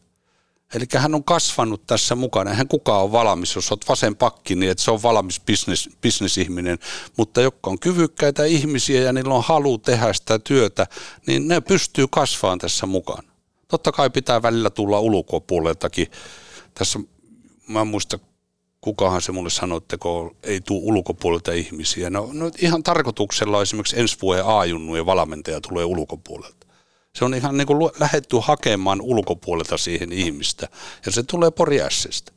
Eli 0.74 0.86
hän 0.96 1.16
on 1.16 1.24
kasvanut 1.24 1.88
tässä 1.88 2.16
mukana. 2.16 2.52
Eihän 2.52 2.68
kukaan 2.68 3.02
ole 3.02 3.12
valmis, 3.12 3.56
jos 3.56 3.72
olet 3.72 3.90
vasen 3.90 4.16
pakki, 4.16 4.56
niin 4.56 4.72
että 4.72 4.84
se 4.84 4.92
on 4.92 5.04
valmis 5.04 5.42
business, 5.42 5.90
bisnesihminen. 6.02 6.80
Mutta 7.18 7.42
jotka 7.42 7.70
on 7.70 7.80
kyvykkäitä 7.80 8.46
ihmisiä 8.46 9.02
ja 9.02 9.14
niillä 9.14 9.34
on 9.34 9.44
halu 9.44 9.78
tehdä 9.78 10.14
sitä 10.14 10.40
työtä, 10.40 10.88
niin 11.28 11.48
ne 11.48 11.62
pystyy 11.62 12.06
kasvamaan 12.12 12.60
tässä 12.60 12.86
mukana. 12.86 13.30
Totta 13.68 13.92
kai 13.92 14.10
pitää 14.10 14.42
välillä 14.42 14.70
tulla 14.70 15.00
ulkopuoleltakin. 15.00 16.08
Tässä 16.74 17.00
mä 17.68 17.82
en 17.82 17.88
muista 17.88 18.20
kukahan 18.84 19.22
se 19.22 19.32
mulle 19.32 19.50
sanoi, 19.50 19.78
että 19.78 19.98
kun 19.98 20.36
ei 20.44 20.62
tule 20.62 20.82
ulkopuolelta 20.84 21.52
ihmisiä. 21.52 22.10
No, 22.10 22.30
no 22.34 22.52
ihan 22.58 22.84
tarkoituksella 22.84 23.62
esimerkiksi 23.62 24.00
ensi 24.00 24.18
vuoden 24.22 24.46
A-junnujen 24.46 25.06
valmentaja 25.06 25.62
tulee 25.62 25.86
ulkopuolelta. 25.86 26.68
Se 27.16 27.26
on 27.26 27.34
ihan 27.34 27.58
niin 27.58 27.68
kuin 27.68 27.92
lähetty 28.00 28.36
hakemaan 28.42 29.02
ulkopuolelta 29.02 29.78
siihen 29.78 30.12
ihmistä 30.12 30.68
ja 31.06 31.12
se 31.12 31.24
tulee 31.24 31.52
Poriässestä. 31.52 32.32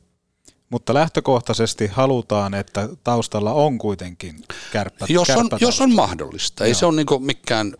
Mutta 0.69 0.93
lähtökohtaisesti 0.93 1.87
halutaan, 1.87 2.53
että 2.53 2.89
taustalla 3.03 3.53
on 3.53 3.77
kuitenkin 3.77 4.43
kärppät. 4.71 5.09
Jos 5.09 5.29
on, 5.29 5.49
jos 5.59 5.81
on 5.81 5.95
mahdollista. 5.95 6.65
Ei 6.65 6.71
Joo. 6.71 6.79
se 6.79 6.85
ole 6.85 6.95
niin 6.95 7.25
mikään, 7.25 7.73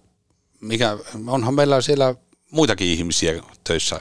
mikä, 0.61 0.97
onhan 1.27 1.53
meillä 1.53 1.81
siellä 1.81 2.15
muitakin 2.51 2.87
ihmisiä 2.87 3.43
töissä 3.63 3.99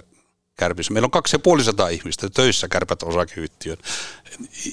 Kärpissä. 0.57 0.92
Meillä 0.92 1.07
on 1.07 1.11
2500 1.11 1.88
ihmistä 1.88 2.31
töissä 2.31 2.69
Kärpät 2.69 3.03
osakeyhtiön 3.03 3.79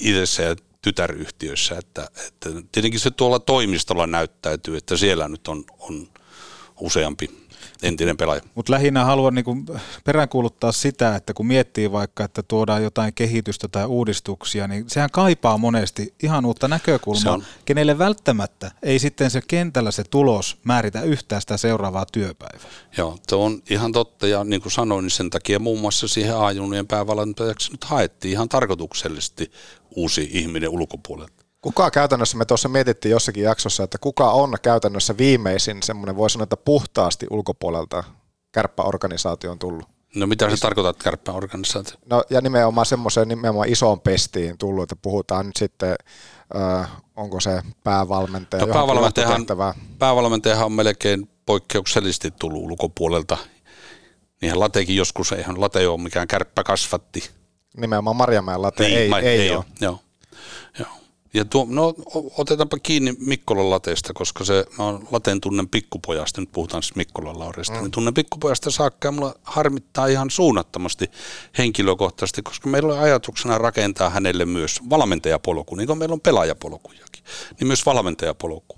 idessä 0.00 0.42
ja 0.42 0.56
tytäryhtiössä, 0.82 1.78
että, 1.78 2.08
että 2.26 2.50
tietenkin 2.72 3.00
se 3.00 3.10
tuolla 3.10 3.38
toimistolla 3.38 4.06
näyttäytyy, 4.06 4.76
että 4.76 4.96
siellä 4.96 5.28
nyt 5.28 5.48
on, 5.48 5.64
on 5.78 6.08
useampi 6.80 7.43
entinen 7.84 8.16
pelaaja. 8.16 8.42
Mutta 8.54 8.72
lähinnä 8.72 9.04
haluan 9.04 9.34
niinku 9.34 9.56
peräänkuuluttaa 10.04 10.72
sitä, 10.72 11.16
että 11.16 11.34
kun 11.34 11.46
miettii 11.46 11.92
vaikka, 11.92 12.24
että 12.24 12.42
tuodaan 12.42 12.82
jotain 12.82 13.14
kehitystä 13.14 13.68
tai 13.68 13.84
uudistuksia, 13.86 14.68
niin 14.68 14.84
sehän 14.86 15.10
kaipaa 15.10 15.58
monesti 15.58 16.14
ihan 16.22 16.46
uutta 16.46 16.68
näkökulmaa, 16.68 17.32
on... 17.32 17.44
kenelle 17.64 17.98
välttämättä 17.98 18.70
ei 18.82 18.98
sitten 18.98 19.30
se 19.30 19.40
kentällä 19.48 19.90
se 19.90 20.04
tulos 20.04 20.58
määritä 20.64 21.02
yhtään 21.02 21.40
sitä 21.40 21.56
seuraavaa 21.56 22.06
työpäivää. 22.12 22.70
Joo, 22.96 23.18
se 23.28 23.34
on 23.34 23.62
ihan 23.70 23.92
totta 23.92 24.26
ja 24.26 24.44
niin 24.44 24.62
kuin 24.62 24.72
sanoin, 24.72 25.02
niin 25.02 25.10
sen 25.10 25.30
takia 25.30 25.58
muun 25.58 25.80
muassa 25.80 26.08
siihen 26.08 26.36
A-junien 26.36 26.86
päävalmentajaksi 26.86 27.72
nyt 27.72 27.84
haettiin 27.84 28.32
ihan 28.32 28.48
tarkoituksellisesti 28.48 29.52
uusi 29.96 30.28
ihminen 30.32 30.70
ulkopuolelta. 30.70 31.33
Kuka 31.64 31.90
käytännössä, 31.90 32.36
me 32.36 32.44
tuossa 32.44 32.68
mietittiin 32.68 33.12
jossakin 33.12 33.44
jaksossa, 33.44 33.82
että 33.82 33.98
kuka 33.98 34.30
on 34.30 34.54
käytännössä 34.62 35.16
viimeisin 35.16 35.82
semmoinen, 35.82 36.16
voi 36.16 36.30
sanoa, 36.30 36.42
että 36.42 36.56
puhtaasti 36.56 37.26
ulkopuolelta 37.30 38.04
kärppäorganisaatio 38.52 39.50
on 39.50 39.58
tullut? 39.58 39.88
No 40.14 40.26
mitä 40.26 40.50
se 40.50 40.56
tarkoittaa, 40.56 41.02
kärppäorganisaatio? 41.04 41.96
No 42.10 42.22
ja 42.30 42.40
nimenomaan 42.40 42.86
semmoiseen 42.86 43.28
nimenomaan 43.28 43.68
isoon 43.68 44.00
pestiin 44.00 44.58
tullut, 44.58 44.82
että 44.82 44.96
puhutaan 45.02 45.46
nyt 45.46 45.56
sitten, 45.56 45.94
äh, 46.56 46.90
onko 47.16 47.40
se 47.40 47.62
päävalmentaja, 47.84 48.66
no, 48.66 48.72
päävalmentajahan, 48.72 49.46
päävalmentajahan 49.98 50.66
on 50.66 50.72
melkein 50.72 51.28
poikkeuksellisesti 51.46 52.30
tullut 52.30 52.62
ulkopuolelta. 52.62 53.36
Niinhän 54.40 54.60
Latekin 54.60 54.96
joskus, 54.96 55.32
eihän 55.32 55.60
Late 55.60 55.88
ole 55.88 56.00
mikään 56.00 56.28
kärppä 56.28 56.64
kasvatti. 56.64 57.30
Nimenomaan 57.76 58.16
Marjamäen 58.16 58.62
Late 58.62 58.84
niin, 58.84 58.98
ei, 58.98 59.10
ei, 59.14 59.28
ei, 59.28 59.40
ei 59.40 59.50
ole. 59.50 59.56
ole. 59.56 59.64
Joo. 59.80 59.98
Ja 61.34 61.44
tuo, 61.44 61.66
no 61.70 61.94
otetaanpa 62.38 62.78
kiinni 62.78 63.14
Mikkolan 63.18 63.70
lateesta, 63.70 64.12
koska 64.12 64.44
se, 64.44 64.66
mä 64.78 64.84
oon 64.84 65.08
laten 65.10 65.40
tunnen 65.40 65.68
pikkupojasta, 65.68 66.40
nyt 66.40 66.52
puhutaan 66.52 66.82
siis 66.82 66.96
Mikkolan 66.96 67.38
Laurista, 67.38 67.74
mm. 67.74 67.80
niin 67.80 67.90
tunnen 67.90 68.14
pikkupojasta 68.14 68.70
saakka 68.70 69.08
ja 69.08 69.12
mulla 69.12 69.34
harmittaa 69.42 70.06
ihan 70.06 70.30
suunnattomasti 70.30 71.10
henkilökohtaisesti, 71.58 72.42
koska 72.42 72.68
meillä 72.68 72.94
on 72.94 73.00
ajatuksena 73.00 73.58
rakentaa 73.58 74.10
hänelle 74.10 74.44
myös 74.44 74.80
valmentajapolku, 74.90 75.74
niin 75.74 75.86
kuin 75.86 75.98
meillä 75.98 76.12
on 76.12 76.20
pelaajapolkujakin, 76.20 77.24
niin 77.60 77.66
myös 77.66 77.86
valmentajapolku. 77.86 78.76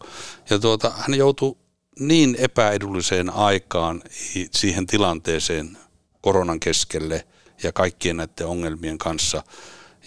Ja 0.50 0.58
tuota, 0.58 0.92
hän 0.96 1.14
joutuu 1.14 1.58
niin 2.00 2.36
epäedulliseen 2.38 3.30
aikaan 3.30 4.02
siihen 4.50 4.86
tilanteeseen 4.86 5.78
koronan 6.20 6.60
keskelle 6.60 7.26
ja 7.62 7.72
kaikkien 7.72 8.16
näiden 8.16 8.46
ongelmien 8.46 8.98
kanssa. 8.98 9.42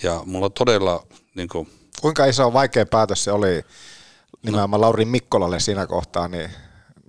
Ja 0.04 0.24
mulla 0.26 0.50
todella 0.50 1.08
niin 1.36 1.50
kuin, 1.50 1.70
Kuinka 2.02 2.26
iso 2.26 2.54
vaikea 2.54 2.86
päätös 2.86 3.24
se 3.24 3.32
oli 3.32 3.64
nimenomaan 4.44 4.82
no. 4.82 4.86
Lauri 4.86 5.06
Mikkolalle 5.06 5.60
siinä 5.60 5.88
kohtaa, 5.88 6.28
niin 6.28 6.50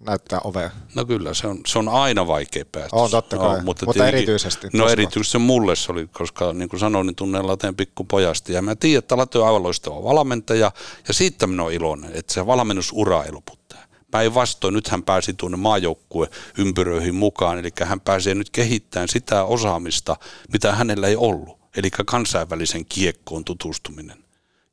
näyttää 0.07 0.41
ovea? 0.45 0.71
No 0.95 1.05
kyllä, 1.05 1.35
se 1.35 1.47
on, 1.47 1.61
se 1.67 1.79
on 1.79 1.89
aina 1.89 2.27
vaikea 2.27 2.65
päätös. 2.73 2.93
On 2.93 3.11
totta 3.11 3.39
kai, 3.39 3.57
no, 3.57 3.65
mutta, 3.65 3.87
mutta 3.87 4.07
erityisesti. 4.07 4.69
No 4.73 4.89
erityisesti 4.89 5.39
mulle 5.39 5.77
se 5.77 5.93
oli, 5.93 6.09
koska 6.13 6.53
niin 6.53 6.69
kuin 6.69 6.81
sanoin, 6.81 7.07
niin 7.07 7.17
tunnen 7.17 7.47
Lateen 7.47 7.77
pikkupojasta. 7.77 8.53
Ja 8.53 8.63
mä 8.63 8.77
tiedän, 8.77 8.99
että 8.99 9.17
Late 9.17 9.39
on 9.39 9.47
aivan 9.47 9.63
loistava 9.63 10.05
valmentaja, 10.05 10.73
ja 11.09 11.15
siitä 11.15 11.47
minä 11.47 11.63
olen 11.63 11.75
iloinen, 11.75 12.11
että 12.15 12.33
se 12.33 12.47
valmennusura 12.47 13.25
ei 13.25 13.33
loputtaa. 13.33 13.81
Päinvastoin, 14.11 14.75
nyt 14.75 14.89
hän 14.89 15.03
pääsi 15.03 15.35
tuonne 15.35 15.57
maajoukkue 15.57 16.29
ympyröihin 16.59 17.15
mukaan, 17.15 17.59
eli 17.59 17.71
hän 17.85 18.01
pääsee 18.01 18.35
nyt 18.35 18.51
kehittämään 18.51 19.09
sitä 19.09 19.45
osaamista, 19.45 20.17
mitä 20.53 20.73
hänellä 20.73 21.09
ei 21.09 21.17
ollut, 21.17 21.59
eli 21.77 21.91
kansainvälisen 21.91 22.85
kiekkoon 22.85 23.45
tutustuminen 23.45 24.25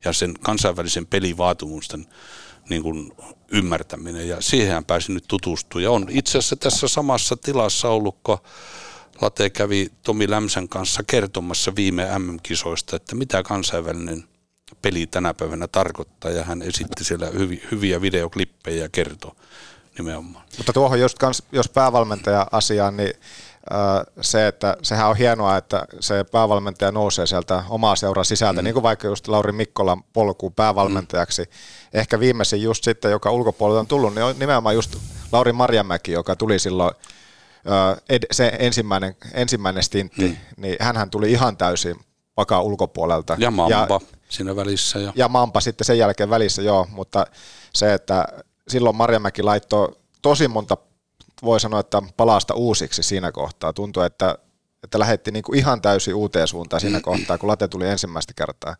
ja 0.04 0.12
sen 0.12 0.34
kansainvälisen 0.40 1.06
pelivaatimusten 1.06 2.06
niin 2.68 2.82
kuin 2.82 3.12
ymmärtäminen. 3.52 4.28
Ja 4.28 4.36
siihen 4.40 4.84
pääsin 4.84 5.14
nyt 5.14 5.24
tutustumaan. 5.28 5.84
Ja 5.84 5.90
on 5.90 6.06
itse 6.10 6.38
asiassa 6.38 6.56
tässä 6.56 6.88
samassa 6.88 7.36
tilassa 7.36 7.88
ollut, 7.88 8.18
kun 8.24 8.38
Late 9.20 9.50
kävi 9.50 9.90
Tomi 10.02 10.30
Lämsän 10.30 10.68
kanssa 10.68 11.02
kertomassa 11.06 11.76
viime 11.76 12.18
MM-kisoista, 12.18 12.96
että 12.96 13.14
mitä 13.14 13.42
kansainvälinen 13.42 14.24
peli 14.82 15.06
tänä 15.06 15.34
päivänä 15.34 15.68
tarkoittaa. 15.68 16.30
Ja 16.30 16.44
hän 16.44 16.62
esitti 16.62 17.04
siellä 17.04 17.26
hyviä 17.70 18.00
videoklippejä 18.00 18.82
ja 18.82 18.88
kertoi 18.88 19.32
nimenomaan. 19.98 20.44
Mutta 20.56 20.72
tuohon 20.72 21.00
just 21.00 21.18
kans, 21.18 21.42
jos 21.52 21.68
päävalmentaja 21.68 22.46
asiaan, 22.52 22.96
niin 22.96 23.12
se, 24.20 24.46
että 24.46 24.76
sehän 24.82 25.08
on 25.08 25.16
hienoa, 25.16 25.56
että 25.56 25.84
se 26.00 26.24
päävalmentaja 26.24 26.92
nousee 26.92 27.26
sieltä 27.26 27.64
omaa 27.68 27.96
seuraa 27.96 28.24
sisältä, 28.24 28.60
mm. 28.60 28.64
niin 28.64 28.74
kuin 28.74 28.82
vaikka 28.82 29.08
just 29.08 29.28
Lauri 29.28 29.52
Mikkolan 29.52 30.02
polkuun 30.12 30.52
päävalmentajaksi. 30.52 31.42
Mm. 31.42 31.48
Ehkä 31.98 32.20
viimeisin 32.20 32.62
just 32.62 32.84
sitten, 32.84 33.10
joka 33.10 33.30
ulkopuolelta 33.30 33.80
on 33.80 33.86
tullut, 33.86 34.14
niin 34.14 34.24
on 34.24 34.38
nimenomaan 34.38 34.74
just 34.74 34.96
Lauri 35.32 35.52
Marjamäki, 35.52 36.12
joka 36.12 36.36
tuli 36.36 36.58
silloin 36.58 36.94
se 38.30 38.52
ensimmäinen, 38.58 39.16
ensimmäinen 39.34 39.82
stintti, 39.82 40.28
mm. 40.28 40.36
niin 40.56 40.76
hän 40.80 41.10
tuli 41.10 41.32
ihan 41.32 41.56
täysin 41.56 41.96
pakaa 42.34 42.62
ulkopuolelta. 42.62 43.36
Ja 43.38 43.50
Mampa 43.50 43.94
ja, 43.94 44.00
siinä 44.28 44.56
välissä. 44.56 44.98
Jo. 44.98 45.12
Ja 45.14 45.28
Mampa 45.28 45.60
sitten 45.60 45.84
sen 45.84 45.98
jälkeen 45.98 46.30
välissä, 46.30 46.62
joo, 46.62 46.86
mutta 46.90 47.26
se, 47.74 47.94
että 47.94 48.24
silloin 48.68 48.96
Marjamäki 48.96 49.42
laittoi 49.42 49.96
tosi 50.22 50.48
monta 50.48 50.76
voi 51.42 51.60
sanoa, 51.60 51.80
että 51.80 52.02
palasta 52.16 52.54
uusiksi 52.54 53.02
siinä 53.02 53.32
kohtaa. 53.32 53.72
Tuntui, 53.72 54.06
että, 54.06 54.38
että 54.84 54.98
lähetti 54.98 55.30
niin 55.30 55.42
kuin 55.42 55.58
ihan 55.58 55.82
täysin 55.82 56.14
uuteen 56.14 56.48
suuntaan 56.48 56.80
siinä 56.80 57.00
kohtaa, 57.00 57.38
kun 57.38 57.48
late 57.48 57.68
tuli 57.68 57.88
ensimmäistä 57.88 58.32
kertaa. 58.36 58.76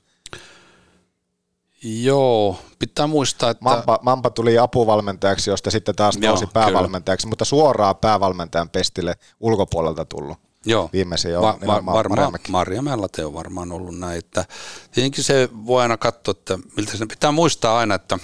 Joo, 1.83 2.59
pitää 2.79 3.07
muistaa, 3.07 3.51
että... 3.51 3.65
Mampa, 3.65 3.99
Mampa 4.03 4.31
tuli 4.31 4.59
apuvalmentajaksi, 4.59 5.51
josta 5.51 5.71
sitten 5.71 5.95
taas 5.95 6.19
nousi 6.19 6.45
Joo, 6.45 6.51
päävalmentajaksi, 6.53 7.27
kyllä. 7.27 7.31
mutta 7.31 7.45
suoraan 7.45 7.97
päävalmentajan 7.97 8.71
pestille 8.71 9.15
ulkopuolelta 9.41 10.05
tullut. 10.05 10.39
Joo, 10.67 10.91
viimeisen 10.93 11.33
jo 11.33 11.43
va- 11.43 11.59
va- 11.67 11.93
varmaan 11.93 12.33
Marja 12.49 12.83
Mellate 12.83 13.25
on 13.25 13.35
varmaan 13.35 13.73
ollut 13.73 13.99
näin, 13.99 14.19
että 14.19 14.45
tietenkin 14.93 15.25
se 15.25 15.49
voi 15.67 15.83
aina 15.83 15.97
katsoa, 15.97 16.33
että 16.33 16.59
miltä 16.77 16.97
se 16.97 17.07
pitää 17.07 17.33
muistaa 17.33 17.79
aina, 17.79 17.95
että 17.95 18.19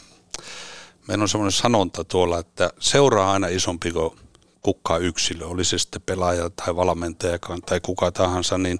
meillä 1.08 1.22
on 1.22 1.28
semmoinen 1.28 1.52
sanonta 1.52 2.04
tuolla, 2.04 2.38
että 2.38 2.70
seuraa 2.80 3.32
aina 3.32 3.48
isompi 3.48 3.92
kuin 3.92 4.10
kukaan 4.64 5.02
yksilö, 5.02 5.46
oli 5.46 5.64
se 5.64 5.78
sitten 5.78 6.02
pelaaja 6.02 6.50
tai 6.50 6.76
valmentajakaan 6.76 7.62
tai 7.62 7.80
kuka 7.80 8.12
tahansa, 8.12 8.58
niin 8.58 8.78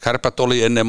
Kärpät 0.00 0.40
oli 0.40 0.62
ennen 0.62 0.86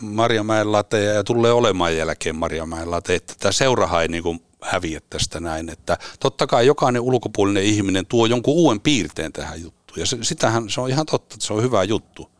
Marjamäen 0.00 0.72
lateja 0.72 1.12
ja 1.12 1.24
tulee 1.24 1.52
olemaan 1.52 1.96
jälkeen 1.96 2.36
Marjamäen 2.36 2.90
late, 2.90 3.14
että 3.14 3.34
tämä 3.38 3.52
seurahan 3.52 4.02
ei 4.02 4.08
niin 4.08 4.42
häviä 4.62 5.00
tästä 5.10 5.40
näin, 5.40 5.68
että 5.68 5.98
totta 6.20 6.46
kai 6.46 6.66
jokainen 6.66 7.02
ulkopuolinen 7.02 7.62
ihminen 7.62 8.06
tuo 8.06 8.26
jonkun 8.26 8.54
uuden 8.54 8.80
piirteen 8.80 9.32
tähän 9.32 9.62
juttuun 9.62 10.00
ja 10.00 10.06
se, 10.06 10.18
sitähän 10.22 10.70
se 10.70 10.80
on 10.80 10.90
ihan 10.90 11.06
totta, 11.06 11.34
että 11.34 11.46
se 11.46 11.52
on 11.52 11.62
hyvä 11.62 11.84
juttu 11.84 12.30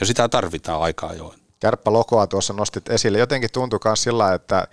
ja 0.00 0.06
sitä 0.06 0.28
tarvitaan 0.28 0.82
aika 0.82 1.06
ajoin. 1.06 1.38
Kärppä-lokoa 1.60 2.26
tuossa 2.26 2.52
nostit 2.52 2.88
esille. 2.88 3.18
Jotenkin 3.18 3.50
tuntui 3.52 3.78
myös 3.84 4.02
sillä, 4.02 4.34
että 4.34 4.68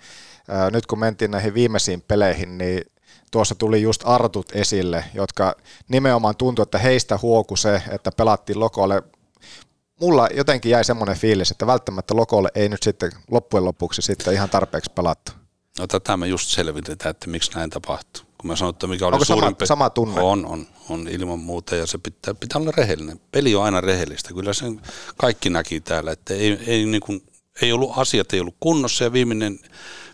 nyt 0.72 0.86
kun 0.86 0.98
mentiin 0.98 1.30
näihin 1.30 1.54
viimeisiin 1.54 2.02
peleihin, 2.02 2.58
niin 2.58 2.82
tuossa 3.30 3.54
tuli 3.54 3.82
just 3.82 4.02
artut 4.04 4.46
esille, 4.52 5.04
jotka 5.14 5.56
nimenomaan 5.88 6.36
tuntui, 6.36 6.62
että 6.62 6.78
heistä 6.78 7.18
huoku 7.22 7.56
se, 7.56 7.82
että 7.90 8.12
pelattiin 8.12 8.60
lokolle. 8.60 9.02
Mulla 10.00 10.28
jotenkin 10.34 10.70
jäi 10.70 10.84
semmoinen 10.84 11.16
fiilis, 11.16 11.50
että 11.50 11.66
välttämättä 11.66 12.16
lokolle 12.16 12.48
ei 12.54 12.68
nyt 12.68 12.82
sitten 12.82 13.12
loppujen 13.30 13.64
lopuksi 13.64 14.02
sitten 14.02 14.34
ihan 14.34 14.50
tarpeeksi 14.50 14.90
pelattu. 14.94 15.32
No 15.78 15.86
tätä 15.86 16.16
me 16.16 16.26
just 16.26 16.48
selvitetään, 16.48 17.10
että 17.10 17.30
miksi 17.30 17.52
näin 17.54 17.70
tapahtuu. 17.70 18.22
Kun 18.38 18.48
mä 18.48 18.56
sanoin, 18.56 18.74
että 18.74 18.86
mikä 18.86 19.06
oli 19.06 19.14
Onko 19.14 19.24
suurin 19.24 19.50
sama, 19.50 19.66
sama 19.66 19.90
tunne? 19.90 20.20
On, 20.20 20.46
on, 20.46 20.66
on 20.88 21.08
ilman 21.08 21.38
muuta 21.38 21.76
ja 21.76 21.86
se 21.86 21.98
pitää, 21.98 22.34
pitää 22.34 22.60
olla 22.60 22.72
rehellinen. 22.76 23.20
Peli 23.32 23.54
on 23.54 23.64
aina 23.64 23.80
rehellistä. 23.80 24.34
Kyllä 24.34 24.52
sen 24.52 24.80
kaikki 25.16 25.50
näki 25.50 25.80
täällä, 25.80 26.12
että 26.12 26.34
ei, 26.34 26.58
ei, 26.66 26.84
niin 26.84 27.00
kuin, 27.00 27.22
ei 27.62 27.72
ollut, 27.72 27.90
asiat 27.96 28.32
ei 28.32 28.40
ollut 28.40 28.56
kunnossa 28.60 29.04
ja 29.04 29.12
viimeinen, 29.12 29.58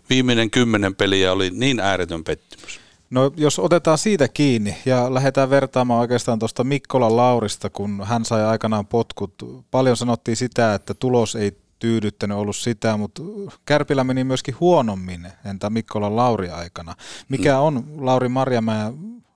viimeinen 0.09 0.51
kymmenen 0.51 0.95
peliä 0.95 1.31
oli 1.31 1.49
niin 1.49 1.79
ääretön 1.79 2.23
pettymys. 2.23 2.79
No 3.09 3.31
jos 3.37 3.59
otetaan 3.59 3.97
siitä 3.97 4.27
kiinni 4.27 4.77
ja 4.85 5.13
lähdetään 5.13 5.49
vertaamaan 5.49 5.99
oikeastaan 5.99 6.39
tuosta 6.39 6.63
Mikkola 6.63 7.15
Laurista, 7.15 7.69
kun 7.69 8.03
hän 8.05 8.25
sai 8.25 8.45
aikanaan 8.45 8.87
potkut. 8.87 9.33
Paljon 9.71 9.97
sanottiin 9.97 10.37
sitä, 10.37 10.73
että 10.73 10.93
tulos 10.93 11.35
ei 11.35 11.51
tyydyttänyt 11.79 12.37
ollut 12.37 12.55
sitä, 12.55 12.97
mutta 12.97 13.21
Kärpillä 13.65 14.03
meni 14.03 14.23
myöskin 14.23 14.55
huonommin 14.59 15.27
entä 15.45 15.69
Mikkola 15.69 16.15
Lauri 16.15 16.49
aikana. 16.49 16.95
Mikä 17.29 17.53
mm. 17.53 17.59
on 17.59 17.83
Lauri 17.97 18.29
Marjamäen 18.29 18.93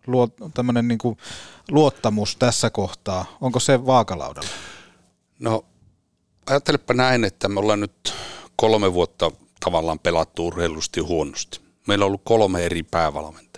luo, 0.07 0.27
tämmöinen 0.53 0.87
niin 0.87 0.97
kuin 0.97 1.17
luottamus 1.71 2.35
tässä 2.35 2.69
kohtaa? 2.69 3.25
Onko 3.41 3.59
se 3.59 3.85
vaakalaudalla? 3.85 4.49
No 5.39 5.65
ajattelepa 6.45 6.93
näin, 6.93 7.23
että 7.23 7.47
me 7.47 7.59
ollaan 7.59 7.79
nyt 7.79 8.13
kolme 8.55 8.93
vuotta 8.93 9.31
tavallaan 9.59 9.99
pelattu 9.99 10.47
urheilusti 10.47 10.99
huonosti. 10.99 11.59
Meillä 11.87 12.05
on 12.05 12.07
ollut 12.07 12.21
kolme 12.23 12.65
eri 12.65 12.83
päävalmentajaa 12.83 13.50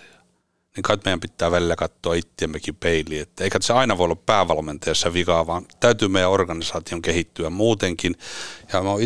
niin 0.76 0.84
kai 0.84 0.98
meidän 1.06 1.20
pitää 1.20 1.52
välillä 1.52 1.76
katsoa 1.76 2.14
itseämmekin 2.14 2.76
peiliin. 2.76 3.22
Että 3.22 3.44
eikä 3.44 3.58
se 3.62 3.74
aina 3.74 3.98
voi 3.98 4.06
olla 4.06 4.16
päävalmentajassa 4.16 5.14
vikaa, 5.14 5.48
vaan 5.48 5.66
täytyy 5.80 6.08
meidän 6.08 6.30
organisaation 6.30 7.02
kehittyä 7.02 7.50
muutenkin. 7.50 8.16
Ja 8.74 8.84
mä 8.84 8.90
oon 8.90 9.02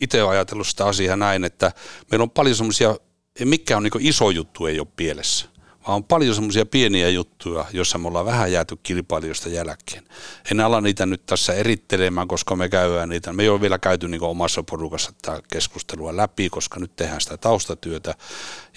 itse 0.00 0.20
ajatellut 0.28 0.66
sitä 0.66 0.86
asiaa 0.86 1.16
näin, 1.16 1.44
että 1.44 1.72
meillä 2.10 2.22
on 2.22 2.30
paljon 2.30 2.56
semmoisia, 2.56 2.96
mikä 3.44 3.76
on 3.76 3.82
niin 3.82 3.92
iso 3.98 4.30
juttu 4.30 4.66
ei 4.66 4.80
ole 4.80 4.88
pielessä 4.96 5.50
vaan 5.86 5.96
on 5.96 6.04
paljon 6.04 6.34
semmoisia 6.34 6.66
pieniä 6.66 7.08
juttuja, 7.08 7.64
joissa 7.72 7.98
me 7.98 8.08
ollaan 8.08 8.26
vähän 8.26 8.52
jääty 8.52 8.76
kilpailijoista 8.82 9.48
jälkeen. 9.48 10.04
En 10.50 10.60
ala 10.60 10.80
niitä 10.80 11.06
nyt 11.06 11.26
tässä 11.26 11.54
erittelemään, 11.54 12.28
koska 12.28 12.56
me 12.56 12.68
käydään 12.68 13.08
niitä. 13.08 13.32
Me 13.32 13.42
ei 13.42 13.48
ole 13.48 13.60
vielä 13.60 13.78
käyty 13.78 14.08
niin 14.08 14.22
omassa 14.22 14.62
porukassa 14.62 15.12
tätä 15.22 15.42
keskustelua 15.52 16.16
läpi, 16.16 16.50
koska 16.50 16.80
nyt 16.80 16.96
tehdään 16.96 17.20
sitä 17.20 17.36
taustatyötä. 17.36 18.14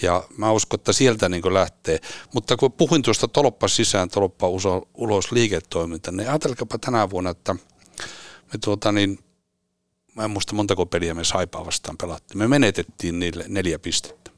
Ja 0.02 0.24
mä 0.38 0.52
uskon, 0.52 0.80
että 0.80 0.94
sieltä 0.94 1.30
niin 1.30 1.54
lähtee. 1.54 2.00
Mutta 2.34 2.58
kun 2.58 2.72
puhuin 2.72 3.02
tuosta 3.02 3.28
toloppa 3.28 3.68
sisään, 3.68 4.10
toloppa 4.10 4.48
ulos 4.94 5.32
liiketoiminta, 5.32 6.12
niin 6.12 6.30
ajatelkaapa 6.30 6.78
tänä 6.78 7.10
vuonna, 7.10 7.30
että 7.30 7.56
me 8.54 8.60
tuota 8.64 8.92
niin, 8.92 9.20
mä 10.16 10.24
en 10.24 10.32
muista 10.32 10.56
montako 10.56 10.86
peliä 10.86 11.14
me 11.14 11.24
Saipaa 11.24 11.66
vastaan 11.66 11.98
pelattiin. 11.98 12.38
Me 12.38 12.48
menetettiin 12.48 13.20
niille 13.20 13.46
neljä 13.48 13.80
pistettä. 13.80 14.33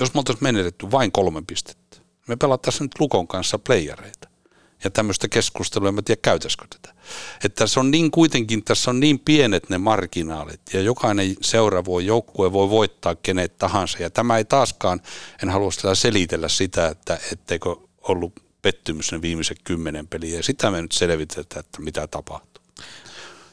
Jos 0.00 0.14
me 0.14 0.18
oltaisiin 0.18 0.44
menetetty 0.44 0.90
vain 0.90 1.12
kolme 1.12 1.42
pistettä, 1.46 1.96
me 2.28 2.36
pelattaisiin 2.36 2.84
nyt 2.84 3.00
Lukon 3.00 3.28
kanssa 3.28 3.58
playereita. 3.58 4.28
Ja 4.84 4.90
tämmöistä 4.90 5.28
keskustelua, 5.28 5.88
en 5.88 5.94
mä 5.94 6.02
tiedä 6.02 6.20
käytäisikö 6.22 6.66
tätä. 6.70 6.94
Että 7.44 7.66
se 7.66 7.80
on 7.80 7.90
niin 7.90 8.10
kuitenkin, 8.10 8.64
tässä 8.64 8.90
on 8.90 9.00
niin 9.00 9.18
pienet 9.18 9.70
ne 9.70 9.78
marginaalit 9.78 10.60
ja 10.72 10.80
jokainen 10.80 11.36
seura 11.40 11.84
voi, 11.84 12.06
joukkue 12.06 12.52
voi 12.52 12.70
voittaa 12.70 13.14
kenet 13.14 13.58
tahansa. 13.58 13.98
Ja 13.98 14.10
tämä 14.10 14.38
ei 14.38 14.44
taaskaan, 14.44 15.00
en 15.42 15.48
halua 15.48 15.70
sitä 15.70 15.94
selitellä 15.94 16.48
sitä, 16.48 16.88
että 16.88 17.18
etteikö 17.32 17.76
ollut 18.02 18.32
pettymys 18.62 19.12
ne 19.12 19.22
viimeiset 19.22 19.58
kymmenen 19.64 20.08
peliä. 20.08 20.36
Ja 20.36 20.42
sitä 20.42 20.70
me 20.70 20.82
nyt 20.82 20.92
selvitetään, 20.92 21.64
että 21.64 21.82
mitä 21.82 22.06
tapahtuu. 22.06 22.64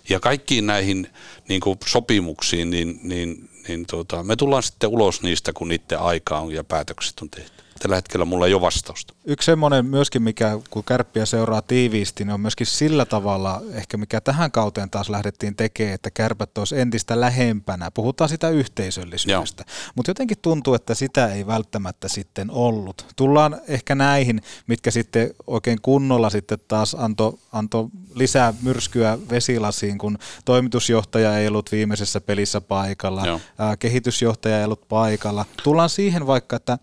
Ja 0.10 0.20
kaikkiin 0.20 0.66
näihin 0.66 1.08
niin 1.50 1.62
sopimuksiin, 1.86 2.70
niin, 2.70 3.00
niin, 3.04 3.50
niin 3.68 3.86
tota, 3.86 4.24
me 4.24 4.36
tullaan 4.36 4.64
sitten 4.64 4.90
ulos 4.90 5.22
niistä, 5.22 5.54
kun 5.54 5.68
niiden 5.68 6.00
aika 6.00 6.40
on 6.40 6.52
ja 6.52 6.64
päätökset 6.64 7.20
on 7.22 7.30
tehty. 7.30 7.63
Tällä 7.84 7.96
hetkellä 7.96 8.26
mulla 8.26 8.48
ei 8.48 8.54
ole 8.54 8.62
vastausta. 8.62 9.14
Yksi 9.26 9.46
semmoinen 9.46 9.86
myöskin, 9.86 10.22
mikä 10.24 10.60
kun 10.70 10.84
kärppiä 10.84 11.26
seuraa 11.26 11.62
tiiviisti, 11.62 12.24
niin 12.24 12.34
on 12.34 12.42
myöskin 12.42 12.68
sillä 12.68 13.06
tavalla, 13.06 13.62
ehkä 13.74 13.98
mikä 13.98 14.22
tähän 14.22 14.52
kauteen 14.52 14.90
taas 14.90 15.10
lähdettiin 15.10 15.56
tekemään, 15.56 15.94
että 15.94 16.12
kärpät 16.12 16.58
olisi 16.58 16.80
entistä 16.80 17.20
lähempänä. 17.20 17.92
Puhutaan 17.92 18.30
sitä 18.30 18.50
yhteisöllisyydestä. 18.50 19.64
Mutta 19.96 20.10
jotenkin 20.10 20.38
tuntuu, 20.42 20.74
että 20.74 20.96
sitä 20.96 21.28
ei 21.28 21.48
välttämättä 21.48 22.08
sitten 22.08 22.52
ollut. 22.52 23.06
Tullaan 23.16 23.62
ehkä 23.68 23.96
näihin, 23.96 24.42
mitkä 24.68 24.92
sitten 24.92 25.30
oikein 25.48 25.82
kunnolla 25.82 26.30
sitten 26.30 26.60
taas 26.68 26.96
antoi 27.00 27.38
anto 27.52 27.90
lisää 28.16 28.54
myrskyä 28.62 29.18
vesilasiin, 29.30 29.98
kun 29.98 30.18
toimitusjohtaja 30.46 31.38
ei 31.38 31.48
ollut 31.48 31.72
viimeisessä 31.72 32.22
pelissä 32.22 32.62
paikalla, 32.62 33.40
ää, 33.58 33.78
kehitysjohtaja 33.78 34.58
ei 34.60 34.66
ollut 34.66 34.88
paikalla. 34.90 35.46
Tullaan 35.64 35.90
siihen 35.90 36.28
vaikka, 36.28 36.56
että 36.56 36.78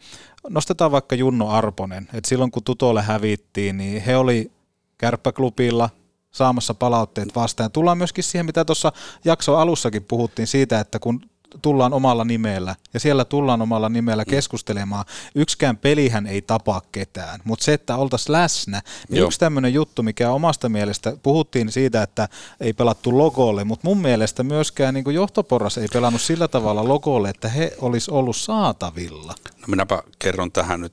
nostetaan 0.49 0.91
vaikka 0.93 1.15
Junno 1.15 1.49
Arponen, 1.49 2.09
että 2.15 2.29
silloin 2.29 2.51
kun 2.51 2.65
Tutolle 2.65 3.03
hävittiin, 3.03 3.77
niin 3.77 4.03
he 4.03 4.17
oli 4.17 4.51
kärppäklubilla 4.99 5.91
saamassa 6.31 6.75
palautteet 6.75 7.29
vastaan. 7.37 7.73
Tullaan 7.73 7.99
myöskin 7.99 8.25
siihen, 8.25 8.47
mitä 8.47 8.65
tuossa 8.65 8.93
jakso 9.25 9.57
alussakin 9.57 10.05
puhuttiin 10.05 10.47
siitä, 10.47 10.81
että 10.81 10.99
kun 10.99 11.21
tullaan 11.63 11.93
omalla 11.93 12.25
nimellä 12.25 12.77
ja 12.95 13.01
siellä 13.01 13.25
tullaan 13.25 13.63
omalla 13.63 13.89
nimellä 13.89 14.23
mm. 14.23 14.31
keskustelemaan. 14.31 15.05
Yksikään 15.35 15.77
pelihän 15.77 16.27
ei 16.27 16.43
tapaa 16.43 16.83
ketään, 16.93 17.41
mutta 17.45 17.65
se, 17.65 17.73
että 17.73 17.97
oltaisiin 17.97 18.33
läsnä, 18.33 18.83
niin 19.09 19.19
Joo. 19.19 19.27
yksi 19.27 19.41
tämmöinen 19.41 19.75
juttu, 19.75 20.03
mikä 20.03 20.31
omasta 20.31 20.69
mielestä, 20.69 21.17
puhuttiin 21.23 21.73
siitä, 21.73 22.03
että 22.03 22.29
ei 22.61 22.73
pelattu 22.73 23.19
logolle, 23.19 23.65
mutta 23.65 23.89
mun 23.89 23.99
mielestä 23.99 24.43
myöskään 24.43 24.95
niin 24.95 25.15
johtoporras 25.15 25.79
ei 25.79 25.89
pelannut 25.93 26.23
sillä 26.23 26.49
tavalla 26.49 26.89
logolle, 26.89 27.31
että 27.31 27.49
he 27.49 27.77
olisi 27.81 28.11
ollut 28.11 28.37
saatavilla. 28.37 29.35
No 29.61 29.65
minäpä 29.67 30.03
kerron 30.19 30.53
tähän 30.53 30.81
nyt 30.81 30.93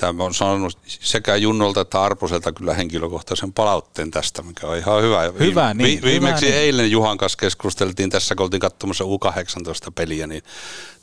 Tämä 0.00 0.24
on 0.24 0.34
saanut 0.34 0.78
sekä 0.86 1.36
Junnolta 1.36 1.80
että 1.80 2.02
Arposelta 2.02 2.52
kyllä 2.52 2.74
henkilökohtaisen 2.74 3.52
palautteen 3.52 4.10
tästä, 4.10 4.42
mikä 4.42 4.66
on 4.66 4.76
ihan 4.76 5.02
hyvä. 5.02 5.32
Hyvä 5.38 5.74
niin. 5.74 6.02
Vi, 6.02 6.10
viimeksi 6.10 6.46
hyvä, 6.46 6.54
niin. 6.54 6.64
eilen 6.64 6.90
Juhan 6.90 7.18
kanssa 7.18 7.38
keskusteltiin 7.38 8.10
tässä, 8.10 8.34
kun 8.34 8.44
oltiin 8.44 8.60
katsomassa 8.60 9.04
U18-peliä, 9.04 10.26
niin, 10.26 10.42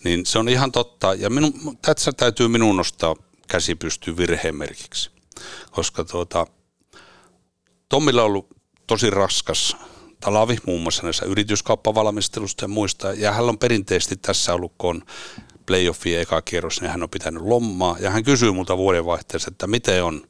niin 0.03 0.25
se 0.25 0.39
on 0.39 0.49
ihan 0.49 0.71
totta. 0.71 1.13
Ja 1.13 1.29
minun, 1.29 1.77
tässä 1.81 2.11
täytyy 2.11 2.47
minun 2.47 2.77
nostaa 2.77 3.15
käsi 3.47 3.75
pystyy 3.75 4.17
virhemerkiksi, 4.17 5.09
koska 5.71 6.03
tuota, 6.03 6.47
Tommilla 7.89 8.21
on 8.21 8.25
ollut 8.25 8.47
tosi 8.87 9.09
raskas 9.09 9.77
talavi 10.19 10.57
muun 10.65 10.81
muassa 10.81 11.03
näissä 11.03 11.25
yrityskauppavalmistelusta 11.25 12.63
ja 12.63 12.67
muista. 12.67 13.13
Ja 13.13 13.31
hän 13.31 13.49
on 13.49 13.57
perinteisesti 13.57 14.15
tässä 14.15 14.53
ollut, 14.53 14.73
kun 14.77 14.89
on 14.89 15.01
playoffien 15.67 16.21
eka 16.21 16.41
kierros, 16.41 16.81
niin 16.81 16.91
hän 16.91 17.03
on 17.03 17.09
pitänyt 17.09 17.43
lommaa. 17.43 17.95
Ja 17.99 18.09
hän 18.09 18.23
kysyy 18.23 18.51
multa 18.51 18.77
vuodenvaihteessa, 18.77 19.51
että 19.51 19.67
miten 19.67 20.03
on, 20.03 20.21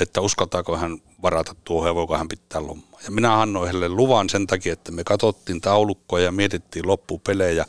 että 0.00 0.20
uskaltaako 0.20 0.76
hän 0.76 0.98
varata 1.22 1.54
tuohon 1.64 1.88
ja 1.88 1.94
voiko 1.94 2.16
hän 2.16 2.28
pitää 2.28 2.66
lommaa. 2.66 3.00
Ja 3.04 3.10
minä 3.10 3.40
annoin 3.40 3.66
hänelle 3.66 3.88
luvan 3.88 4.28
sen 4.28 4.46
takia, 4.46 4.72
että 4.72 4.92
me 4.92 5.04
katsottiin 5.04 5.60
taulukkoja 5.60 6.24
ja 6.24 6.32
mietittiin 6.32 6.86
loppupelejä 6.86 7.52
ja 7.52 7.64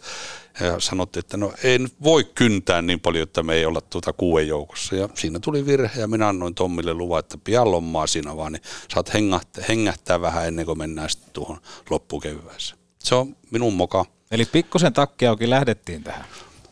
sanottiin, 0.80 1.22
että 1.22 1.38
no 1.38 1.54
ei 1.64 1.80
voi 2.04 2.24
kyntää 2.24 2.82
niin 2.82 3.00
paljon, 3.00 3.24
että 3.24 3.44
me 3.44 3.54
ei 3.56 3.66
olla 3.66 3.82
tuota 3.82 4.14
kuuden 4.14 4.48
joukossa. 4.48 4.96
Ja 4.96 5.10
siinä 5.14 5.40
tuli 5.40 5.66
virhe 5.66 6.02
ja 6.02 6.08
minä 6.08 6.28
annoin 6.28 6.56
Tommille 6.56 6.94
luvan, 6.94 7.20
että 7.20 7.38
pian 7.44 7.72
lommaa 7.72 8.08
siinä 8.08 8.38
vaan, 8.38 8.52
niin 8.52 8.62
saat 8.94 9.14
hengähtää, 9.14 9.66
hengähtää 9.70 10.22
vähän 10.22 10.48
ennen 10.48 10.66
kuin 10.66 10.78
mennään 10.78 11.10
sitten 11.10 11.30
tuohon 11.34 11.58
loppukevyäänsä. 11.90 12.76
Se 13.00 13.16
on 13.16 13.36
minun 13.52 13.74
moka. 13.74 14.06
Eli 14.32 14.46
pikkusen 14.46 14.94
takkiaukin 14.94 15.50
lähdettiin 15.50 16.04
tähän. 16.04 16.26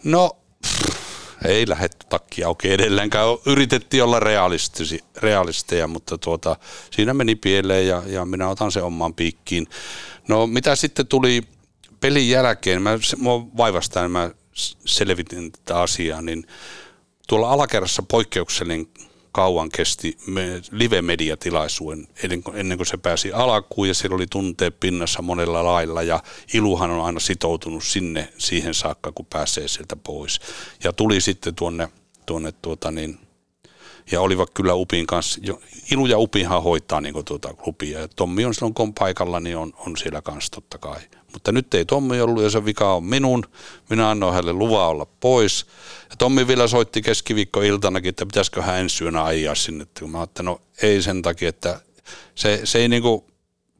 No, 0.04 0.38
ei 1.46 1.70
lähetty 1.70 2.06
takki 2.10 2.44
auki 2.44 2.72
edelleenkään. 2.72 3.28
Yritettiin 3.46 4.04
olla 4.04 4.20
realisteja, 5.22 5.88
mutta 5.88 6.18
tuota, 6.18 6.56
siinä 6.92 7.14
meni 7.14 7.36
pieleen 7.36 7.88
ja, 7.88 8.04
ja 8.06 8.26
minä 8.26 8.50
otan 8.50 8.72
sen 8.72 8.84
omaan 8.84 9.14
piikkiin. 9.14 9.68
No 10.28 10.48
mitä 10.48 10.76
sitten 10.76 11.08
tuli 11.08 11.42
pelin 12.00 12.30
jälkeen, 12.30 12.82
mä, 12.82 13.00
mua 13.18 13.48
vaivastaan, 13.58 14.12
mä 14.12 14.32
selvitin 14.86 15.52
tätä 15.52 15.80
asiaa, 15.80 16.22
niin 16.22 16.48
tuolla 17.28 17.52
alakerrassa 17.52 18.04
poikkeuksellinen 18.04 18.88
kauan 19.38 19.70
kesti 19.70 20.18
live-mediatilaisuuden 20.72 22.08
ennen, 22.54 22.78
kuin 22.78 22.88
se 22.88 22.98
pääsi 22.98 23.34
alkuun 23.34 23.88
ja 23.88 23.94
siellä 23.94 24.16
oli 24.16 24.28
tunteet 24.30 24.80
pinnassa 24.80 25.22
monella 25.22 25.64
lailla 25.64 26.04
ja 26.04 26.24
Iluhan 26.54 26.92
on 26.92 27.06
aina 27.06 27.20
sitoutunut 27.20 27.84
sinne 27.84 28.34
siihen 28.38 28.74
saakka, 28.74 29.12
kun 29.12 29.26
pääsee 29.26 29.68
sieltä 29.68 29.96
pois. 29.96 30.40
Ja 30.84 30.94
tuli 30.94 31.22
sitten 31.22 31.56
tuonne, 31.56 31.90
tuonne 32.26 32.52
tuota 32.62 32.92
niin, 32.92 33.20
ja 34.12 34.22
olivat 34.22 34.50
kyllä 34.54 34.74
Upin 34.74 35.08
kanssa, 35.08 35.42
Ilu 35.92 36.06
ja 36.06 36.18
Upihan 36.18 36.64
hoitaa 36.64 37.02
niin 37.02 37.26
tuota 37.26 37.54
klubia 37.54 38.00
ja 38.00 38.08
Tommi 38.08 38.46
on 38.46 38.54
silloin 38.54 38.74
kun 38.74 38.88
on 38.88 38.94
paikalla, 38.94 39.40
niin 39.40 39.58
on, 39.58 39.74
on 39.78 39.98
siellä 39.98 40.22
kanssa 40.22 40.52
totta 40.52 40.78
kai. 40.78 41.00
Mutta 41.34 41.52
nyt 41.52 41.74
ei 41.74 41.86
Tommi 41.86 42.22
ollut 42.22 42.44
ja 42.44 42.50
se 42.50 42.66
vika 42.66 42.94
on 42.94 43.04
minun. 43.04 43.44
Minä 43.90 44.10
annoin 44.10 44.34
hänelle 44.34 44.54
luva 44.54 44.88
olla 44.88 45.06
pois. 45.20 45.66
Ja 46.10 46.16
Tommi 46.18 46.48
vielä 46.48 46.68
soitti 46.68 47.02
keskiviikkoiltanakin, 47.02 48.10
että 48.10 48.26
pitäisikö 48.26 48.62
hän 48.62 48.80
ensi 48.80 49.04
yönä 49.04 49.24
ajaa 49.24 49.56
sinne. 49.56 49.88
Mä 50.08 50.20
ajattelin, 50.20 50.46
no 50.46 50.62
ei 50.82 51.02
sen 51.02 51.22
takia, 51.22 51.50
että 51.50 51.82
se, 52.36 52.62
se 52.64 52.80
ei 52.80 52.88
niinku 52.88 53.28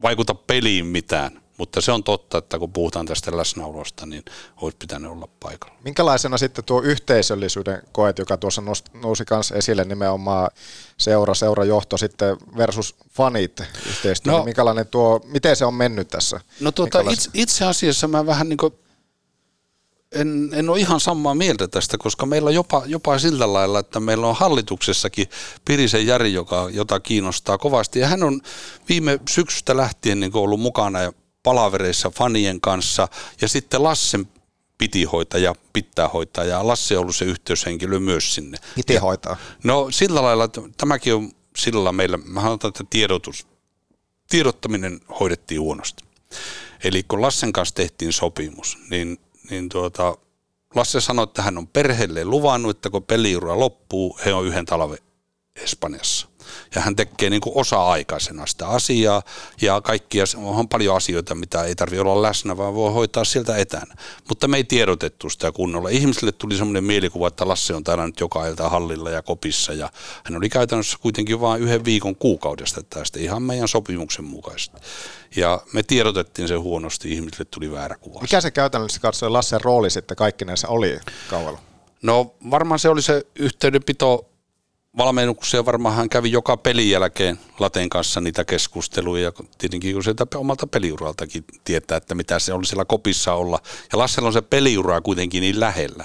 vaikuta 0.02 0.34
peliin 0.34 0.86
mitään. 0.86 1.40
Mutta 1.58 1.80
se 1.80 1.92
on 1.92 2.04
totta, 2.04 2.38
että 2.38 2.58
kun 2.58 2.72
puhutaan 2.72 3.06
tästä 3.06 3.36
läsnäolosta, 3.36 4.06
niin 4.06 4.24
olisi 4.56 4.76
pitänyt 4.76 5.10
olla 5.10 5.28
paikalla. 5.40 5.74
Minkälaisena 5.84 6.38
sitten 6.38 6.64
tuo 6.64 6.82
yhteisöllisyyden 6.82 7.82
koet, 7.92 8.18
joka 8.18 8.36
tuossa 8.36 8.62
nousi 8.94 9.24
myös 9.30 9.50
esille 9.50 9.84
nimenomaan 9.84 10.50
seura, 10.98 11.34
seurajohto 11.34 11.96
sitten 11.96 12.36
versus 12.56 12.94
fanit 13.10 13.60
yhteistyö, 13.86 14.32
no, 14.32 14.44
minkälainen 14.44 14.86
tuo, 14.86 15.20
miten 15.24 15.56
se 15.56 15.64
on 15.64 15.74
mennyt 15.74 16.08
tässä? 16.08 16.40
No 16.60 16.72
tuota, 16.72 17.00
itse, 17.10 17.30
itse 17.34 17.64
asiassa 17.64 18.08
mä 18.08 18.26
vähän 18.26 18.48
niin 18.48 18.56
kuin 18.56 18.74
en, 20.12 20.50
en 20.52 20.70
ole 20.70 20.78
ihan 20.78 21.00
samaa 21.00 21.34
mieltä 21.34 21.68
tästä, 21.68 21.98
koska 21.98 22.26
meillä 22.26 22.48
on 22.48 22.54
jopa, 22.54 22.82
jopa 22.86 23.18
sillä 23.18 23.52
lailla, 23.52 23.78
että 23.78 24.00
meillä 24.00 24.26
on 24.26 24.36
hallituksessakin 24.36 25.26
Pirisen 25.64 26.06
Jari, 26.06 26.32
joka, 26.32 26.68
jota 26.70 27.00
kiinnostaa 27.00 27.58
kovasti. 27.58 27.98
Ja 27.98 28.08
hän 28.08 28.22
on 28.22 28.40
viime 28.88 29.20
syksystä 29.28 29.76
lähtien 29.76 30.20
niin 30.20 30.36
ollut 30.36 30.60
mukana 30.60 30.98
palavereissa 31.48 32.10
fanien 32.10 32.60
kanssa 32.60 33.08
ja 33.40 33.48
sitten 33.48 33.82
Lassen 33.82 34.28
piti 34.78 35.04
hoitaa 35.04 35.40
ja 35.40 35.54
pitää 35.72 36.08
hoitaa 36.08 36.44
ja 36.44 36.66
Lasse 36.66 36.96
on 36.96 37.00
ollut 37.00 37.16
se 37.16 37.24
yhteyshenkilö 37.24 38.00
myös 38.00 38.34
sinne. 38.34 38.58
Piti 38.74 38.94
ja, 38.94 39.00
hoitaa? 39.00 39.36
No 39.64 39.90
sillä 39.90 40.22
lailla, 40.22 40.48
tämäkin 40.76 41.14
on 41.14 41.30
sillä 41.56 41.78
lailla 41.78 41.92
meillä, 41.92 42.16
mä 42.16 42.40
sanotaan, 42.40 42.68
että 42.68 42.84
tiedotus, 42.90 43.46
tiedottaminen 44.30 45.00
hoidettiin 45.20 45.60
huonosti. 45.60 46.04
Eli 46.84 47.02
kun 47.02 47.22
Lassen 47.22 47.52
kanssa 47.52 47.74
tehtiin 47.74 48.12
sopimus, 48.12 48.78
niin, 48.90 49.18
niin 49.50 49.68
tuota, 49.68 50.16
Lasse 50.74 51.00
sanoi, 51.00 51.22
että 51.22 51.42
hän 51.42 51.58
on 51.58 51.66
perheelle 51.66 52.24
luvannut, 52.24 52.76
että 52.76 52.90
kun 52.90 53.02
peliura 53.02 53.58
loppuu, 53.58 54.18
he 54.24 54.34
on 54.34 54.46
yhden 54.46 54.66
talven 54.66 54.98
Espanjassa 55.56 56.27
ja 56.74 56.80
hän 56.80 56.96
tekee 56.96 57.30
niin 57.30 57.40
kuin 57.40 57.56
osa-aikaisena 57.56 58.46
sitä 58.46 58.68
asiaa 58.68 59.22
ja 59.60 59.80
kaikkia, 59.80 60.24
on 60.36 60.68
paljon 60.68 60.96
asioita, 60.96 61.34
mitä 61.34 61.64
ei 61.64 61.74
tarvitse 61.74 62.00
olla 62.00 62.22
läsnä, 62.22 62.56
vaan 62.56 62.74
voi 62.74 62.92
hoitaa 62.92 63.24
sieltä 63.24 63.56
etänä. 63.56 63.94
Mutta 64.28 64.48
me 64.48 64.56
ei 64.56 64.64
tiedotettu 64.64 65.30
sitä 65.30 65.52
kunnolla. 65.52 65.88
Ihmisille 65.88 66.32
tuli 66.32 66.56
semmoinen 66.56 66.84
mielikuva, 66.84 67.28
että 67.28 67.48
Lasse 67.48 67.74
on 67.74 67.84
täällä 67.84 68.06
nyt 68.06 68.20
joka 68.20 68.46
ilta 68.46 68.68
hallilla 68.68 69.10
ja 69.10 69.22
kopissa 69.22 69.72
ja 69.72 69.90
hän 70.24 70.36
oli 70.36 70.48
käytännössä 70.48 70.98
kuitenkin 71.00 71.40
vain 71.40 71.62
yhden 71.62 71.84
viikon 71.84 72.16
kuukaudesta 72.16 72.82
tästä 72.82 73.18
ihan 73.18 73.42
meidän 73.42 73.68
sopimuksen 73.68 74.24
mukaisesti. 74.24 74.76
Ja 75.36 75.60
me 75.72 75.82
tiedotettiin 75.82 76.48
se 76.48 76.54
huonosti, 76.54 77.12
ihmisille 77.12 77.44
tuli 77.50 77.72
väärä 77.72 77.96
kuva. 77.96 78.20
Mikä 78.20 78.40
se 78.40 78.50
käytännössä 78.50 79.00
katsoen 79.00 79.32
Lassen 79.32 79.60
rooli 79.60 79.90
sitten 79.90 80.16
kaikki 80.16 80.44
näissä 80.44 80.68
oli 80.68 81.00
kaualla? 81.30 81.58
No 82.02 82.34
varmaan 82.50 82.78
se 82.78 82.88
oli 82.88 83.02
se 83.02 83.26
yhteydenpito 83.38 84.27
valmennuksia 84.98 85.64
varmaan 85.64 85.94
hän 85.94 86.08
kävi 86.08 86.32
joka 86.32 86.56
pelin 86.56 86.90
jälkeen 86.90 87.40
Laten 87.58 87.88
kanssa 87.88 88.20
niitä 88.20 88.44
keskusteluja, 88.44 89.32
tietenkin 89.58 89.94
kun 89.94 90.04
sieltä 90.04 90.26
omalta 90.34 90.66
peliuraltakin 90.66 91.44
tietää, 91.64 91.96
että 91.96 92.14
mitä 92.14 92.38
se 92.38 92.52
oli 92.52 92.66
siellä 92.66 92.84
kopissa 92.84 93.34
olla. 93.34 93.58
Ja 93.92 93.98
Lassella 93.98 94.26
on 94.26 94.32
se 94.32 94.42
peliura 94.42 95.00
kuitenkin 95.00 95.40
niin 95.40 95.60
lähellä. 95.60 96.04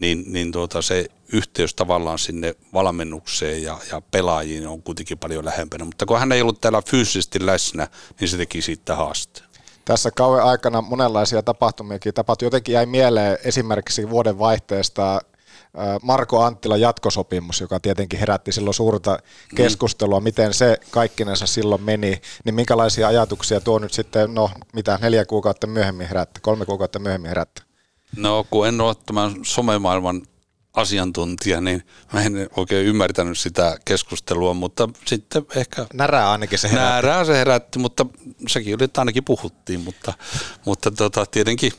Niin, 0.00 0.24
niin 0.26 0.52
tuota, 0.52 0.82
se 0.82 1.06
yhteys 1.32 1.74
tavallaan 1.74 2.18
sinne 2.18 2.54
valmennukseen 2.72 3.62
ja, 3.62 3.78
ja 3.90 4.00
pelaajiin 4.00 4.66
on 4.66 4.82
kuitenkin 4.82 5.18
paljon 5.18 5.44
lähempänä. 5.44 5.84
Mutta 5.84 6.06
kun 6.06 6.18
hän 6.18 6.32
ei 6.32 6.42
ollut 6.42 6.60
täällä 6.60 6.82
fyysisesti 6.82 7.46
läsnä, 7.46 7.88
niin 8.20 8.28
se 8.28 8.36
teki 8.36 8.62
siitä 8.62 8.96
haasteen. 8.96 9.46
Tässä 9.84 10.10
kauan 10.10 10.42
aikana 10.42 10.82
monenlaisia 10.82 11.42
tapahtumiakin 11.42 12.14
tapahtui. 12.14 12.46
Jotenkin 12.46 12.72
jäi 12.72 12.86
mieleen 12.86 13.38
esimerkiksi 13.44 14.10
vuoden 14.10 14.38
vaihteesta 14.38 15.20
Marko 16.02 16.42
Anttila 16.42 16.76
jatkosopimus, 16.76 17.60
joka 17.60 17.80
tietenkin 17.80 18.20
herätti 18.20 18.52
silloin 18.52 18.74
suurta 18.74 19.18
keskustelua, 19.54 20.20
miten 20.20 20.54
se 20.54 20.78
kaikkinensa 20.90 21.46
silloin 21.46 21.82
meni, 21.82 22.20
niin 22.44 22.54
minkälaisia 22.54 23.08
ajatuksia 23.08 23.60
tuo 23.60 23.78
nyt 23.78 23.92
sitten, 23.92 24.34
no 24.34 24.50
mitä 24.72 24.98
neljä 25.02 25.24
kuukautta 25.24 25.66
myöhemmin 25.66 26.06
herätti, 26.06 26.40
kolme 26.40 26.66
kuukautta 26.66 26.98
myöhemmin 26.98 27.28
herätti? 27.28 27.62
No 28.16 28.46
kun 28.50 28.68
en 28.68 28.80
ole 28.80 28.96
tämän 29.06 29.32
somemaailman 29.42 30.22
asiantuntija, 30.74 31.60
niin 31.60 31.82
mä 32.12 32.22
en 32.22 32.48
oikein 32.56 32.86
ymmärtänyt 32.86 33.38
sitä 33.38 33.78
keskustelua, 33.84 34.54
mutta 34.54 34.88
sitten 35.06 35.46
ehkä... 35.56 35.86
Närää 35.92 36.30
ainakin 36.30 36.58
se 36.58 36.68
herätti. 36.68 36.92
Närää 36.92 37.24
se 37.24 37.34
herätti, 37.34 37.78
mutta 37.78 38.06
sekin 38.48 38.74
oli, 38.74 38.84
että 38.84 39.00
ainakin 39.00 39.24
puhuttiin, 39.24 39.80
mutta, 39.80 40.14
mutta 40.64 40.90
tota, 40.90 41.26
tietenkin 41.26 41.72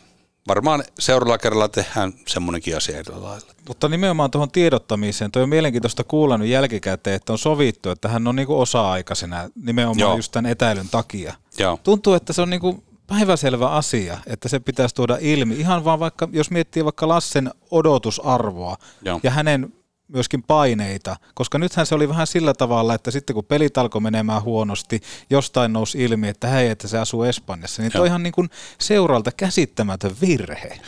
varmaan 0.47 0.83
seuraavalla 0.99 1.37
kerralla 1.37 1.67
tehdään 1.67 2.13
semmoinenkin 2.27 2.77
asia 2.77 2.97
eri 2.97 3.13
lailla. 3.15 3.53
Mutta 3.67 3.89
nimenomaan 3.89 4.31
tuohon 4.31 4.51
tiedottamiseen, 4.51 5.31
toi 5.31 5.43
on 5.43 5.49
mielenkiintoista 5.49 6.03
kuulla 6.03 6.37
nyt 6.37 6.49
jälkikäteen, 6.49 7.15
että 7.15 7.33
on 7.33 7.39
sovittu, 7.39 7.89
että 7.89 8.07
hän 8.09 8.27
on 8.27 8.35
niinku 8.35 8.59
osa-aikaisena 8.59 9.49
nimenomaan 9.55 9.99
Joo. 9.99 10.15
just 10.15 10.31
tämän 10.31 10.51
etäilyn 10.51 10.89
takia. 10.89 11.33
Joo. 11.57 11.79
Tuntuu, 11.83 12.13
että 12.13 12.33
se 12.33 12.41
on 12.41 12.49
niinku 12.49 12.83
päiväselvä 13.07 13.69
asia, 13.69 14.17
että 14.27 14.49
se 14.49 14.59
pitäisi 14.59 14.95
tuoda 14.95 15.17
ilmi. 15.21 15.55
Ihan 15.55 15.85
vaan 15.85 15.99
vaikka, 15.99 16.29
jos 16.31 16.51
miettii 16.51 16.85
vaikka 16.85 17.07
Lassen 17.07 17.51
odotusarvoa 17.71 18.77
Joo. 19.01 19.19
ja 19.23 19.31
hänen 19.31 19.73
myöskin 20.07 20.43
paineita, 20.43 21.15
koska 21.33 21.59
nythän 21.59 21.85
se 21.85 21.95
oli 21.95 22.09
vähän 22.09 22.27
sillä 22.27 22.53
tavalla, 22.53 22.93
että 22.93 23.11
sitten 23.11 23.33
kun 23.33 23.45
pelit 23.45 23.77
alkoi 23.77 24.01
menemään 24.01 24.43
huonosti, 24.43 25.01
jostain 25.29 25.73
nousi 25.73 26.03
ilmi, 26.03 26.27
että 26.27 26.47
hei, 26.47 26.69
että 26.69 26.87
se 26.87 26.97
asuu 26.97 27.23
Espanjassa, 27.23 27.81
niin 27.81 27.91
toi 27.91 28.07
ihan 28.07 28.23
niin 28.23 28.33
kuin 28.33 28.49
seuralta 28.79 29.31
käsittämätön 29.31 30.15
virhe. 30.21 30.79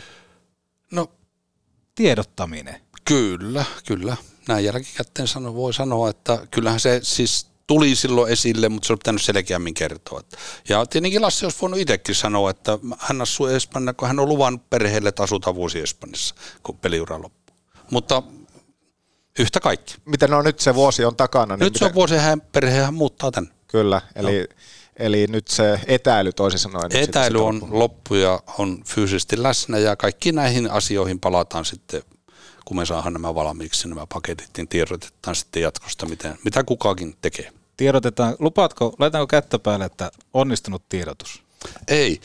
No. 0.90 1.10
Tiedottaminen. 1.94 2.80
Kyllä, 3.04 3.64
kyllä. 3.86 4.16
Näin 4.48 4.64
jälkikäteen 4.64 5.28
sano, 5.28 5.54
voi 5.54 5.74
sanoa, 5.74 6.10
että 6.10 6.46
kyllähän 6.50 6.80
se 6.80 7.00
siis 7.02 7.46
tuli 7.66 7.94
silloin 7.94 8.32
esille, 8.32 8.68
mutta 8.68 8.86
se 8.86 8.92
on 8.92 8.98
pitänyt 8.98 9.22
selkeämmin 9.22 9.74
kertoa. 9.74 10.20
Ja 10.68 10.86
tietenkin 10.86 11.22
Lassi 11.22 11.46
olisi 11.46 11.58
voinut 11.60 11.80
itsekin 11.80 12.14
sanoa, 12.14 12.50
että 12.50 12.78
hän 12.98 13.20
asuu 13.20 13.46
Espanjassa, 13.46 13.94
kun 13.94 14.08
hän 14.08 14.18
on 14.18 14.28
luvannut 14.28 14.70
perheelle, 14.70 15.08
että 15.08 15.22
asutaan 15.22 15.56
vuosi 15.56 15.80
Espanjassa, 15.80 16.34
kun 16.62 16.78
peliura 16.78 17.22
loppuu. 17.22 17.56
Mutta 17.90 18.22
yhtä 19.38 19.60
kaikki. 19.60 19.94
Miten 20.04 20.30
no 20.30 20.42
nyt 20.42 20.60
se 20.60 20.74
vuosi 20.74 21.04
on 21.04 21.16
takana? 21.16 21.56
Niin 21.56 21.64
nyt 21.64 21.76
se 21.76 21.84
on 21.84 21.94
vuosi, 21.94 22.16
hän 22.16 22.40
perhehän 22.40 22.94
muuttaa 22.94 23.30
tänne. 23.30 23.50
Kyllä, 23.68 24.00
eli, 24.14 24.40
no. 24.40 24.46
eli 24.96 25.26
nyt 25.26 25.48
se 25.48 25.80
etäily 25.86 26.32
toisin 26.32 26.60
sanoen. 26.60 26.96
Etäily 26.96 27.44
on 27.44 27.62
loppu 27.70 28.14
ja 28.14 28.42
on 28.58 28.82
fyysisesti 28.86 29.42
läsnä 29.42 29.78
ja 29.78 29.96
kaikki 29.96 30.32
näihin 30.32 30.70
asioihin 30.70 31.20
palataan 31.20 31.64
sitten 31.64 32.02
kun 32.64 32.76
me 32.76 32.86
saadaan 32.86 33.12
nämä 33.12 33.34
valmiiksi, 33.34 33.88
nämä 33.88 34.06
paketit, 34.06 34.50
niin 34.56 34.68
tiedotetaan 34.68 35.36
sitten 35.36 35.62
jatkosta, 35.62 36.06
miten, 36.06 36.38
mitä 36.44 36.64
kukakin 36.64 37.16
tekee 37.22 37.52
tiedotetaan, 37.80 38.36
lupaatko, 38.38 38.94
laitetaanko 38.98 39.26
kättä 39.26 39.58
päälle, 39.58 39.84
että 39.84 40.10
onnistunut 40.34 40.82
tiedotus? 40.88 41.42
Ei, 41.88 42.20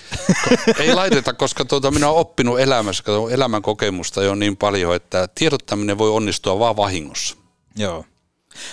ei 0.80 0.94
laiteta, 0.94 1.34
koska 1.34 1.66
tuota, 1.66 1.92
minä 1.92 2.08
olen 2.08 2.20
oppinut 2.20 2.60
elämässä, 2.60 3.04
elämän 3.32 3.62
kokemusta 3.62 4.24
jo 4.24 4.36
niin 4.36 4.58
paljon, 4.58 4.96
että 4.96 5.28
tiedottaminen 5.36 5.98
voi 5.98 6.10
onnistua 6.10 6.60
vaan 6.60 6.78
vahingossa. 6.78 7.36
Joo. 7.76 8.06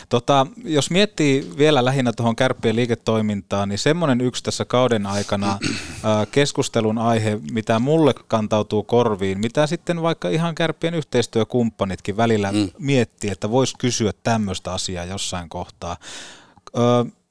Tota, 0.08 0.46
jos 0.64 0.90
miettii 0.90 1.52
vielä 1.58 1.84
lähinnä 1.84 2.12
tuohon 2.12 2.36
kärppien 2.36 2.76
liiketoimintaan, 2.76 3.68
niin 3.68 3.78
semmoinen 3.78 4.20
yksi 4.20 4.42
tässä 4.42 4.64
kauden 4.64 5.06
aikana 5.06 5.58
ää, 6.02 6.26
keskustelun 6.26 6.98
aihe, 6.98 7.38
mitä 7.50 7.78
mulle 7.78 8.14
kantautuu 8.28 8.82
korviin, 8.82 9.40
mitä 9.40 9.66
sitten 9.66 10.02
vaikka 10.02 10.28
ihan 10.28 10.54
kärppien 10.54 10.94
yhteistyökumppanitkin 10.94 12.16
välillä 12.16 12.52
mm. 12.52 12.70
miettii, 12.78 13.30
että 13.30 13.50
voisi 13.50 13.74
kysyä 13.78 14.12
tämmöistä 14.22 14.72
asiaa 14.72 15.04
jossain 15.04 15.48
kohtaa. 15.48 15.96
Ö, 16.76 16.80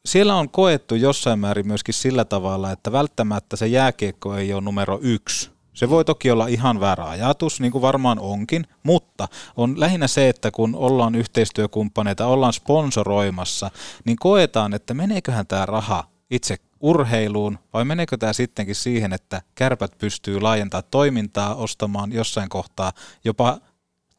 siellä 0.05 0.35
on 0.35 0.49
koettu 0.49 0.95
jossain 0.95 1.39
määrin 1.39 1.67
myöskin 1.67 1.93
sillä 1.93 2.25
tavalla, 2.25 2.71
että 2.71 2.91
välttämättä 2.91 3.55
se 3.55 3.67
jääkiekko 3.67 4.35
ei 4.35 4.53
ole 4.53 4.61
numero 4.61 4.99
yksi. 5.01 5.51
Se 5.73 5.89
voi 5.89 6.05
toki 6.05 6.31
olla 6.31 6.47
ihan 6.47 6.79
väärä 6.79 7.09
ajatus, 7.09 7.61
niin 7.61 7.71
kuin 7.71 7.81
varmaan 7.81 8.19
onkin, 8.19 8.67
mutta 8.83 9.27
on 9.57 9.79
lähinnä 9.79 10.07
se, 10.07 10.29
että 10.29 10.51
kun 10.51 10.75
ollaan 10.75 11.15
yhteistyökumppaneita, 11.15 12.25
ollaan 12.25 12.53
sponsoroimassa, 12.53 13.71
niin 14.05 14.17
koetaan, 14.19 14.73
että 14.73 14.93
meneeköhän 14.93 15.47
tämä 15.47 15.65
raha 15.65 16.03
itse 16.31 16.57
urheiluun 16.79 17.59
vai 17.73 17.85
meneekö 17.85 18.17
tämä 18.17 18.33
sittenkin 18.33 18.75
siihen, 18.75 19.13
että 19.13 19.41
kärpät 19.55 19.97
pystyy 19.97 20.41
laajentamaan 20.41 20.83
toimintaa, 20.91 21.55
ostamaan 21.55 22.11
jossain 22.11 22.49
kohtaa 22.49 22.91
jopa 23.23 23.57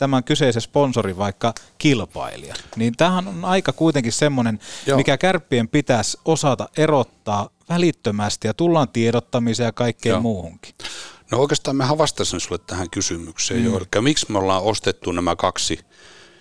tämän 0.03 0.25
kyseisen 0.25 0.63
sponsorin 0.63 1.19
vaikka 1.19 1.55
kilpailija. 1.79 2.55
Niin 2.77 2.95
tämähän 2.97 3.29
on 3.29 3.45
aika 3.45 3.73
kuitenkin 3.73 4.13
semmoinen, 4.13 4.61
Joo. 4.87 4.97
mikä 4.97 5.19
kärppien 5.19 5.69
pitäisi 5.69 6.19
osata 6.25 6.69
erottaa 6.77 7.51
välittömästi 7.69 8.49
ja 8.49 8.55
tullaan 8.55 8.89
tiedottamiseen 8.89 9.67
ja 9.67 9.73
kaikkeen 9.73 10.11
Joo. 10.11 10.21
muuhunkin. 10.21 10.75
No 11.31 11.39
oikeastaan 11.39 11.77
mehän 11.77 11.99
vastasin 11.99 12.41
sulle 12.41 12.61
tähän 12.67 12.91
kysymykseen 12.91 13.61
mm. 13.61 13.67
jo. 13.67 13.77
Eli 13.77 14.03
miksi 14.03 14.27
me 14.29 14.39
ollaan 14.39 14.63
ostettu 14.63 15.13
nämä 15.13 15.37
kaksi 15.37 15.79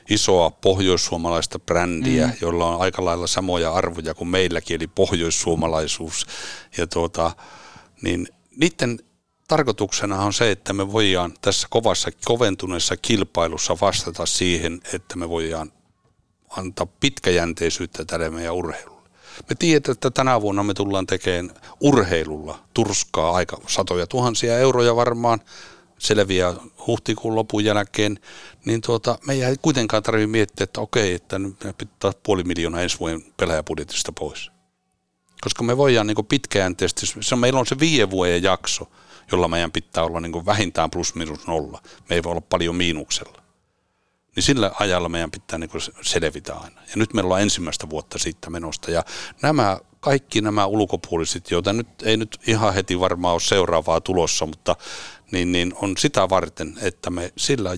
isoa 0.09 0.49
pohjoissuomalaista 0.49 1.59
brändiä, 1.59 2.27
mm. 2.27 2.33
joilla 2.41 2.75
on 2.75 2.81
aika 2.81 3.05
lailla 3.05 3.27
samoja 3.27 3.73
arvoja 3.73 4.13
kuin 4.13 4.27
meilläkin, 4.27 4.75
eli 4.75 4.87
pohjoissuomalaisuus. 4.87 6.25
Ja 6.77 6.87
tuota, 6.87 7.31
niin 8.01 8.27
niiden 8.55 8.99
tarkoituksena 9.51 10.21
on 10.21 10.33
se, 10.33 10.51
että 10.51 10.73
me 10.73 10.91
voidaan 10.91 11.33
tässä 11.41 11.67
kovassa 11.69 12.09
koventuneessa 12.25 12.97
kilpailussa 12.97 13.77
vastata 13.81 14.25
siihen, 14.25 14.81
että 14.93 15.15
me 15.15 15.29
voidaan 15.29 15.71
antaa 16.49 16.87
pitkäjänteisyyttä 16.99 18.05
tälle 18.05 18.29
meidän 18.29 18.53
urheilulle. 18.53 19.09
Me 19.49 19.55
tiedetään, 19.59 19.93
että 19.93 20.11
tänä 20.11 20.41
vuonna 20.41 20.63
me 20.63 20.73
tullaan 20.73 21.07
tekemään 21.07 21.55
urheilulla 21.79 22.59
turskaa 22.73 23.31
aika 23.31 23.57
satoja 23.67 24.07
tuhansia 24.07 24.59
euroja 24.59 24.95
varmaan 24.95 25.39
selviä 25.99 26.53
huhtikuun 26.87 27.35
lopun 27.35 27.65
jälkeen, 27.65 28.19
niin 28.65 28.81
tuota, 28.81 29.19
me 29.27 29.33
ei 29.33 29.55
kuitenkaan 29.61 30.03
tarvitse 30.03 30.27
miettiä, 30.27 30.63
että 30.63 30.81
okei, 30.81 31.13
että 31.13 31.39
nyt 31.39 31.55
pitää 31.77 32.11
puoli 32.23 32.43
miljoonaa 32.43 32.81
ensi 32.81 32.99
vuoden 32.99 33.23
pelaajabudjetista 33.37 34.11
pois. 34.11 34.51
Koska 35.41 35.63
me 35.63 35.77
voidaan 35.77 36.07
niin 36.07 36.25
pitkäjänteisesti, 36.29 37.05
se 37.19 37.35
meillä 37.35 37.59
on 37.59 37.65
se 37.65 37.79
viiden 37.79 38.11
vuoden 38.11 38.43
jakso, 38.43 38.87
jolla 39.31 39.47
meidän 39.47 39.71
pitää 39.71 40.03
olla 40.03 40.19
niin 40.19 40.31
kuin 40.31 40.45
vähintään 40.45 40.91
plus 40.91 41.15
minus 41.15 41.47
nolla. 41.47 41.81
Me 42.09 42.15
ei 42.15 42.23
voi 42.23 42.31
olla 42.31 42.41
paljon 42.41 42.75
miinuksella. 42.75 43.41
Niin 44.35 44.43
sillä 44.43 44.71
ajalla 44.79 45.09
meidän 45.09 45.31
pitää 45.31 45.59
niin 45.59 45.69
kuin 45.69 45.81
selvitä 46.01 46.55
aina. 46.55 46.81
Ja 46.81 46.93
nyt 46.95 47.13
meillä 47.13 47.33
on 47.33 47.41
ensimmäistä 47.41 47.89
vuotta 47.89 48.19
siitä 48.19 48.49
menosta. 48.49 48.91
Ja 48.91 49.03
nämä, 49.41 49.79
kaikki 49.99 50.41
nämä 50.41 50.65
ulkopuoliset, 50.65 51.51
joita 51.51 51.73
nyt 51.73 51.87
ei 52.03 52.17
nyt 52.17 52.39
ihan 52.47 52.73
heti 52.73 52.99
varmaan 52.99 53.33
ole 53.33 53.41
seuraavaa 53.41 54.01
tulossa, 54.01 54.45
mutta 54.45 54.75
niin, 55.31 55.51
niin 55.51 55.73
on 55.75 55.97
sitä 55.97 56.29
varten, 56.29 56.75
että 56.81 57.09
me 57.09 57.33
sillä 57.37 57.69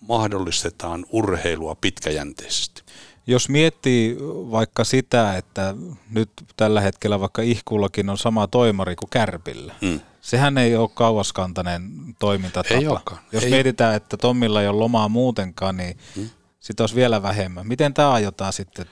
mahdollistetaan 0.00 1.06
urheilua 1.10 1.74
pitkäjänteisesti. 1.74 2.82
Jos 3.26 3.48
miettii 3.48 4.16
vaikka 4.50 4.84
sitä, 4.84 5.36
että 5.36 5.74
nyt 6.10 6.30
tällä 6.56 6.80
hetkellä 6.80 7.20
vaikka 7.20 7.42
ihkullakin 7.42 8.10
on 8.10 8.18
sama 8.18 8.46
toimari 8.46 8.96
kuin 8.96 9.10
Kärpillä, 9.10 9.74
hmm 9.80 10.00
sehän 10.22 10.58
ei 10.58 10.76
ole 10.76 10.88
kauaskantainen 10.94 11.90
toimintatapa. 12.18 12.74
Ei 12.80 12.86
olekaan. 12.86 13.20
Jos 13.32 13.44
ei. 13.44 13.50
mietitään, 13.50 13.94
että 13.94 14.16
Tommilla 14.16 14.62
ei 14.62 14.68
ole 14.68 14.78
lomaa 14.78 15.08
muutenkaan, 15.08 15.76
niin 15.76 15.98
hmm. 16.16 16.30
sitä 16.60 16.82
olisi 16.82 16.94
vielä 16.94 17.22
vähemmän. 17.22 17.66
Miten 17.66 17.94
tämä 17.94 18.12
aiotaan 18.12 18.52
sitten 18.52 18.86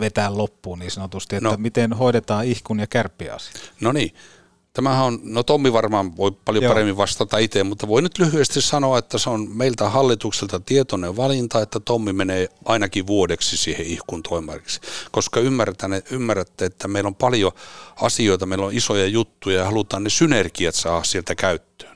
vetää 0.00 0.36
loppuun 0.36 0.78
niin 0.78 0.90
sanotusti, 0.90 1.36
että 1.36 1.48
no. 1.48 1.56
miten 1.58 1.92
hoidetaan 1.92 2.44
ihkun 2.44 2.80
ja 2.80 2.86
kärppiasia? 2.86 3.60
No 3.80 3.92
niin, 3.92 4.14
Tämähän 4.76 5.04
on, 5.04 5.20
no 5.22 5.42
Tommi 5.42 5.72
varmaan 5.72 6.16
voi 6.16 6.32
paljon 6.44 6.64
Joo. 6.64 6.70
paremmin 6.70 6.96
vastata 6.96 7.38
itse, 7.38 7.64
mutta 7.64 7.88
voi 7.88 8.02
nyt 8.02 8.18
lyhyesti 8.18 8.60
sanoa, 8.60 8.98
että 8.98 9.18
se 9.18 9.30
on 9.30 9.48
meiltä 9.54 9.88
hallitukselta 9.88 10.60
tietoinen 10.60 11.16
valinta, 11.16 11.62
että 11.62 11.80
Tommi 11.80 12.12
menee 12.12 12.48
ainakin 12.64 13.06
vuodeksi 13.06 13.56
siihen 13.56 13.86
ihkun 13.86 14.22
toimariksi. 14.22 14.80
Koska 15.10 15.40
ymmärrätte, 16.10 16.64
että 16.64 16.88
meillä 16.88 17.08
on 17.08 17.14
paljon 17.14 17.52
asioita, 18.00 18.46
meillä 18.46 18.66
on 18.66 18.74
isoja 18.74 19.06
juttuja 19.06 19.58
ja 19.58 19.64
halutaan 19.64 20.04
ne 20.04 20.10
synergiat 20.10 20.74
saada 20.74 21.04
sieltä 21.04 21.34
käyttöön 21.34 21.95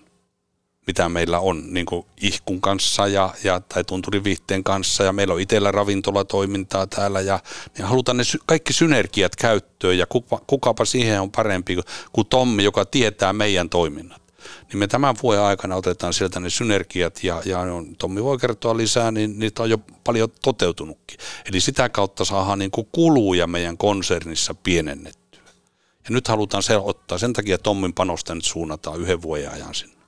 mitä 0.91 1.09
meillä 1.09 1.38
on 1.38 1.74
niin 1.74 1.86
kuin 1.86 2.07
ihkun 2.20 2.61
kanssa 2.61 3.07
ja, 3.07 3.34
ja, 3.45 3.61
tai 3.61 3.84
tunturiviihteen 3.84 4.64
kanssa 4.64 5.05
ja 5.05 5.12
meillä 5.12 5.34
on 5.34 5.41
itsellä 5.41 5.70
ravintolatoimintaa 5.70 6.86
täällä 6.86 7.20
ja 7.20 7.41
niin 7.78 7.86
halutaan 7.86 8.16
ne 8.16 8.22
kaikki 8.47 8.72
synergiat 8.72 9.36
käyttöön 9.36 9.99
ja 9.99 10.07
kuka, 10.07 10.41
kukapa 10.47 10.84
siihen 10.84 11.20
on 11.20 11.30
parempi 11.30 11.74
kuin, 11.74 11.84
kuin 12.12 12.26
Tommi, 12.26 12.64
joka 12.64 12.84
tietää 12.84 13.32
meidän 13.32 13.68
toiminnat. 13.68 14.22
Niin 14.68 14.78
me 14.78 14.86
tämän 14.86 15.14
vuoden 15.22 15.43
aikana 15.43 15.76
otetaan 15.76 16.12
sieltä 16.12 16.41
ne 16.41 16.51
synergiat 16.51 17.24
ja, 17.24 17.43
ja 17.45 17.61
on, 17.61 17.97
Tommi 17.97 18.24
voi 18.24 18.38
kertoa 18.38 18.76
lisää, 18.76 19.11
niin 19.11 19.38
niitä 19.38 19.62
on 19.62 19.70
jo 19.70 19.78
paljon 20.05 20.28
toteutunutkin. 20.43 21.18
Eli 21.51 21.61
sitä 21.61 21.88
kautta 21.88 22.24
saadaan 22.24 22.59
niin 22.59 22.70
kuin 22.70 22.88
kuluja 22.93 23.47
meidän 23.47 23.76
konsernissa 23.76 24.55
pienennettyä. 24.55 25.43
Ja 26.05 26.11
nyt 26.11 26.28
halutaan 26.28 26.62
se 26.62 26.76
ottaa, 26.76 27.18
sen 27.18 27.32
takia 27.32 27.59
Tommin 27.59 27.93
panosta 27.93 28.34
nyt 28.34 28.45
suunnataan 28.45 29.01
yhden 29.01 29.22
vuoden 29.22 29.53
ajan 29.53 29.74
sinne. 29.74 29.99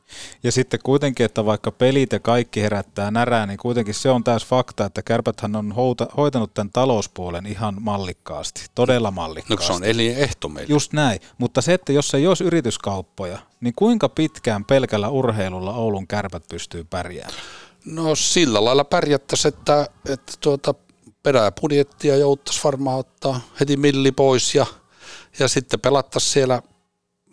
Ja 0.43 0.53
sitten 0.53 0.81
kuitenkin, 0.83 1.27
että 1.27 1.45
vaikka 1.45 1.71
pelit 1.71 2.13
ja 2.13 2.21
kaikki 2.21 2.63
herättää 2.63 3.11
närää, 3.11 3.47
niin 3.47 3.59
kuitenkin 3.59 3.95
se 3.95 4.11
on 4.11 4.25
täys 4.25 4.47
fakta, 4.47 4.85
että 4.85 5.03
Kärpäthän 5.03 5.57
on 5.57 5.73
houta, 5.73 6.07
hoitanut 6.17 6.55
tämän 6.55 6.71
talouspuolen 6.73 7.47
ihan 7.47 7.77
mallikkaasti, 7.81 8.67
todella 8.75 9.11
mallikkaasti. 9.11 9.65
No 9.65 9.67
se 9.67 9.73
on 9.73 9.85
elinehto 9.85 10.49
meille. 10.49 10.73
Just 10.73 10.93
näin, 10.93 11.21
mutta 11.39 11.61
se, 11.61 11.75
että 11.75 11.93
jos 11.93 12.15
ei 12.15 12.27
olisi 12.27 12.45
yrityskauppoja, 12.45 13.39
niin 13.61 13.75
kuinka 13.77 14.09
pitkään 14.09 14.65
pelkällä 14.65 15.09
urheilulla 15.09 15.75
Oulun 15.75 16.07
kärpät 16.07 16.45
pystyy 16.51 16.85
pärjäämään? 16.85 17.43
No 17.85 18.15
sillä 18.15 18.65
lailla 18.65 18.85
pärjättäisiin, 18.85 19.55
että, 19.55 19.89
että 20.09 20.33
tuota, 20.41 20.75
peräbudjettia 21.23 22.17
jouttaisi 22.17 22.61
varmaan 22.65 22.99
ottaa 22.99 23.41
heti 23.61 23.77
milli 23.77 24.13
pois 24.13 24.55
ja, 24.55 24.67
ja 25.39 25.49
sitten 25.49 25.81
pelattaisiin 25.81 26.33
siellä. 26.33 26.63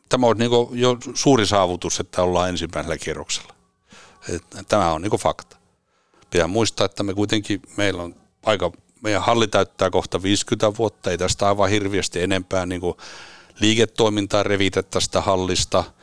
Tämä 0.09 0.27
on 0.27 0.37
niin 0.37 0.51
jo 0.71 0.97
suuri 1.13 1.45
saavutus, 1.45 1.99
että 1.99 2.23
ollaan 2.23 2.49
ensimmäisellä 2.49 2.97
kierroksella. 2.97 3.53
Tämä 4.67 4.91
on 4.91 5.01
niin 5.01 5.11
fakta. 5.11 5.57
Pitää 6.29 6.47
muistaa, 6.47 6.85
että 6.85 7.03
me 7.03 7.13
kuitenkin, 7.13 7.61
meillä 7.77 8.03
on 8.03 8.15
aika, 8.45 8.71
meidän 9.01 9.21
halli 9.21 9.47
täyttää 9.47 9.89
kohta 9.89 10.23
50 10.23 10.77
vuotta, 10.77 11.11
ei 11.11 11.17
tästä 11.17 11.47
aivan 11.47 11.69
hirviästi 11.69 12.21
enempää 12.21 12.65
niin 12.65 12.81
liiketoimintaa 13.59 14.43
revitä 14.43 14.83
tästä 14.83 15.21
hallista– 15.21 15.83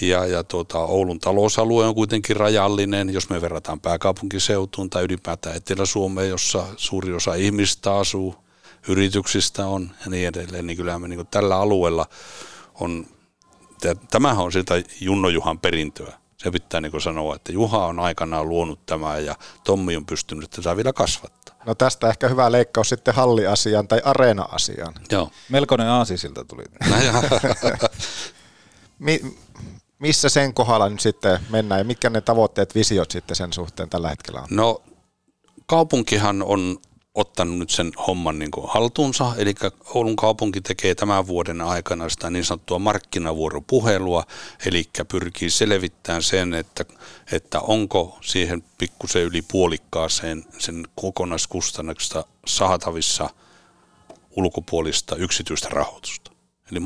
ja, 0.00 0.26
ja 0.26 0.44
tuota, 0.44 0.78
Oulun 0.78 1.20
talousalue 1.20 1.86
on 1.86 1.94
kuitenkin 1.94 2.36
rajallinen, 2.36 3.10
jos 3.10 3.30
me 3.30 3.40
verrataan 3.40 3.80
pääkaupunkiseutuun 3.80 4.90
tai 4.90 5.04
ylipäätään 5.04 5.56
Etelä-Suomeen, 5.56 6.28
jossa 6.28 6.66
suuri 6.76 7.12
osa 7.12 7.34
ihmistä 7.34 7.96
asuu, 7.96 8.34
yrityksistä 8.88 9.66
on 9.66 9.90
ja 10.04 10.10
niin 10.10 10.28
edelleen, 10.28 10.66
niin 10.66 10.76
kyllä 10.76 10.98
me 10.98 11.08
niin 11.08 11.26
tällä 11.26 11.56
alueella 11.56 12.06
on, 12.74 13.06
tämähän 14.10 14.44
on 14.44 14.52
sitä 14.52 14.74
Junno 15.00 15.28
Juhan 15.28 15.58
perintöä. 15.58 16.12
Se 16.36 16.50
pitää 16.50 16.80
niin 16.80 17.00
sanoa, 17.00 17.36
että 17.36 17.52
Juha 17.52 17.86
on 17.86 18.00
aikanaan 18.00 18.48
luonut 18.48 18.86
tämä 18.86 19.18
ja 19.18 19.36
Tommi 19.64 19.96
on 19.96 20.06
pystynyt 20.06 20.50
tätä 20.50 20.76
vielä 20.76 20.92
kasvattaa. 20.92 21.54
No 21.66 21.74
tästä 21.74 22.08
ehkä 22.08 22.28
hyvä 22.28 22.52
leikkaus 22.52 22.88
sitten 22.88 23.14
halliasiaan 23.14 23.88
tai 23.88 24.00
areena-asiaan. 24.04 24.94
Joo. 25.10 25.30
Melkoinen 25.48 25.88
aasisilta 25.88 26.44
tuli. 26.44 26.64
Mi- 28.98 29.36
missä 29.98 30.28
sen 30.28 30.54
kohdalla 30.54 30.88
nyt 30.88 31.00
sitten 31.00 31.40
mennään 31.50 31.78
ja 31.78 31.84
mitkä 31.84 32.10
ne 32.10 32.20
tavoitteet, 32.20 32.74
visiot 32.74 33.10
sitten 33.10 33.36
sen 33.36 33.52
suhteen 33.52 33.90
tällä 33.90 34.08
hetkellä 34.08 34.40
on? 34.40 34.46
No 34.50 34.82
kaupunkihan 35.66 36.42
on 36.42 36.78
ottanut 37.16 37.58
nyt 37.58 37.70
sen 37.70 37.92
homman 38.06 38.38
niin 38.38 38.50
kuin 38.50 38.66
haltuunsa, 38.68 39.34
eli 39.38 39.54
Oulun 39.94 40.16
kaupunki 40.16 40.60
tekee 40.60 40.94
tämän 40.94 41.26
vuoden 41.26 41.60
aikana 41.60 42.08
sitä 42.08 42.30
niin 42.30 42.44
sanottua 42.44 42.78
markkinavuoropuhelua, 42.78 44.24
eli 44.66 44.84
pyrkii 45.08 45.50
selvittämään 45.50 46.22
sen, 46.22 46.54
että, 46.54 46.84
että 47.32 47.60
onko 47.60 48.18
siihen 48.20 48.64
pikkusen 48.78 49.22
yli 49.22 49.42
puolikkaaseen 49.42 50.44
sen 50.58 50.88
kokonaiskustannuksesta 50.94 52.24
saatavissa 52.46 53.30
ulkopuolista 54.36 55.16
yksityistä 55.16 55.68
rahoitusta. 55.68 56.30
Eli 56.72 56.80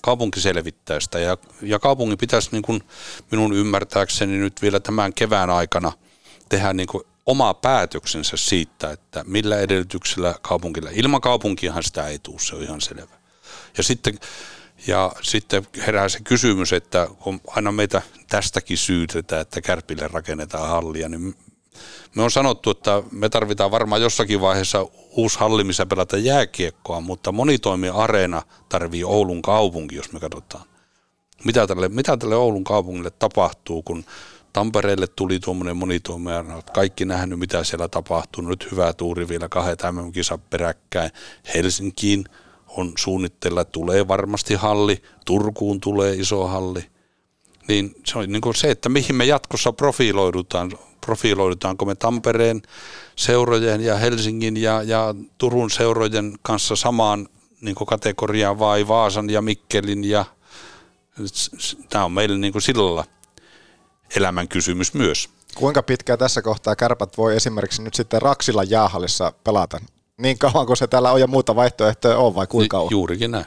kaupunki 0.00 0.40
selvittää 0.40 1.00
sitä. 1.00 1.18
Ja, 1.18 1.36
ja 1.62 1.78
kaupungin 1.78 2.18
pitäisi 2.18 2.48
niin 2.52 2.62
kuin 2.62 2.82
minun 3.30 3.52
ymmärtääkseni 3.52 4.38
nyt 4.38 4.62
vielä 4.62 4.80
tämän 4.80 5.14
kevään 5.14 5.50
aikana 5.50 5.92
tehdä 6.48 6.72
niin 6.72 6.86
kuin 6.86 7.04
oma 7.26 7.54
päätöksensä 7.54 8.36
siitä, 8.36 8.90
että 8.90 9.24
millä 9.26 9.58
edellytyksellä 9.60 10.34
kaupunkilla, 10.42 10.90
ilman 10.92 11.20
kaupunkiahan 11.20 11.82
sitä 11.82 12.06
ei 12.06 12.18
tule, 12.18 12.38
se 12.40 12.56
on 12.56 12.62
ihan 12.62 12.80
selvä. 12.80 13.16
Ja 13.76 13.82
sitten, 13.82 14.18
ja 14.86 15.12
sitten 15.22 15.66
herää 15.86 16.08
se 16.08 16.18
kysymys, 16.24 16.72
että 16.72 17.08
kun 17.18 17.40
aina 17.46 17.72
meitä 17.72 18.02
tästäkin 18.28 18.78
syytetään, 18.78 19.42
että 19.42 19.60
Kärpille 19.60 20.08
rakennetaan 20.08 20.68
hallia, 20.68 21.08
niin 21.08 21.34
me 22.16 22.22
on 22.22 22.30
sanottu, 22.30 22.70
että 22.70 23.02
me 23.10 23.28
tarvitaan 23.28 23.70
varmaan 23.70 24.02
jossakin 24.02 24.40
vaiheessa 24.40 24.86
uusi 25.10 25.38
halli, 25.38 25.64
missä 25.64 25.86
pelata 25.86 26.16
jääkiekkoa, 26.16 27.00
mutta 27.00 27.32
monitoimi-areena 27.32 28.42
tarvii 28.68 29.04
Oulun 29.04 29.42
kaupunki, 29.42 29.96
jos 29.96 30.12
me 30.12 30.20
katsotaan. 30.20 30.64
Mitä 31.44 31.66
tälle, 31.66 31.88
mitä 31.88 32.16
tälle 32.16 32.36
Oulun 32.36 32.64
kaupungille 32.64 33.10
tapahtuu, 33.10 33.82
kun 33.82 34.04
Tampereelle 34.52 35.06
tuli 35.06 35.40
tuommoinen 35.40 35.76
monitoimiarena, 35.76 36.62
kaikki 36.62 37.04
nähnyt, 37.04 37.38
mitä 37.38 37.64
siellä 37.64 37.88
tapahtuu. 37.88 38.44
Nyt 38.44 38.68
hyvä 38.70 38.92
tuuri 38.92 39.28
vielä 39.28 39.48
kahdet 39.48 39.82
MM-kisa 39.90 40.38
peräkkäin. 40.38 41.10
Helsinkiin 41.54 42.24
on 42.66 42.92
suunnitteilla, 42.98 43.64
tulee 43.64 44.08
varmasti 44.08 44.54
halli, 44.54 45.02
Turkuun 45.24 45.80
tulee 45.80 46.14
iso 46.14 46.46
halli. 46.46 46.86
Niin 47.68 47.94
se 48.06 48.18
on 48.18 48.32
niin 48.32 48.40
kuin 48.40 48.54
se, 48.54 48.70
että 48.70 48.88
mihin 48.88 49.16
me 49.16 49.24
jatkossa 49.24 49.72
profiloidutaan 49.72 50.70
profiloidutaanko 51.06 51.84
me 51.84 51.94
Tampereen 51.94 52.62
seurojen 53.16 53.80
ja 53.80 53.96
Helsingin 53.96 54.56
ja, 54.56 54.82
ja 54.82 55.14
Turun 55.38 55.70
seurojen 55.70 56.38
kanssa 56.42 56.76
samaan 56.76 57.28
niin 57.60 57.74
kategoriaan 57.86 58.58
vai 58.58 58.88
Vaasan 58.88 59.30
ja 59.30 59.42
Mikkelin 59.42 60.04
ja 60.04 60.24
tämä 61.88 62.04
on 62.04 62.12
meille 62.12 62.38
niin 62.38 62.62
sillä 62.62 63.04
elämän 64.16 64.48
kysymys 64.48 64.94
myös. 64.94 65.28
Kuinka 65.54 65.82
pitkään 65.82 66.18
tässä 66.18 66.42
kohtaa 66.42 66.76
kärpät 66.76 67.18
voi 67.18 67.36
esimerkiksi 67.36 67.82
nyt 67.82 67.94
sitten 67.94 68.22
Raksilla 68.22 68.64
jäähallissa 68.64 69.32
pelata? 69.44 69.80
Niin 70.18 70.38
kauan 70.38 70.66
kuin 70.66 70.76
se 70.76 70.86
täällä 70.86 71.12
on 71.12 71.20
ja 71.20 71.26
muuta 71.26 71.56
vaihtoehtoja 71.56 72.18
on 72.18 72.34
vai 72.34 72.46
kuinka 72.46 72.76
kauan? 72.76 72.90
Juurikin 72.90 73.30
näin 73.30 73.46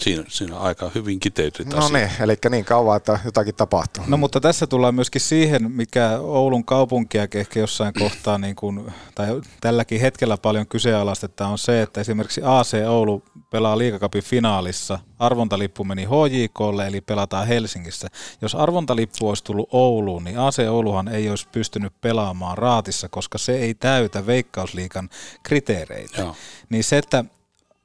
siinä, 0.00 0.24
siinä 0.28 0.58
aika 0.58 0.90
hyvin 0.94 1.20
kiteytyy. 1.20 1.66
No 1.66 1.88
niin, 1.88 2.10
eli 2.20 2.36
niin 2.50 2.64
kauan, 2.64 2.96
että 2.96 3.18
jotakin 3.24 3.54
tapahtuu. 3.54 4.04
No 4.06 4.16
mutta 4.16 4.40
tässä 4.40 4.66
tullaan 4.66 4.94
myöskin 4.94 5.20
siihen, 5.20 5.72
mikä 5.72 6.18
Oulun 6.18 6.64
kaupunkia 6.64 7.26
ehkä 7.34 7.60
jossain 7.60 7.94
kohtaa, 7.98 8.38
niin 8.38 8.56
kuin, 8.56 8.92
tai 9.14 9.40
tälläkin 9.60 10.00
hetkellä 10.00 10.36
paljon 10.36 10.66
kyseenalaistetaan, 10.66 11.50
on 11.50 11.58
se, 11.58 11.82
että 11.82 12.00
esimerkiksi 12.00 12.40
AC 12.44 12.74
Oulu 12.88 13.22
pelaa 13.50 13.78
liikakapin 13.78 14.22
finaalissa. 14.22 14.98
Arvontalippu 15.18 15.84
meni 15.84 16.04
HJKlle, 16.04 16.86
eli 16.86 17.00
pelataan 17.00 17.46
Helsingissä. 17.46 18.08
Jos 18.42 18.54
arvontalippu 18.54 19.28
olisi 19.28 19.44
tullut 19.44 19.68
Ouluun, 19.72 20.24
niin 20.24 20.38
AC 20.38 20.58
Ouluhan 20.68 21.08
ei 21.08 21.30
olisi 21.30 21.48
pystynyt 21.52 21.92
pelaamaan 22.00 22.58
raatissa, 22.58 23.08
koska 23.08 23.38
se 23.38 23.58
ei 23.58 23.74
täytä 23.74 24.26
Veikkausliikan 24.26 25.08
kriteereitä. 25.42 26.20
Joo. 26.20 26.36
Niin 26.68 26.84
se, 26.84 26.98
että 26.98 27.24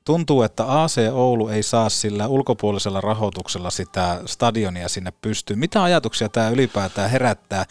tuntuu, 0.06 0.42
että 0.42 0.82
AC 0.82 0.98
Oulu 1.12 1.48
ei 1.48 1.64
saa 1.64 1.90
sillä 1.90 2.28
ulkopuolisella 2.28 3.02
rahoituksella 3.02 3.70
sitä 3.70 4.22
stadionia 4.26 4.90
sinne 4.90 5.14
pystyyn. 5.22 5.60
Mitä 5.60 5.84
ajatuksia 5.84 6.30
tämä 6.30 6.50
ylipäätään 6.50 7.10
herättää? 7.10 7.66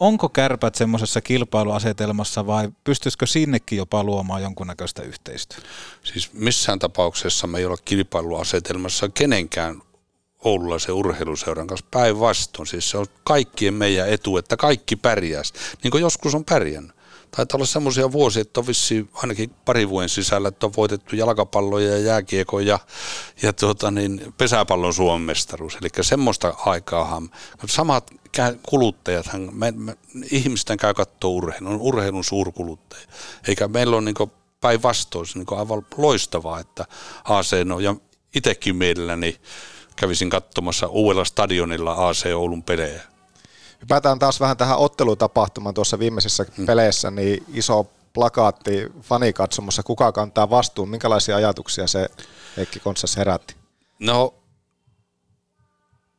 Onko 0.00 0.28
kärpät 0.28 0.74
semmoisessa 0.74 1.20
kilpailuasetelmassa 1.20 2.46
vai 2.46 2.68
pystyisikö 2.84 3.26
sinnekin 3.26 3.78
jopa 3.78 4.04
luomaan 4.04 4.42
jonkunnäköistä 4.42 5.02
yhteistyötä? 5.02 5.66
Siis 6.04 6.32
missään 6.32 6.78
tapauksessa 6.78 7.46
me 7.46 7.58
ei 7.58 7.64
ole 7.64 7.76
kilpailuasetelmassa 7.84 9.08
kenenkään 9.08 9.82
oululaisen 10.44 10.94
urheiluseuran 10.94 11.66
kanssa 11.66 11.86
päinvastoin. 11.90 12.66
Siis 12.66 12.90
se 12.90 12.98
on 12.98 13.06
kaikkien 13.24 13.74
meidän 13.74 14.08
etu, 14.08 14.36
että 14.36 14.56
kaikki 14.56 14.96
pärjäisi, 14.96 15.54
niin 15.82 15.90
kuin 15.90 16.00
joskus 16.00 16.34
on 16.34 16.44
pärjännyt. 16.44 16.99
Taitaa 17.36 17.56
olla 17.56 17.66
semmoisia 17.66 18.12
vuosia, 18.12 18.42
että 18.42 18.60
on 18.60 18.66
vissi 18.66 19.10
ainakin 19.12 19.50
pari 19.64 19.88
vuoden 19.88 20.08
sisällä, 20.08 20.48
että 20.48 20.66
on 20.66 20.72
voitettu 20.76 21.16
jalkapalloja 21.16 21.90
ja 21.90 21.98
jääkiekko 21.98 22.60
ja, 22.60 22.78
ja 23.42 23.52
tuota 23.52 23.90
niin, 23.90 24.34
pesäpallon 24.38 24.94
Suomen 24.94 25.26
mestaruus. 25.26 25.78
Eli 25.80 25.88
semmoista 26.00 26.54
aikaahan, 26.66 27.30
samat 27.66 28.10
kuluttajat, 28.68 29.26
me, 29.52 29.72
me, 29.76 29.96
ihmisten 30.30 30.76
käy 30.76 30.94
katsoa 30.94 31.30
urheilun, 31.30 31.72
on 31.72 31.80
urheilun 31.80 32.24
suurkuluttaja. 32.24 33.06
Eikä 33.48 33.68
meillä 33.68 33.96
ole 33.96 34.04
niin 34.04 34.30
päinvastoin 34.60 35.26
niin 35.34 35.58
aivan 35.58 35.86
loistavaa, 35.96 36.60
että 36.60 36.84
AC 37.24 37.64
no, 37.64 37.78
ja 37.78 37.96
itsekin 38.34 38.76
mielelläni 38.76 39.36
kävisin 39.96 40.30
katsomassa 40.30 40.86
uudella 40.86 41.24
stadionilla 41.24 42.08
AC 42.08 42.26
Oulun 42.34 42.62
pelejä 42.62 43.02
Hypätään 43.82 44.18
taas 44.18 44.40
vähän 44.40 44.56
tähän 44.56 44.78
ottelutapahtumaan 44.78 45.74
tuossa 45.74 45.98
viimeisessä 45.98 46.46
hmm. 46.56 46.66
peleissä, 46.66 47.10
niin 47.10 47.44
iso 47.54 47.86
plakaatti 48.12 48.86
fanikatsomossa, 49.00 49.82
kuka 49.82 50.12
kantaa 50.12 50.50
vastuun, 50.50 50.88
minkälaisia 50.88 51.36
ajatuksia 51.36 51.86
se 51.86 52.08
Heikki 52.56 52.80
Konssas 52.80 53.16
herätti? 53.16 53.54
No, 53.98 54.34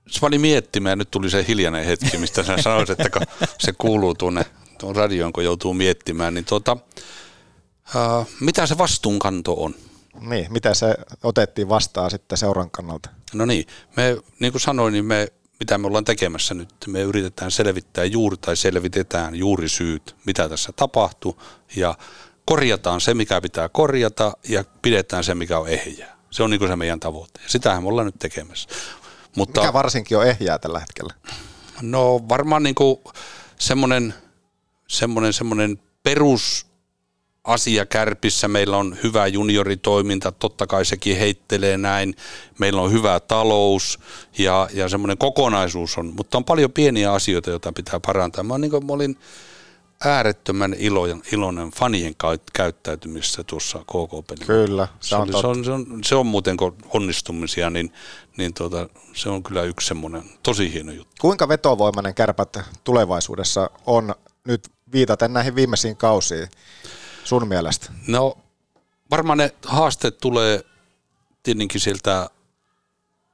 se 0.07 0.19
pani 0.19 0.37
miettimään, 0.37 0.97
nyt 0.97 1.11
tuli 1.11 1.29
se 1.29 1.45
hiljainen 1.47 1.85
hetki, 1.85 2.17
mistä 2.17 2.43
sä 2.43 2.57
sanoit, 2.61 2.89
että 2.89 3.09
kun 3.09 3.21
se 3.59 3.73
kuuluu 3.77 4.15
tuonne 4.15 4.45
tuon 4.79 4.95
radioon, 4.95 5.33
kun 5.33 5.43
joutuu 5.43 5.73
miettimään, 5.73 6.33
niin 6.33 6.45
tuota, 6.45 6.77
uh, 7.95 8.27
mitä 8.39 8.65
se 8.65 8.77
vastuunkanto 8.77 9.53
on? 9.53 9.75
Niin, 10.19 10.53
mitä 10.53 10.73
se 10.73 10.95
otettiin 11.23 11.69
vastaan 11.69 12.11
sitten 12.11 12.37
seuran 12.37 12.71
kannalta? 12.71 13.09
No 13.33 13.45
niin, 13.45 13.67
me, 13.95 14.17
niin 14.39 14.51
kuin 14.51 14.61
sanoin, 14.61 14.91
niin 14.91 15.05
me 15.05 15.27
mitä 15.61 15.77
me 15.77 15.87
ollaan 15.87 16.05
tekemässä 16.05 16.53
nyt. 16.53 16.69
Me 16.87 17.01
yritetään 17.01 17.51
selvittää 17.51 18.05
juuri 18.05 18.37
tai 18.37 18.55
selvitetään 18.55 19.35
juuri 19.35 19.69
syyt, 19.69 20.15
mitä 20.25 20.49
tässä 20.49 20.71
tapahtuu 20.75 21.41
ja 21.75 21.97
korjataan 22.45 23.01
se, 23.01 23.13
mikä 23.13 23.41
pitää 23.41 23.69
korjata 23.69 24.33
ja 24.49 24.63
pidetään 24.81 25.23
se, 25.23 25.35
mikä 25.35 25.59
on 25.59 25.69
ehjää. 25.69 26.17
Se 26.31 26.43
on 26.43 26.49
niin 26.49 26.67
se 26.67 26.75
meidän 26.75 26.99
tavoite. 26.99 27.39
Ja 27.43 27.49
sitähän 27.49 27.83
me 27.83 27.89
ollaan 27.89 28.05
nyt 28.05 28.19
tekemässä. 28.19 28.69
Mutta, 29.35 29.61
mikä 29.61 29.73
varsinkin 29.73 30.17
on 30.17 30.27
ehjää 30.27 30.59
tällä 30.59 30.79
hetkellä? 30.79 31.13
No 31.81 32.21
varmaan 32.29 32.63
niin 32.63 32.75
semmoinen, 33.59 34.13
semmoinen, 34.87 35.33
semmoinen 35.33 35.79
perus 36.03 36.65
asia 37.43 37.85
kärpissä, 37.85 38.47
meillä 38.47 38.77
on 38.77 38.97
hyvä 39.03 39.27
junioritoiminta, 39.27 40.31
totta 40.31 40.67
kai 40.67 40.85
sekin 40.85 41.17
heittelee 41.17 41.77
näin, 41.77 42.15
meillä 42.59 42.81
on 42.81 42.91
hyvä 42.91 43.19
talous 43.19 43.99
ja, 44.37 44.69
ja 44.73 44.89
semmoinen 44.89 45.17
kokonaisuus 45.17 45.97
on, 45.97 46.13
mutta 46.17 46.37
on 46.37 46.45
paljon 46.45 46.71
pieniä 46.71 47.13
asioita, 47.13 47.49
joita 47.49 47.73
pitää 47.73 47.99
parantaa. 47.99 48.43
Mä, 48.43 48.57
niin 48.57 48.71
kuin, 48.71 48.85
mä 48.85 48.93
olin 48.93 49.17
äärettömän 50.05 50.75
iloinen, 50.77 51.21
iloinen 51.31 51.71
fanien 51.71 52.15
käyttäytymisestä 52.53 53.43
tuossa 53.43 53.79
KK-pelillä. 53.79 54.45
Kyllä, 54.45 54.87
se, 54.99 55.09
se, 55.09 55.15
on, 55.15 55.27
se, 55.31 55.47
on, 55.47 55.65
se, 55.65 55.71
on, 55.71 55.85
se 56.03 56.15
on 56.15 56.25
muuten, 56.25 56.57
kun 56.57 56.75
onnistumisia, 56.93 57.69
niin, 57.69 57.93
niin 58.37 58.53
tuota, 58.53 58.89
se 59.13 59.29
on 59.29 59.43
kyllä 59.43 59.63
yksi 59.63 59.87
semmoinen 59.87 60.23
tosi 60.43 60.73
hieno 60.73 60.91
juttu. 60.91 61.15
Kuinka 61.21 61.47
vetovoimainen 61.47 62.15
kärpät 62.15 62.57
tulevaisuudessa 62.83 63.69
on 63.85 64.15
nyt 64.47 64.69
viitaten 64.93 65.33
näihin 65.33 65.55
viimeisiin 65.55 65.97
kausiin 65.97 66.47
sun 67.23 67.47
mielestä? 67.47 67.91
No 68.07 68.37
varmaan 69.11 69.37
ne 69.37 69.53
haasteet 69.65 70.17
tulee 70.17 70.63
tietenkin 71.43 71.81
sieltä 71.81 72.29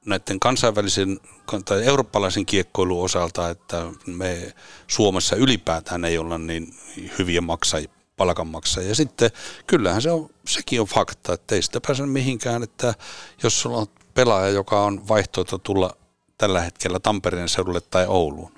näiden 0.06 0.40
kansainvälisen 0.40 1.20
tai 1.64 1.84
eurooppalaisen 1.84 2.46
kiekkoilun 2.46 3.04
osalta, 3.04 3.50
että 3.50 3.86
me 4.06 4.54
Suomessa 4.86 5.36
ylipäätään 5.36 6.04
ei 6.04 6.18
olla 6.18 6.38
niin 6.38 6.74
hyviä 7.18 7.40
maksajia, 7.40 7.90
palkanmaksajia. 8.16 8.88
Ja 8.88 8.94
sitten 8.94 9.30
kyllähän 9.66 10.02
se 10.02 10.10
on, 10.10 10.30
sekin 10.46 10.80
on 10.80 10.86
fakta, 10.86 11.32
että 11.32 11.54
ei 11.54 11.62
sitä 11.62 11.80
pääse 11.86 12.06
mihinkään, 12.06 12.62
että 12.62 12.94
jos 13.42 13.60
sulla 13.60 13.76
on 13.76 13.86
pelaaja, 14.14 14.48
joka 14.48 14.84
on 14.84 15.08
vaihtoehto 15.08 15.58
tulla 15.58 15.96
tällä 16.38 16.60
hetkellä 16.60 17.00
Tampereen 17.00 17.48
seudulle 17.48 17.80
tai 17.80 18.06
Ouluun, 18.06 18.52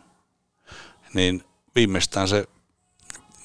niin 1.14 1.44
viimeistään 1.74 2.28
se 2.28 2.48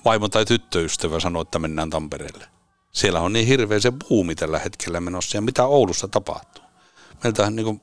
vaimo 0.05 0.29
tai 0.29 0.45
tyttöystävä 0.45 1.19
sanoo, 1.19 1.41
että 1.41 1.59
mennään 1.59 1.89
Tampereelle. 1.89 2.47
Siellä 2.91 3.19
on 3.21 3.33
niin 3.33 3.47
hirveä 3.47 3.79
se 3.79 3.93
buumi 4.09 4.35
tällä 4.35 4.59
hetkellä 4.59 5.01
menossa 5.01 5.37
ja 5.37 5.41
mitä 5.41 5.65
Oulussa 5.65 6.07
tapahtuu. 6.07 6.63
Meiltähän 7.23 7.55
niin 7.55 7.65
kuin, 7.65 7.81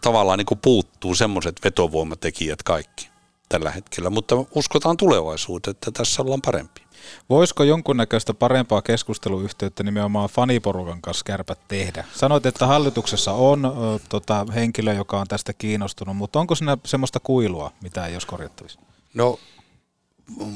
tavallaan 0.00 0.38
niin 0.38 0.46
kuin 0.46 0.60
puuttuu 0.62 1.14
semmoiset 1.14 1.60
vetovoimatekijät 1.64 2.62
kaikki 2.62 3.08
tällä 3.48 3.70
hetkellä, 3.70 4.10
mutta 4.10 4.34
uskotaan 4.54 4.96
tulevaisuuteen, 4.96 5.70
että 5.70 5.90
tässä 5.90 6.22
ollaan 6.22 6.42
parempi. 6.42 6.86
Voisiko 7.30 7.62
jonkunnäköistä 7.62 8.34
parempaa 8.34 8.82
keskusteluyhteyttä 8.82 9.82
nimenomaan 9.82 10.28
faniporukan 10.28 11.02
kanssa 11.02 11.24
kärpät 11.24 11.58
tehdä? 11.68 12.04
Sanoit, 12.14 12.46
että 12.46 12.66
hallituksessa 12.66 13.32
on 13.32 13.64
ö, 13.64 13.70
tota, 14.08 14.46
henkilö, 14.54 14.92
joka 14.92 15.20
on 15.20 15.28
tästä 15.28 15.52
kiinnostunut, 15.52 16.16
mutta 16.16 16.40
onko 16.40 16.54
siinä 16.54 16.78
semmoista 16.84 17.20
kuilua, 17.20 17.72
mitä 17.82 18.06
ei 18.06 18.14
olisi 18.14 18.26
korjattavissa? 18.26 18.80
No 19.14 19.38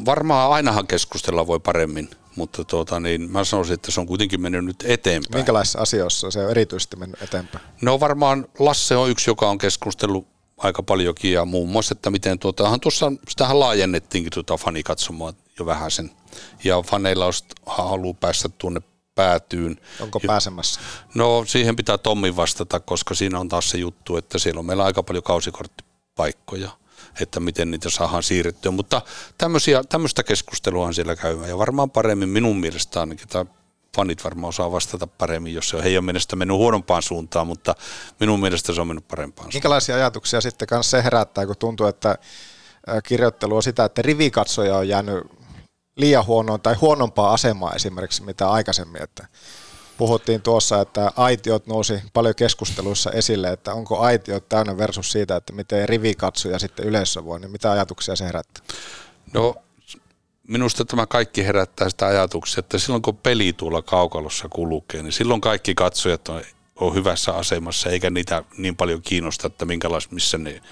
varmaan 0.04 0.52
ainahan 0.52 0.86
keskustella 0.86 1.46
voi 1.46 1.60
paremmin, 1.60 2.10
mutta 2.36 2.64
tuota, 2.64 3.00
niin 3.00 3.30
mä 3.30 3.44
sanoisin, 3.44 3.74
että 3.74 3.90
se 3.90 4.00
on 4.00 4.06
kuitenkin 4.06 4.40
mennyt 4.40 4.64
nyt 4.64 4.84
eteenpäin. 4.86 5.38
Minkälaisissa 5.38 5.78
asioissa 5.78 6.30
se 6.30 6.44
on 6.44 6.50
erityisesti 6.50 6.96
mennyt 6.96 7.22
eteenpäin? 7.22 7.64
No 7.82 8.00
varmaan 8.00 8.46
Lasse 8.58 8.96
on 8.96 9.10
yksi, 9.10 9.30
joka 9.30 9.50
on 9.50 9.58
keskustellut 9.58 10.26
aika 10.58 10.82
paljonkin 10.82 11.32
ja 11.32 11.44
muun 11.44 11.68
muassa, 11.68 11.92
että 11.92 12.10
miten 12.10 12.38
tuota, 12.38 12.78
tuossa, 12.78 13.12
sitähän 13.28 13.60
laajennettiinkin 13.60 14.32
tuota 14.32 14.56
fanikatsomaa 14.56 15.32
jo 15.58 15.66
vähän 15.66 15.90
sen. 15.90 16.10
Ja 16.64 16.82
faneilla 16.82 17.24
olisi 17.24 17.44
haluaa 17.66 18.14
päästä 18.14 18.48
tuonne 18.48 18.80
päätyyn. 19.14 19.80
Onko 20.00 20.20
pääsemässä? 20.20 20.80
No 21.14 21.44
siihen 21.46 21.76
pitää 21.76 21.98
Tommi 21.98 22.36
vastata, 22.36 22.80
koska 22.80 23.14
siinä 23.14 23.38
on 23.38 23.48
taas 23.48 23.70
se 23.70 23.78
juttu, 23.78 24.16
että 24.16 24.38
siellä 24.38 24.58
on 24.58 24.66
meillä 24.66 24.84
aika 24.84 25.02
paljon 25.02 25.24
kausikorttipaikkoja 25.24 26.70
että 27.20 27.40
miten 27.40 27.70
niitä 27.70 27.90
saadaan 27.90 28.22
siirrettyä. 28.22 28.72
Mutta 28.72 29.02
tämmöistä 29.88 30.22
keskustelua 30.22 30.86
on 30.86 30.94
siellä 30.94 31.16
käymään 31.16 31.48
ja 31.48 31.58
varmaan 31.58 31.90
paremmin 31.90 32.28
minun 32.28 32.60
mielestä 32.60 33.00
ainakin, 33.00 33.28
tai 33.28 33.44
fanit 33.96 34.24
varmaan 34.24 34.48
osaa 34.48 34.72
vastata 34.72 35.06
paremmin, 35.06 35.54
jos 35.54 35.68
se 35.68 35.76
on 35.76 35.82
heidän 35.82 36.04
mielestä 36.04 36.36
mennyt 36.36 36.56
huonompaan 36.56 37.02
suuntaan, 37.02 37.46
mutta 37.46 37.74
minun 38.20 38.40
mielestä 38.40 38.72
se 38.72 38.80
on 38.80 38.86
mennyt 38.86 39.08
parempaan 39.08 39.44
suuntaan. 39.44 39.56
Minkälaisia 39.56 39.94
ajatuksia 39.94 40.40
sitten 40.40 40.68
kanssa 40.68 40.96
se 40.96 41.04
herättää, 41.04 41.46
kun 41.46 41.56
tuntuu, 41.58 41.86
että 41.86 42.18
kirjoittelu 43.06 43.56
on 43.56 43.62
sitä, 43.62 43.84
että 43.84 44.02
rivikatsoja 44.02 44.76
on 44.76 44.88
jäänyt 44.88 45.24
liian 45.96 46.26
huonoon 46.26 46.60
tai 46.60 46.74
huonompaa 46.74 47.32
asemaa 47.32 47.72
esimerkiksi 47.72 48.22
mitä 48.22 48.50
aikaisemmin, 48.50 49.02
että 49.02 49.28
puhuttiin 50.00 50.42
tuossa, 50.42 50.80
että 50.80 51.12
aitiot 51.16 51.66
nousi 51.66 52.02
paljon 52.12 52.34
keskusteluissa 52.34 53.10
esille, 53.10 53.52
että 53.52 53.74
onko 53.74 53.98
aitiot 53.98 54.48
täynnä 54.48 54.78
versus 54.78 55.12
siitä, 55.12 55.36
että 55.36 55.52
miten 55.52 55.88
rivikatsoja 55.88 56.58
sitten 56.58 56.86
yleisössä 56.86 57.24
voi, 57.24 57.40
niin 57.40 57.50
mitä 57.50 57.72
ajatuksia 57.72 58.16
se 58.16 58.24
herättää? 58.24 58.64
No 59.32 59.54
minusta 60.48 60.84
tämä 60.84 61.06
kaikki 61.06 61.46
herättää 61.46 61.90
sitä 61.90 62.06
ajatuksia, 62.06 62.60
että 62.60 62.78
silloin 62.78 63.02
kun 63.02 63.16
peli 63.16 63.52
tuolla 63.52 63.82
kaukalossa 63.82 64.48
kulkee, 64.48 65.02
niin 65.02 65.12
silloin 65.12 65.40
kaikki 65.40 65.74
katsojat 65.74 66.28
on, 66.28 66.42
on 66.76 66.94
hyvässä 66.94 67.32
asemassa, 67.32 67.90
eikä 67.90 68.10
niitä 68.10 68.44
niin 68.58 68.76
paljon 68.76 69.02
kiinnosta, 69.02 69.46
että 69.46 69.64
minkälais, 69.64 70.10
missä 70.10 70.38
ne 70.38 70.62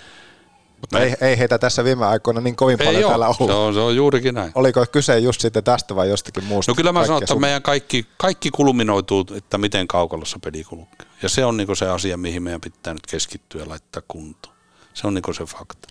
mutta 0.80 1.00
ei, 1.00 1.14
ei 1.20 1.38
heitä 1.38 1.58
tässä 1.58 1.84
viime 1.84 2.06
aikoina 2.06 2.40
niin 2.40 2.56
kovin 2.56 2.76
ei 2.80 2.86
paljon 2.86 3.04
ole. 3.04 3.10
täällä 3.10 3.26
ollut. 3.26 3.50
Se 3.50 3.52
on, 3.52 3.74
se 3.74 3.80
on 3.80 3.96
juurikin 3.96 4.34
näin. 4.34 4.52
Oliko 4.54 4.86
kyse 4.92 5.18
just 5.18 5.40
sitten 5.40 5.64
tästä 5.64 5.96
vai 5.96 6.08
jostakin 6.08 6.44
muusta? 6.44 6.72
No 6.72 6.76
kyllä 6.76 6.92
mä 6.92 7.06
sanon, 7.06 7.22
että 7.22 7.32
sun... 7.32 7.40
meidän 7.40 7.62
kaikki, 7.62 8.06
kaikki 8.16 8.50
kulminoituu, 8.50 9.26
että 9.34 9.58
miten 9.58 9.88
kaukalossa 9.88 10.38
peli 10.44 10.64
kulkee. 10.64 11.06
Ja 11.22 11.28
se 11.28 11.44
on 11.44 11.56
niin 11.56 11.76
se 11.76 11.88
asia, 11.88 12.16
mihin 12.16 12.42
meidän 12.42 12.60
pitää 12.60 12.94
nyt 12.94 13.06
keskittyä 13.06 13.62
ja 13.62 13.68
laittaa 13.68 14.02
kuntoon. 14.08 14.54
Se 14.94 15.06
on 15.06 15.14
niin 15.14 15.34
se 15.34 15.44
fakta. 15.44 15.88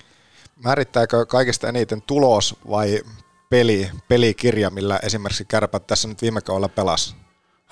Määrittääkö 0.64 1.26
kaikista 1.26 1.70
eniten 1.70 2.02
tulos 2.02 2.56
vai 2.70 3.02
peli, 3.50 3.92
pelikirja, 4.08 4.70
millä 4.70 5.00
esimerkiksi 5.04 5.46
kärpät 5.46 5.88
tässä 5.88 6.08
nyt 6.08 6.22
viime 6.22 6.42
kaudella 6.42 6.70
pelasi? 6.70 7.16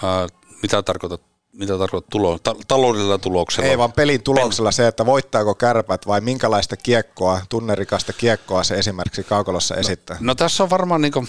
Uh, 0.03 0.39
mitä 0.61 0.83
tarkoitat 0.83 1.21
mitä 1.55 1.77
tarkoittaa 1.77 2.11
tulo, 2.11 2.39
ta- 2.39 2.55
taloudellisella 2.67 3.17
tuloksella? 3.17 3.69
Ei 3.69 3.77
vaan 3.77 3.93
pelin 3.93 4.23
tuloksella 4.23 4.71
se, 4.71 4.87
että 4.87 5.05
voittaako 5.05 5.55
kärpät 5.55 6.07
vai 6.07 6.21
minkälaista 6.21 6.77
kiekkoa, 6.77 7.41
tunnerikasta 7.49 8.13
kiekkoa 8.13 8.63
se 8.63 8.75
esimerkiksi 8.75 9.23
kaukolossa 9.23 9.73
no, 9.75 9.79
esittää? 9.79 10.17
No 10.19 10.35
tässä 10.35 10.63
on 10.63 10.69
varmaan 10.69 11.01
niinku, 11.01 11.25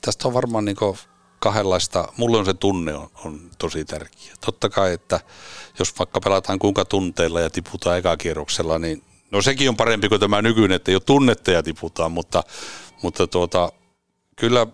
tästä 0.00 0.28
on 0.28 0.34
varmaan 0.34 0.64
niinku 0.64 0.98
kahdenlaista, 1.38 2.12
mulle 2.16 2.38
on 2.38 2.44
se 2.44 2.54
tunne 2.54 2.94
on, 2.94 3.10
on 3.24 3.50
tosi 3.58 3.84
tärkeä. 3.84 4.34
Totta 4.46 4.68
kai, 4.68 4.92
että 4.92 5.20
jos 5.78 5.98
vaikka 5.98 6.20
pelataan 6.20 6.58
kuinka 6.58 6.84
tunteilla 6.84 7.40
ja 7.40 7.50
tiputaan 7.50 7.98
ekakierroksella, 7.98 8.78
niin 8.78 9.02
no 9.30 9.42
sekin 9.42 9.68
on 9.68 9.76
parempi 9.76 10.08
kuin 10.08 10.20
tämä 10.20 10.42
nykyinen, 10.42 10.76
että 10.76 10.90
ei 10.90 10.94
ole 10.94 11.02
tunnetta 11.06 11.50
ja 11.50 11.62
tiputaan, 11.62 12.12
mutta, 12.12 12.42
mutta 13.02 13.26
tuota, 13.26 13.72
kyllä 14.36 14.66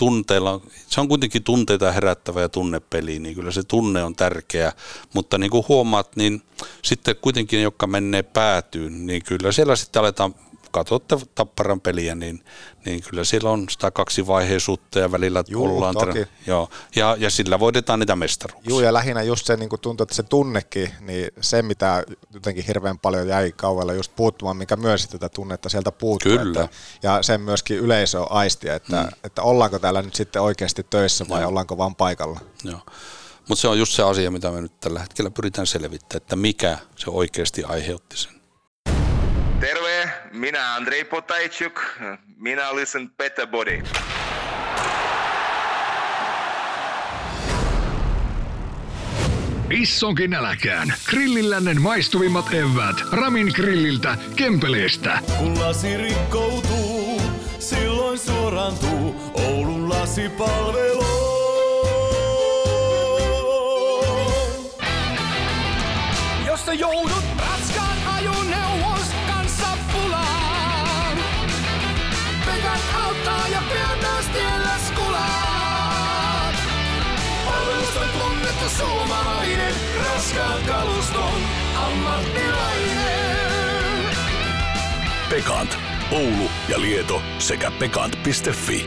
tunteilla, 0.00 0.60
se 0.86 1.00
on 1.00 1.08
kuitenkin 1.08 1.42
tunteita 1.42 1.92
herättävä 1.92 2.40
ja 2.40 2.48
tunnepeli, 2.48 3.18
niin 3.18 3.34
kyllä 3.34 3.50
se 3.50 3.62
tunne 3.62 4.04
on 4.04 4.16
tärkeä, 4.16 4.72
mutta 5.14 5.38
niin 5.38 5.50
kuin 5.50 5.64
huomaat, 5.68 6.16
niin 6.16 6.42
sitten 6.82 7.16
kuitenkin, 7.20 7.62
jotka 7.62 7.86
menee 7.86 8.22
päätyyn, 8.22 9.06
niin 9.06 9.22
kyllä 9.24 9.52
siellä 9.52 9.76
sitten 9.76 10.00
aletaan 10.00 10.34
katsotte 10.70 11.16
Tapparan 11.34 11.80
peliä, 11.80 12.14
niin, 12.14 12.44
niin 12.84 13.02
kyllä 13.10 13.24
siellä 13.24 13.50
on 13.50 13.66
sitä 13.70 13.90
kaksivaiheisuutta 13.90 14.98
ja 14.98 15.12
välillä 15.12 15.44
Juu, 15.48 15.64
ollaan. 15.64 15.94
Toki. 15.94 16.26
joo, 16.46 16.68
ja, 16.96 17.16
ja 17.18 17.30
sillä 17.30 17.58
voitetaan 17.58 17.98
niitä 18.00 18.16
mestaruuksia. 18.16 18.70
Joo, 18.70 18.80
ja 18.80 18.92
lähinnä 18.92 19.22
just 19.22 19.46
se 19.46 19.56
niin 19.56 19.68
kuin 19.68 19.80
tuntuu, 19.80 20.02
että 20.02 20.14
se 20.14 20.22
tunnekin, 20.22 20.90
niin 21.00 21.30
se 21.40 21.62
mitä 21.62 22.04
jotenkin 22.34 22.64
hirveän 22.64 22.98
paljon 22.98 23.28
jäi 23.28 23.52
kauella 23.52 23.92
just 23.92 24.16
puuttumaan, 24.16 24.56
mikä 24.56 24.76
myös 24.76 25.08
tätä 25.08 25.28
tunnetta 25.28 25.68
sieltä 25.68 25.92
puuttuu. 25.92 26.32
Kyllä. 26.32 26.62
Että, 26.64 26.76
ja 27.02 27.22
sen 27.22 27.40
myöskin 27.40 27.78
yleisö 27.78 28.22
aistia, 28.22 28.74
että, 28.74 29.02
mm. 29.02 29.08
että 29.24 29.42
ollaanko 29.42 29.78
täällä 29.78 30.02
nyt 30.02 30.14
sitten 30.14 30.42
oikeasti 30.42 30.86
töissä 30.90 31.28
vai 31.28 31.40
joo. 31.40 31.48
ollaanko 31.48 31.78
vaan 31.78 31.94
paikalla. 31.94 32.40
Joo. 32.64 32.80
Mutta 33.48 33.62
se 33.62 33.68
on 33.68 33.78
just 33.78 33.92
se 33.92 34.02
asia, 34.02 34.30
mitä 34.30 34.50
me 34.50 34.60
nyt 34.60 34.80
tällä 34.80 35.00
hetkellä 35.00 35.30
pyritään 35.30 35.66
selvittämään, 35.66 36.22
että 36.22 36.36
mikä 36.36 36.78
se 36.96 37.10
oikeasti 37.10 37.64
aiheutti 37.64 38.16
sen. 38.16 38.39
Minä 40.30 40.74
Andrei 40.74 41.04
Potajczuk, 41.04 41.80
minä 42.36 42.68
olisin 42.68 43.10
Better 43.10 43.46
Body. 43.46 43.82
Issonkin 49.70 50.34
äläkään. 50.34 50.94
Grillillännen 51.06 51.82
maistuvimmat 51.82 52.54
evät. 52.54 52.96
Ramin 53.12 53.52
grilliltä, 53.54 54.16
Kempeleestä. 54.36 55.18
Kun 55.38 55.60
lasi 55.60 55.96
rikkoutuu, 55.96 57.22
silloin 57.58 58.18
suorantuu 58.18 59.32
Oulun 59.34 59.88
lasipalvelu. 59.88 61.04
Jos 66.46 66.66
sä 66.66 66.72
joudut 66.72 67.09
suomalainen, 78.80 79.74
raskaan 80.04 80.62
kaluston 80.66 81.40
ammattilainen. 81.76 83.20
Pekant. 85.30 85.78
Oulu 86.12 86.50
ja 86.68 86.80
Lieto 86.80 87.22
sekä 87.38 87.70
pekant.fi. 87.70 88.86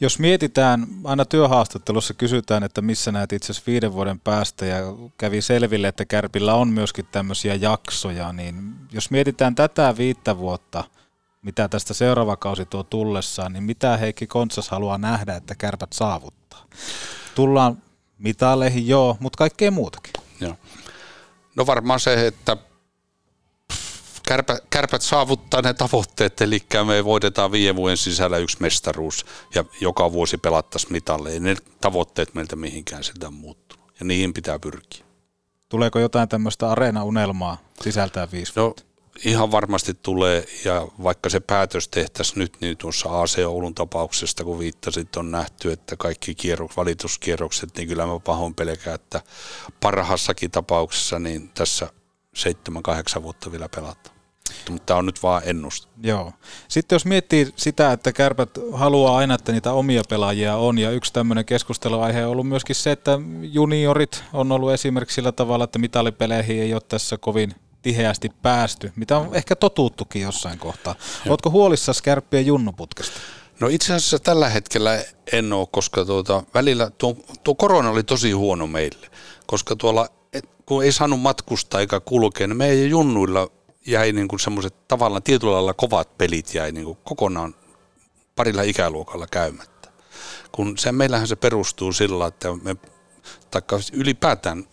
Jos 0.00 0.18
mietitään, 0.18 0.86
aina 1.04 1.24
työhaastattelussa 1.24 2.14
kysytään, 2.14 2.62
että 2.62 2.82
missä 2.82 3.12
näet 3.12 3.32
itse 3.32 3.52
asiassa 3.52 3.70
viiden 3.70 3.92
vuoden 3.92 4.20
päästä 4.20 4.66
ja 4.66 4.76
kävi 5.18 5.42
selville, 5.42 5.88
että 5.88 6.04
Kärpillä 6.04 6.54
on 6.54 6.68
myöskin 6.68 7.06
tämmöisiä 7.12 7.54
jaksoja, 7.54 8.32
niin 8.32 8.74
jos 8.92 9.10
mietitään 9.10 9.54
tätä 9.54 9.94
viittä 9.96 10.38
vuotta, 10.38 10.84
mitä 11.42 11.68
tästä 11.68 11.94
seuraava 11.94 12.36
kausi 12.36 12.66
tuo 12.66 12.82
tullessaan, 12.82 13.52
niin 13.52 13.62
mitä 13.62 13.96
Heikki 13.96 14.26
Kontsas 14.26 14.68
haluaa 14.68 14.98
nähdä, 14.98 15.36
että 15.36 15.54
Kärpät 15.54 15.92
saavuttaa? 15.92 16.64
Tullaan 17.34 17.82
mitaleihin, 18.18 18.88
joo, 18.88 19.16
mutta 19.20 19.36
kaikkea 19.36 19.70
muutakin. 19.70 20.12
Joo. 20.40 20.54
No 21.56 21.66
varmaan 21.66 22.00
se, 22.00 22.26
että 22.26 22.56
kärpä, 24.28 24.58
kärpät 24.70 25.02
saavuttaa 25.02 25.62
ne 25.62 25.74
tavoitteet, 25.74 26.40
eli 26.40 26.60
me 26.86 27.04
voitetaan 27.04 27.52
viiden 27.52 27.76
vuoden 27.76 27.96
sisällä 27.96 28.38
yksi 28.38 28.56
mestaruus 28.60 29.26
ja 29.54 29.64
joka 29.80 30.12
vuosi 30.12 30.38
pelattaisiin 30.38 30.92
mitalle. 30.92 31.30
Ei 31.30 31.40
ne 31.40 31.56
tavoitteet 31.80 32.34
meiltä 32.34 32.56
mihinkään 32.56 33.04
sitä 33.04 33.30
muuttunut 33.30 33.92
ja 34.00 34.06
niihin 34.06 34.34
pitää 34.34 34.58
pyrkiä. 34.58 35.04
Tuleeko 35.68 35.98
jotain 35.98 36.28
tämmöistä 36.28 36.70
areena-unelmaa 36.70 37.58
sisältää 37.80 38.28
viisi 38.32 38.52
no, 38.56 38.74
ihan 39.24 39.50
varmasti 39.50 39.94
tulee, 39.94 40.44
ja 40.64 40.88
vaikka 41.02 41.28
se 41.30 41.40
päätös 41.40 41.88
tehtäisiin 41.88 42.38
nyt, 42.38 42.56
niin 42.60 42.76
tuossa 42.76 43.20
AC 43.20 43.38
Oulun 43.38 43.74
tapauksesta, 43.74 44.44
kun 44.44 44.58
viittasit, 44.58 45.16
on 45.16 45.30
nähty, 45.30 45.72
että 45.72 45.96
kaikki 45.96 46.34
kierrok, 46.34 46.76
valituskierrokset, 46.76 47.76
niin 47.76 47.88
kyllä 47.88 48.06
mä 48.06 48.20
pahoin 48.20 48.54
pelkään, 48.54 48.94
että 48.94 49.20
parhaassakin 49.80 50.50
tapauksessa 50.50 51.18
niin 51.18 51.50
tässä 51.54 51.90
7-8 53.18 53.22
vuotta 53.22 53.52
vielä 53.52 53.68
pelataan. 53.68 54.18
Mutta 54.70 54.86
tämä 54.86 54.98
on 54.98 55.06
nyt 55.06 55.22
vaan 55.22 55.42
ennuste. 55.44 55.88
Joo. 56.02 56.32
Sitten 56.68 56.96
jos 56.96 57.04
miettii 57.04 57.52
sitä, 57.56 57.92
että 57.92 58.12
kärpät 58.12 58.50
haluaa 58.72 59.16
aina, 59.16 59.34
että 59.34 59.52
niitä 59.52 59.72
omia 59.72 60.02
pelaajia 60.08 60.56
on, 60.56 60.78
ja 60.78 60.90
yksi 60.90 61.12
tämmöinen 61.12 61.44
keskusteluaihe 61.44 62.24
on 62.24 62.30
ollut 62.30 62.48
myöskin 62.48 62.76
se, 62.76 62.90
että 62.90 63.18
juniorit 63.42 64.24
on 64.32 64.52
ollut 64.52 64.72
esimerkiksi 64.72 65.14
sillä 65.14 65.32
tavalla, 65.32 65.64
että 65.64 65.78
mitalipeleihin 65.78 66.62
ei 66.62 66.74
ole 66.74 66.82
tässä 66.88 67.18
kovin 67.18 67.54
tiheästi 67.88 68.30
päästy, 68.42 68.92
mitä 68.96 69.18
on 69.18 69.34
ehkä 69.34 69.56
totuuttukin 69.56 70.22
jossain 70.22 70.58
kohtaa. 70.58 70.94
Joo. 70.98 71.32
Oletko 71.32 71.50
huolissa 71.50 71.92
kärppien 72.04 72.46
junnuputkesta? 72.46 73.20
No 73.60 73.68
itse 73.68 73.94
asiassa 73.94 74.18
tällä 74.18 74.48
hetkellä 74.48 75.04
en 75.32 75.52
ole, 75.52 75.66
koska 75.70 76.04
tuota, 76.04 76.42
välillä 76.54 76.90
tuo, 76.90 77.16
tuo 77.44 77.54
korona 77.54 77.90
oli 77.90 78.02
tosi 78.02 78.32
huono 78.32 78.66
meille, 78.66 79.10
koska 79.46 79.76
tuolla 79.76 80.08
kun 80.66 80.84
ei 80.84 80.92
saanut 80.92 81.20
matkustaa 81.20 81.80
eikä 81.80 82.00
kulkea, 82.00 82.46
niin 82.46 82.56
meidän 82.56 82.90
junnuilla 82.90 83.48
jäi 83.86 84.12
niin 84.12 84.28
kuin 84.28 84.40
semmoiset 84.40 84.88
tavallaan 84.88 85.22
tietyllä 85.22 85.52
lailla 85.52 85.74
kovat 85.74 86.18
pelit 86.18 86.54
jäi 86.54 86.72
niin 86.72 86.84
kuin 86.84 86.98
kokonaan 87.04 87.54
parilla 88.36 88.62
ikäluokalla 88.62 89.26
käymättä. 89.26 89.88
Kun 90.52 90.78
se, 90.78 90.92
meillähän 90.92 91.28
se 91.28 91.36
perustuu 91.36 91.92
sillä, 91.92 92.26
että 92.26 92.48
me, 92.62 92.76
taikka 93.50 93.80
ylipäätään 93.92 94.64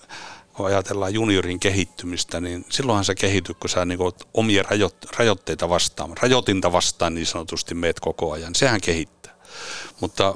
kun 0.55 0.65
ajatellaan 0.65 1.13
juniorin 1.13 1.59
kehittymistä, 1.59 2.41
niin 2.41 2.65
silloinhan 2.69 3.05
se 3.05 3.15
kehittyy, 3.15 3.55
kun 3.55 3.69
sä 3.69 3.85
niin 3.85 3.99
omia 4.33 4.63
rajoitteita 5.17 5.69
vastaan, 5.69 6.17
rajoitinta 6.21 6.71
vastaan 6.71 7.13
niin 7.15 7.25
sanotusti 7.25 7.75
meet 7.75 7.99
koko 7.99 8.31
ajan. 8.31 8.55
Sehän 8.55 8.81
kehittää. 8.81 9.35
Mutta 9.99 10.35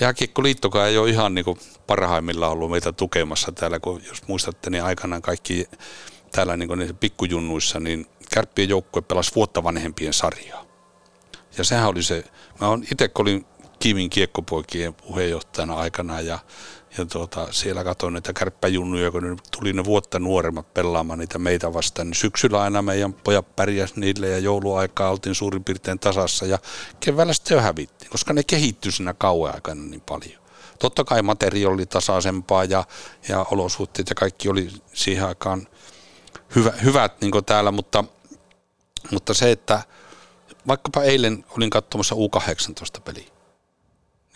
Jääkiekkoliittokaan 0.00 0.88
ei 0.88 0.98
ole 0.98 1.10
ihan 1.10 1.34
niin 1.34 1.44
parhaimmillaan 1.86 2.52
ollut 2.52 2.70
meitä 2.70 2.92
tukemassa 2.92 3.52
täällä, 3.52 3.80
kun 3.80 4.02
jos 4.08 4.28
muistatte, 4.28 4.70
niin 4.70 4.84
aikanaan 4.84 5.22
kaikki 5.22 5.68
täällä 6.32 6.56
niin 6.56 6.78
niissä 6.78 6.94
pikkujunnuissa, 6.94 7.80
niin 7.80 8.06
kärppien 8.34 8.68
joukkue 8.68 9.02
pelasi 9.02 9.34
vuotta 9.34 9.64
vanhempien 9.64 10.12
sarjaa. 10.12 10.64
Ja 11.58 11.64
sehän 11.64 11.88
oli 11.88 12.02
se, 12.02 12.24
mä 12.60 12.66
itse 12.92 13.10
olin 13.14 13.46
Kimin 13.78 14.10
kiekkopoikien 14.10 14.94
puheenjohtajana 14.94 15.74
aikana 15.74 16.20
ja, 16.20 16.38
ja 16.98 17.06
tuota, 17.06 17.48
siellä 17.50 17.84
katsoin 17.84 18.12
näitä 18.12 18.32
kärppäjunnuja, 18.32 19.10
kun 19.10 19.22
ne 19.22 19.36
tuli 19.58 19.72
ne 19.72 19.84
vuotta 19.84 20.18
nuoremmat 20.18 20.74
pelaamaan 20.74 21.18
niitä 21.18 21.38
meitä 21.38 21.72
vastaan, 21.72 22.06
niin 22.08 22.14
syksyllä 22.14 22.62
aina 22.62 22.82
meidän 22.82 23.12
pojat 23.12 23.56
pärjäs 23.56 23.96
niille 23.96 24.28
ja 24.28 24.38
jouluaikaa 24.38 25.10
oltiin 25.10 25.34
suurin 25.34 25.64
piirtein 25.64 25.98
tasassa 25.98 26.46
ja 26.46 26.58
keväällä 27.00 27.32
sitten 27.32 27.54
jo 27.54 27.60
hävittiin, 27.60 28.10
koska 28.10 28.32
ne 28.32 28.42
kehittyi 28.44 28.92
siinä 28.92 29.14
kauan 29.14 29.54
aikana 29.54 29.82
niin 29.82 30.00
paljon. 30.00 30.42
Totta 30.78 31.04
kai 31.04 31.22
materiaali 31.22 31.74
oli 31.74 31.86
tasaisempaa 31.86 32.64
ja, 32.64 32.84
ja 33.28 33.46
olosuhteet 33.50 34.08
ja 34.08 34.14
kaikki 34.14 34.48
oli 34.48 34.68
siihen 34.92 35.26
aikaan 35.26 35.68
hyvä, 36.54 36.72
hyvät 36.84 37.20
niin 37.20 37.44
täällä, 37.46 37.70
mutta, 37.70 38.04
mutta 39.10 39.34
se, 39.34 39.50
että 39.50 39.82
vaikkapa 40.66 41.02
eilen 41.02 41.44
olin 41.56 41.70
katsomassa 41.70 42.14
U18-peliä, 42.14 43.22
niin 43.22 43.32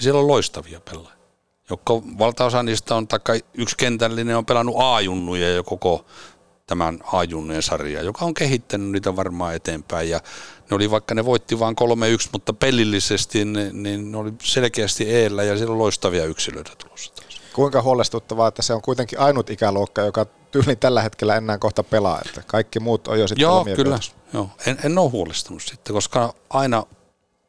siellä 0.01 0.21
on 0.21 0.29
loistavia 0.29 0.81
pelaajia. 0.81 1.16
Joko 1.71 2.03
valtaosa 2.19 2.63
niistä 2.63 2.95
on, 2.95 3.09
taikka 3.09 3.33
yksi 3.55 3.77
kentällinen 3.77 4.37
on 4.37 4.47
pelannut 4.47 4.77
A-junnuja 4.79 5.55
jo 5.55 5.65
koko 5.65 6.05
tämän 6.67 7.01
A-junnujen 7.13 7.63
sarja, 7.63 8.03
joka 8.03 8.25
on 8.25 8.35
kehittänyt 8.35 8.91
niitä 8.91 9.17
varmaan 9.17 9.55
eteenpäin. 9.55 10.11
Ja 10.11 10.21
ne 10.71 10.77
oli, 10.77 10.91
vaikka 10.91 11.15
ne 11.15 11.25
voitti 11.25 11.59
vain 11.59 11.77
3-1, 12.25 12.29
mutta 12.33 12.53
pelillisesti 12.53 13.45
ne, 13.45 13.71
niin 13.73 14.13
ne 14.13 14.19
oli 14.19 14.33
selkeästi 14.43 15.15
eellä 15.15 15.45
ja 15.45 15.57
siellä 15.57 15.73
on 15.73 15.79
loistavia 15.79 16.25
yksilöitä 16.25 16.73
tulossa 16.79 17.15
taas. 17.15 17.41
Kuinka 17.53 17.83
huolestuttavaa, 17.83 18.49
että 18.49 18.63
se 18.63 18.75
on 18.75 18.83
kuitenkin 18.83 19.21
ainut 19.21 19.51
ikäluokka, 19.51 20.03
joka 20.03 20.27
tyyli 20.51 20.77
tällä 20.77 21.03
hetkellä 21.03 21.37
enää 21.37 21.59
kohta 21.59 21.83
pelaa, 21.83 22.21
että 22.27 22.43
kaikki 22.47 22.81
muut 22.81 23.09
on 23.09 23.21
jo 23.21 23.29
sitten 23.29 23.43
Joo, 23.43 23.67
kyllä. 23.77 23.99
Joo. 24.33 24.51
En, 24.67 24.79
en 24.85 24.99
ole 24.99 25.11
huolestunut 25.11 25.63
sitten, 25.63 25.95
koska 25.95 26.35
aina 26.51 26.83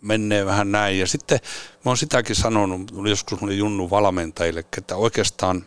menee 0.02 0.46
vähän 0.46 0.72
näin. 0.72 1.00
Ja 1.00 1.08
sitten 1.08 1.40
mä 1.86 1.90
oon 1.90 1.98
sitäkin 1.98 2.36
sanonut, 2.36 2.92
joskus 3.10 3.42
mulle 3.42 3.54
Junnu 3.54 3.90
valmentajille, 3.90 4.64
että 4.78 4.96
oikeastaan 4.96 5.66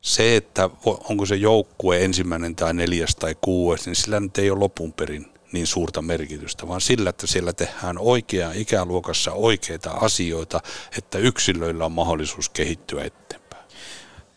se, 0.00 0.36
että 0.36 0.70
onko 0.84 1.26
se 1.26 1.36
joukkue 1.36 2.04
ensimmäinen 2.04 2.56
tai 2.56 2.74
neljäs 2.74 3.16
tai 3.16 3.36
kuudes, 3.40 3.86
niin 3.86 3.96
sillä 3.96 4.20
nyt 4.20 4.38
ei 4.38 4.50
ole 4.50 4.58
lopun 4.58 4.92
perin 4.92 5.26
niin 5.52 5.66
suurta 5.66 6.02
merkitystä, 6.02 6.68
vaan 6.68 6.80
sillä, 6.80 7.10
että 7.10 7.26
siellä 7.26 7.52
tehdään 7.52 7.98
oikea 7.98 8.52
ikäluokassa 8.54 9.32
oikeita 9.32 9.90
asioita, 9.90 10.60
että 10.98 11.18
yksilöillä 11.18 11.84
on 11.84 11.92
mahdollisuus 11.92 12.48
kehittyä 12.48 13.04
eteenpäin. 13.04 13.41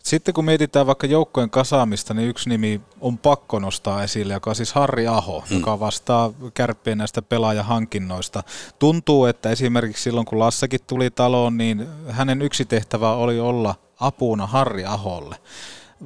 Sitten 0.06 0.34
kun 0.34 0.44
mietitään 0.44 0.86
vaikka 0.86 1.06
joukkojen 1.06 1.50
kasaamista, 1.50 2.14
niin 2.14 2.28
yksi 2.28 2.48
nimi 2.48 2.80
on 3.00 3.18
pakko 3.18 3.58
nostaa 3.58 4.02
esille, 4.02 4.34
joka 4.34 4.50
on 4.50 4.56
siis 4.56 4.72
Harri 4.72 5.06
Aho, 5.06 5.44
mm. 5.50 5.56
joka 5.56 5.80
vastaa 5.80 6.32
kärppien 6.54 6.98
näistä 6.98 7.22
pelaajahankinnoista. 7.22 8.42
Tuntuu, 8.78 9.24
että 9.24 9.50
esimerkiksi 9.50 10.02
silloin 10.02 10.26
kun 10.26 10.38
Lassakin 10.38 10.80
tuli 10.86 11.10
taloon, 11.10 11.58
niin 11.58 11.86
hänen 12.08 12.42
yksi 12.42 12.64
tehtävä 12.64 13.12
oli 13.12 13.40
olla 13.40 13.74
apuna 14.00 14.46
Harri 14.46 14.84
Aholle 14.84 15.36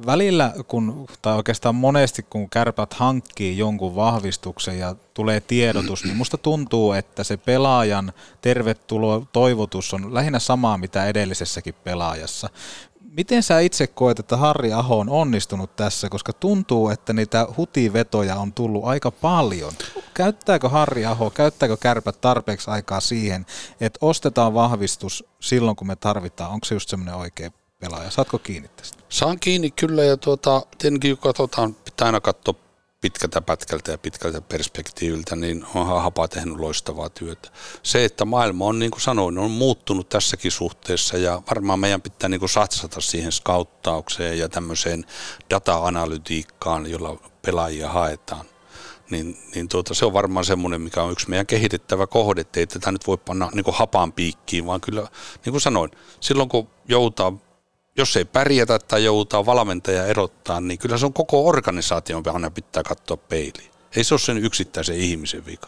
välillä, 0.05 0.53
kun, 0.67 1.07
tai 1.21 1.35
oikeastaan 1.35 1.75
monesti 1.75 2.25
kun 2.29 2.49
kärpät 2.49 2.93
hankkii 2.93 3.57
jonkun 3.57 3.95
vahvistuksen 3.95 4.79
ja 4.79 4.95
tulee 5.13 5.39
tiedotus, 5.39 6.03
niin 6.03 6.17
musta 6.17 6.37
tuntuu, 6.37 6.93
että 6.93 7.23
se 7.23 7.37
pelaajan 7.37 8.13
tervetulo 8.41 9.27
toivotus 9.33 9.93
on 9.93 10.13
lähinnä 10.13 10.39
samaa 10.39 10.77
mitä 10.77 11.05
edellisessäkin 11.05 11.75
pelaajassa. 11.83 12.49
Miten 13.17 13.43
sä 13.43 13.59
itse 13.59 13.87
koet, 13.87 14.19
että 14.19 14.37
Harri 14.37 14.73
Aho 14.73 14.99
on 14.99 15.09
onnistunut 15.09 15.75
tässä, 15.75 16.09
koska 16.09 16.33
tuntuu, 16.33 16.89
että 16.89 17.13
niitä 17.13 17.47
hutivetoja 17.57 18.35
on 18.35 18.53
tullut 18.53 18.85
aika 18.85 19.11
paljon. 19.11 19.73
Käyttääkö 20.13 20.69
Harri 20.69 21.05
Aho, 21.05 21.29
käyttääkö 21.29 21.77
kärpät 21.77 22.21
tarpeeksi 22.21 22.71
aikaa 22.71 22.99
siihen, 22.99 23.45
että 23.81 23.97
ostetaan 24.01 24.53
vahvistus 24.53 25.23
silloin, 25.39 25.75
kun 25.75 25.87
me 25.87 25.95
tarvitaan? 25.95 26.51
Onko 26.51 26.65
se 26.65 26.75
just 26.75 26.89
semmoinen 26.89 27.15
oikea 27.15 27.51
pelaaja. 27.79 28.11
Saatko 28.11 28.39
kiinni 28.39 28.69
tästä? 28.75 29.03
Saan 29.09 29.39
kiinni 29.39 29.71
kyllä 29.71 30.03
ja 30.03 30.17
tuota, 30.17 30.65
tietenkin 30.77 31.17
katsotaan, 31.17 31.73
pitää 31.73 32.05
aina 32.05 32.21
katsoa 32.21 32.55
pitkältä 33.01 33.41
pätkältä 33.41 33.91
ja 33.91 33.97
pitkältä 33.97 34.41
perspektiiviltä, 34.41 35.35
niin 35.35 35.65
on 35.75 36.01
Hapa 36.01 36.27
tehnyt 36.27 36.59
loistavaa 36.59 37.09
työtä. 37.09 37.49
Se, 37.83 38.05
että 38.05 38.25
maailma 38.25 38.65
on, 38.65 38.79
niin 38.79 38.91
kuin 38.91 39.01
sanoin, 39.01 39.37
on 39.37 39.51
muuttunut 39.51 40.09
tässäkin 40.09 40.51
suhteessa 40.51 41.17
ja 41.17 41.41
varmaan 41.49 41.79
meidän 41.79 42.01
pitää 42.01 42.29
niin 42.29 42.39
kuin 42.39 42.49
satsata 42.49 43.01
siihen 43.01 43.31
skauttaukseen 43.31 44.39
ja 44.39 44.49
tämmöiseen 44.49 45.05
data-analytiikkaan, 45.49 46.91
jolla 46.91 47.17
pelaajia 47.41 47.89
haetaan. 47.89 48.45
Niin, 49.09 49.37
niin 49.55 49.67
tuota, 49.67 49.93
se 49.93 50.05
on 50.05 50.13
varmaan 50.13 50.45
semmoinen, 50.45 50.81
mikä 50.81 51.03
on 51.03 51.11
yksi 51.11 51.29
meidän 51.29 51.47
kehitettävä 51.47 52.07
kohde, 52.07 52.41
että 52.41 52.59
ei 52.59 52.67
tätä 52.67 52.91
nyt 52.91 53.07
voi 53.07 53.17
panna 53.17 53.49
niin 53.53 53.63
kuin 53.63 53.75
hapan 53.75 54.13
piikkiin, 54.13 54.65
vaan 54.65 54.81
kyllä, 54.81 55.07
niin 55.45 55.51
kuin 55.51 55.61
sanoin, 55.61 55.91
silloin 56.19 56.49
kun 56.49 56.67
joutaa 56.87 57.33
jos 57.97 58.17
ei 58.17 58.25
pärjätä 58.25 58.79
tai 58.79 59.03
joutaa 59.03 59.45
valmentaja 59.45 60.05
erottaa, 60.05 60.61
niin 60.61 60.79
kyllä 60.79 60.97
se 60.97 61.05
on 61.05 61.13
koko 61.13 61.47
organisaation 61.47 62.23
aina 62.33 62.51
pitää 62.51 62.83
katsoa 62.83 63.17
peiliin. 63.17 63.71
Ei 63.95 64.03
se 64.03 64.13
ole 64.13 64.19
sen 64.19 64.37
yksittäisen 64.37 64.95
ihmisen 64.95 65.45
vika. 65.45 65.67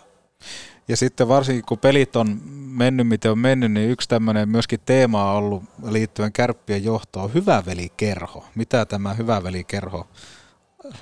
Ja 0.87 0.97
sitten 0.97 1.27
varsinkin 1.27 1.65
kun 1.65 1.77
pelit 1.77 2.15
on 2.15 2.41
mennyt 2.53 3.07
miten 3.07 3.31
on 3.31 3.39
mennyt, 3.39 3.71
niin 3.71 3.89
yksi 3.89 4.09
tämmöinen 4.09 4.49
myöskin 4.49 4.79
teema 4.85 5.31
on 5.31 5.37
ollut 5.37 5.63
liittyen 5.89 6.33
kärppien 6.33 6.83
johtoon, 6.83 7.33
hyvä 7.33 7.63
velikerho. 7.65 8.45
Mitä 8.55 8.85
tämä 8.85 9.13
hyvä 9.13 9.43
velikerho 9.43 10.07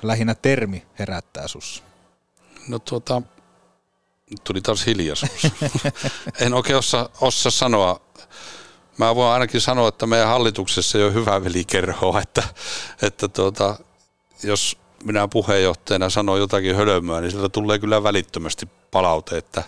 lähinnä 0.03 0.36
termi 0.36 0.86
herättää 0.99 1.47
sussa? 1.47 1.84
No 2.67 2.80
tuota, 2.80 3.22
tuli 4.43 4.61
taas 4.61 4.86
hiljaisuus. 4.86 5.47
en 6.41 6.53
oikein 6.53 6.78
osaa, 6.78 7.09
osaa 7.22 7.51
sanoa. 7.51 8.01
Mä 8.98 9.16
voin 9.16 9.34
ainakin 9.34 9.62
sanoa, 9.62 9.88
että 9.88 10.08
meidän 10.08 10.28
hallituksessa 10.28 10.98
ei 10.98 11.04
ole 11.04 11.14
hyvä 11.14 11.44
velikerhoa, 11.44 12.22
että, 12.22 12.44
että 13.02 13.28
tuota, 13.28 13.76
jos 14.44 14.78
minä 15.04 15.28
puheenjohtajana 15.28 16.10
sanon 16.10 16.39
jotakin 16.39 16.76
hölmöä, 16.76 17.22
niin 17.22 17.32
sieltä 17.32 17.50
tulee 17.50 17.80
kyllä 17.80 18.04
välittömästi 18.04 18.70
palaute, 18.92 19.38
että, 19.38 19.64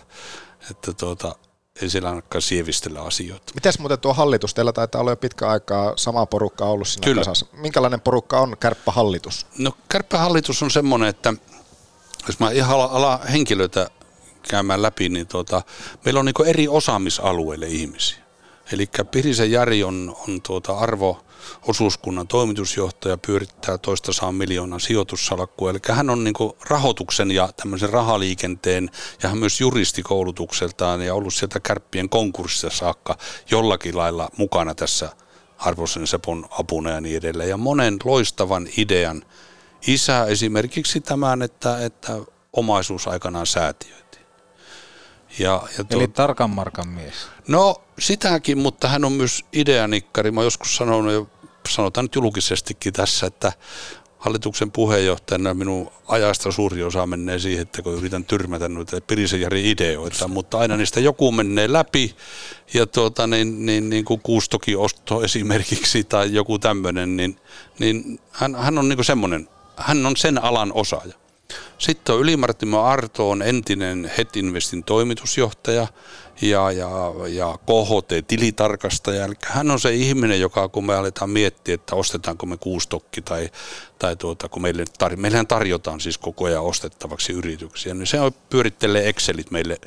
että 0.70 0.92
tuota, 0.92 1.34
ei 1.82 1.90
siellä 1.90 2.08
ainakaan 2.08 2.42
sievistellä 2.42 3.02
asioita. 3.02 3.52
Mites 3.54 3.78
muuten 3.78 4.00
tuo 4.00 4.14
hallitus? 4.14 4.54
Teillä 4.54 4.72
taitaa 4.72 5.00
olla 5.00 5.10
jo 5.10 5.16
pitkä 5.16 5.48
aikaa 5.48 5.92
sama 5.96 6.26
porukka 6.26 6.64
ollut 6.64 6.88
siinä 6.88 7.04
Kyllä. 7.04 7.20
kasassa. 7.20 7.46
Minkälainen 7.52 8.00
porukka 8.00 8.40
on 8.40 8.56
kärppähallitus? 8.60 9.46
No 9.58 9.72
kärppähallitus 9.88 10.62
on 10.62 10.70
semmoinen, 10.70 11.08
että 11.08 11.34
jos 12.26 12.40
mä 12.40 12.50
ihan 12.50 12.80
ala 12.80 13.20
henkilöitä 13.32 13.90
käymään 14.48 14.82
läpi, 14.82 15.08
niin 15.08 15.26
tuota, 15.26 15.62
meillä 16.04 16.20
on 16.20 16.26
niin 16.26 16.46
eri 16.46 16.68
osaamisalueille 16.68 17.66
ihmisiä. 17.66 18.23
Eli 18.72 18.88
Pirisen 19.10 19.50
Jari 19.50 19.84
on, 19.84 20.16
on 20.28 20.42
tuota 20.42 20.78
arvo 20.78 21.24
osuuskunnan 21.68 22.28
toimitusjohtaja, 22.28 23.18
pyörittää 23.18 23.78
toista 23.78 24.12
saa 24.12 24.32
miljoonan 24.32 24.80
sijoitussalkkua. 24.80 25.70
Eli 25.70 25.78
hän 25.92 26.10
on 26.10 26.24
niin 26.24 26.34
rahoituksen 26.68 27.30
ja 27.30 27.48
tämmöisen 27.56 27.90
rahaliikenteen 27.90 28.90
ja 29.22 29.28
hän 29.28 29.38
myös 29.38 29.60
juristikoulutukseltaan 29.60 31.02
ja 31.02 31.14
ollut 31.14 31.34
sieltä 31.34 31.60
kärppien 31.60 32.08
konkurssissa 32.08 32.70
saakka 32.70 33.18
jollakin 33.50 33.96
lailla 33.96 34.30
mukana 34.36 34.74
tässä 34.74 35.10
arvoisen 35.58 36.06
Sepon 36.06 36.46
apuna 36.50 36.90
ja 36.90 37.00
niin 37.00 37.16
edelleen. 37.16 37.48
Ja 37.48 37.56
monen 37.56 37.96
loistavan 38.04 38.68
idean 38.76 39.22
isä 39.86 40.24
esimerkiksi 40.24 41.00
tämän, 41.00 41.42
että, 41.42 41.84
että 41.84 42.12
omaisuus 42.52 43.08
aikanaan 43.08 43.46
säätiöitiin. 43.46 44.03
Ja, 45.38 45.62
ja 45.78 45.84
Eli 45.90 46.08
tarkan 46.08 46.50
markan 46.50 46.88
mies. 46.88 47.14
No 47.48 47.82
sitäkin, 47.98 48.58
mutta 48.58 48.88
hän 48.88 49.04
on 49.04 49.12
myös 49.12 49.44
ideanikkari. 49.52 50.30
Mä 50.30 50.42
joskus 50.42 50.76
sanonut 50.76 51.12
jo, 51.12 51.28
sanotaan 51.68 52.04
nyt 52.04 52.14
julkisestikin 52.14 52.92
tässä, 52.92 53.26
että 53.26 53.52
hallituksen 54.24 54.70
puheenjohtajana 54.70 55.54
minun 55.54 55.90
ajasta 56.08 56.52
suuri 56.52 56.82
osa 56.82 57.06
menee 57.06 57.38
siihen, 57.38 57.62
että 57.62 57.82
kun 57.82 57.94
yritän 57.94 58.24
tyrmätä 58.24 58.68
noita 58.68 59.00
Pirisen 59.00 59.40
Jari 59.40 59.70
ideoita, 59.70 60.28
mutta 60.28 60.58
aina 60.58 60.76
niistä 60.76 61.00
joku 61.00 61.32
menee 61.32 61.72
läpi 61.72 62.16
ja 62.74 62.86
tuota, 62.86 63.26
niin, 63.26 63.66
niin, 63.66 63.90
niin 63.90 64.04
kuin 64.04 64.20
kuustoki 64.20 64.76
osto 64.76 65.22
esimerkiksi 65.22 66.04
tai 66.04 66.34
joku 66.34 66.58
tämmöinen, 66.58 67.16
niin, 67.16 67.36
niin 67.78 68.20
hän, 68.30 68.54
hän 68.54 68.78
on 68.78 68.88
niin 68.88 69.04
semmoinen, 69.04 69.48
hän 69.76 70.06
on 70.06 70.16
sen 70.16 70.44
alan 70.44 70.72
osaaja. 70.72 71.23
Sitten 71.78 72.14
on 72.14 72.20
Ylimarttimo 72.20 72.82
Arto 72.82 73.30
on 73.30 73.42
entinen 73.42 74.10
Het 74.18 74.36
Investin 74.36 74.84
toimitusjohtaja 74.84 75.86
ja, 76.42 76.70
ja, 76.70 76.90
ja 77.28 77.58
KHT-tilitarkastaja. 77.66 79.24
Eli 79.24 79.34
hän 79.44 79.70
on 79.70 79.80
se 79.80 79.94
ihminen, 79.94 80.40
joka 80.40 80.68
kun 80.68 80.86
me 80.86 80.94
aletaan 80.94 81.30
miettiä, 81.30 81.74
että 81.74 81.96
ostetaanko 81.96 82.46
me 82.46 82.56
kuustokki 82.56 83.22
tai, 83.22 83.50
tai 83.98 84.16
tuota, 84.16 84.48
kun 84.48 84.62
meille 84.62 84.84
tar- 85.04 85.16
meillähän 85.16 85.46
tarjotaan 85.46 86.00
siis 86.00 86.18
koko 86.18 86.44
ajan 86.44 86.62
ostettavaksi 86.62 87.32
yrityksiä, 87.32 87.94
niin 87.94 88.06
se 88.06 88.20
on, 88.20 88.32
pyörittelee 88.50 89.08
Excelit 89.08 89.50
meille 89.50 89.78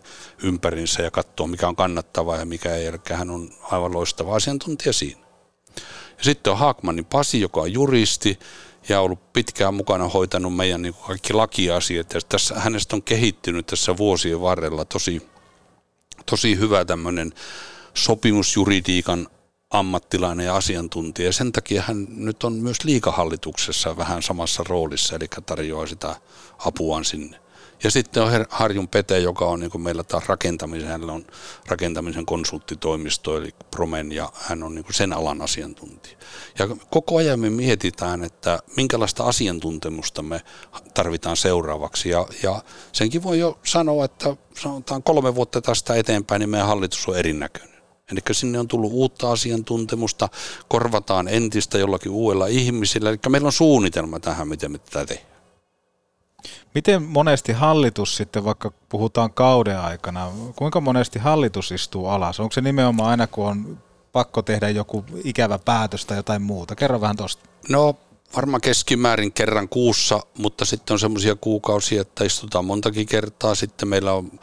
ympärinsä 0.44 1.04
ja 1.04 1.12
katsoo 1.12 1.48
mikä 1.48 1.68
on 1.68 1.76
kannattavaa 1.76 2.38
ja 2.38 2.46
mikä 2.46 2.76
ei. 2.76 2.86
Eli 2.86 2.98
hän 3.14 3.30
on 3.30 3.50
aivan 3.72 3.94
loistava 3.94 4.36
asiantuntija 4.36 4.94
siinä. 4.94 5.22
Ja 6.18 6.24
sitten 6.24 6.52
on 6.52 6.60
Haakmanin 6.60 7.06
Pasi, 7.06 7.42
joka 7.42 7.62
on 7.62 7.74
juristi 7.74 8.40
ja 8.90 9.02
ollut 9.02 9.34
pitkään 9.34 9.74
mukana 9.74 10.08
hoitanut 10.08 10.56
meidän 10.56 10.82
niin 10.82 10.96
kaikki 11.08 11.34
lakiasiat. 11.34 12.14
Ja 12.14 12.22
tässä, 12.30 12.60
hänestä 12.60 12.96
on 12.96 13.04
kehittynyt 13.04 13.68
tässä 13.68 13.98
vuosien 13.98 14.42
varrella 14.42 14.86
tosi, 14.86 15.28
tosi 16.26 16.60
hyvä 16.60 16.86
tämmöinen 16.86 17.34
sopimusjuridiikan 17.94 19.28
ammattilainen 19.70 20.46
ja 20.46 20.56
asiantuntija. 20.56 21.26
Ja 21.30 21.34
sen 21.34 21.52
takia 21.52 21.82
hän 21.82 22.08
nyt 22.10 22.44
on 22.44 22.54
myös 22.54 22.84
liikahallituksessa 22.84 23.98
vähän 23.98 24.24
samassa 24.24 24.64
roolissa, 24.70 25.16
eli 25.16 25.28
tarjoaa 25.46 25.88
sitä 25.88 26.16
apuaan 26.66 27.06
sinne. 27.06 27.40
Ja 27.84 27.92
sitten 27.92 28.24
on 28.24 28.46
Harjun 28.50 28.88
Pete, 28.88 29.20
joka 29.20 29.46
on 29.46 29.60
niin 29.60 29.82
meillä 29.82 30.04
taas 30.04 30.28
rakentamisen, 30.28 30.88
hänellä 30.88 31.14
on 31.14 31.26
rakentamisen 31.68 32.26
konsulttitoimisto, 32.26 33.38
eli 33.38 33.50
Promen, 33.72 34.12
ja 34.12 34.30
hän 34.36 34.64
on 34.64 34.76
niin 34.76 34.86
sen 34.92 35.14
alan 35.14 35.42
asiantuntija. 35.42 36.18
Ja 36.60 36.68
koko 36.90 37.18
ajan 37.18 37.40
me 37.40 37.50
mietitään, 37.50 38.24
että 38.24 38.60
minkälaista 38.78 39.24
asiantuntemusta 39.24 40.22
me 40.22 40.42
tarvitaan 40.94 41.38
seuraavaksi, 41.38 42.10
ja, 42.10 42.28
ja 42.44 42.62
senkin 42.92 43.24
voi 43.24 43.40
jo 43.40 43.60
sanoa, 43.64 44.06
että 44.06 44.36
sanotaan 44.62 45.04
kolme 45.04 45.36
vuotta 45.36 45.62
tästä 45.62 45.96
eteenpäin, 45.96 46.40
niin 46.40 46.50
meidän 46.50 46.68
hallitus 46.68 47.08
on 47.08 47.18
erinäköinen. 47.18 47.78
Eli 48.12 48.20
sinne 48.32 48.60
on 48.60 48.68
tullut 48.68 48.92
uutta 48.92 49.32
asiantuntemusta, 49.32 50.30
korvataan 50.68 51.28
entistä 51.28 51.78
jollakin 51.78 52.12
uudella 52.12 52.48
ihmisillä, 52.48 53.10
eli 53.10 53.18
meillä 53.30 53.46
on 53.46 53.52
suunnitelma 53.52 54.20
tähän, 54.20 54.48
miten 54.48 54.72
me 54.72 54.78
tätä 54.78 55.06
tehdään. 55.06 55.37
Miten 56.76 57.04
monesti 57.04 57.54
hallitus 57.54 58.18
sitten, 58.18 58.46
vaikka 58.46 58.72
puhutaan 58.90 59.34
kauden 59.34 59.80
aikana, 59.80 60.32
kuinka 60.56 60.82
monesti 60.82 61.20
hallitus 61.20 61.72
istuu 61.72 62.08
alas? 62.08 62.40
Onko 62.40 62.54
se 62.54 62.62
nimenomaan 62.62 63.10
aina, 63.10 63.28
kun 63.28 63.48
on 63.48 63.78
pakko 64.12 64.42
tehdä 64.42 64.70
joku 64.70 65.06
ikävä 65.24 65.60
päätös 65.60 66.06
tai 66.06 66.18
jotain 66.18 66.42
muuta? 66.42 66.76
Kerro 66.76 67.02
vähän 67.02 67.18
tuosta. 67.18 67.50
No 67.70 67.96
varmaan 68.36 68.62
keskimäärin 68.62 69.34
kerran 69.34 69.70
kuussa, 69.70 70.20
mutta 70.38 70.66
sitten 70.66 70.94
on 70.94 71.00
semmoisia 71.00 71.36
kuukausia, 71.36 72.02
että 72.02 72.24
istutaan 72.24 72.66
montakin 72.66 73.08
kertaa. 73.08 73.56
Sitten 73.56 73.90
meillä 73.90 74.14
on, 74.14 74.40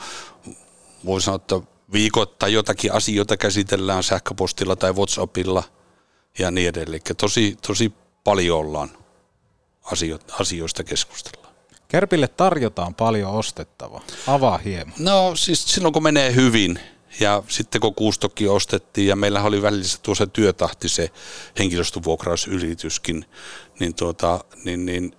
voi 1.05 1.21
sanoa, 1.21 1.37
että 1.37 1.61
viikoittain 1.93 2.53
jotakin 2.53 2.93
asioita 2.93 3.37
käsitellään 3.37 4.03
sähköpostilla 4.03 4.77
tai 4.77 4.93
WhatsAppilla 4.93 5.63
ja 6.39 6.51
niin 6.51 6.69
edelleen. 6.69 7.01
Tosi, 7.17 7.57
tosi 7.67 7.93
paljon 8.25 8.59
ollaan 8.59 8.91
asioista 10.41 10.85
keskustellaan. 10.85 11.44
Kärpille 11.95 12.29
tarjotaan 12.29 12.95
paljon 12.95 13.31
ostettavaa. 13.31 14.01
Avaa 14.27 14.59
hieman. 14.59 14.95
No 14.99 15.37
siis 15.37 15.65
silloin 15.65 15.93
kun 15.93 16.03
menee 16.03 16.35
hyvin 16.35 16.79
ja 17.21 17.43
sitten 17.49 17.81
kun 17.81 17.95
kuustokki 17.95 18.49
ostettiin 18.49 19.07
ja 19.07 19.17
meillä 19.17 19.43
oli 19.43 19.63
välissä 19.63 19.99
tuossa 20.03 20.27
työtahti 20.27 20.89
se 20.89 21.11
henkilöstövuokrausyrityskin, 21.59 23.25
niin, 23.81 23.95
tuota, 23.95 24.45
niin, 24.65 24.87
niin 24.87 25.17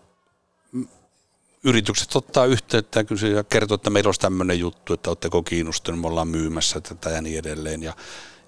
yritykset 1.64 2.16
ottaa 2.16 2.46
yhteyttä 2.46 3.00
ja 3.36 3.44
kertoo, 3.44 3.76
että 3.76 3.90
meillä 3.90 4.08
olisi 4.08 4.22
tämmöinen 4.22 4.60
juttu, 4.60 4.94
että 4.94 5.10
oletteko 5.10 5.44
kiinnostuneet, 5.44 6.02
me 6.02 6.08
ollaan 6.08 6.28
myymässä 6.28 6.82
tätä 6.82 7.10
ja 7.10 7.22
niin 7.22 7.40
edelleen. 7.40 7.84
Ja, 7.84 7.94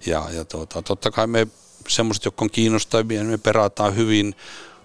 ja, 0.06 0.26
ja 0.32 0.44
tuota, 0.44 0.82
totta 0.82 1.10
kai 1.10 1.26
me 1.26 1.46
semmoiset, 1.88 2.24
jotka 2.24 2.44
on 2.44 2.50
kiinnostavia, 2.50 3.20
niin 3.20 3.30
me 3.30 3.38
perataan 3.38 3.96
hyvin 3.96 4.34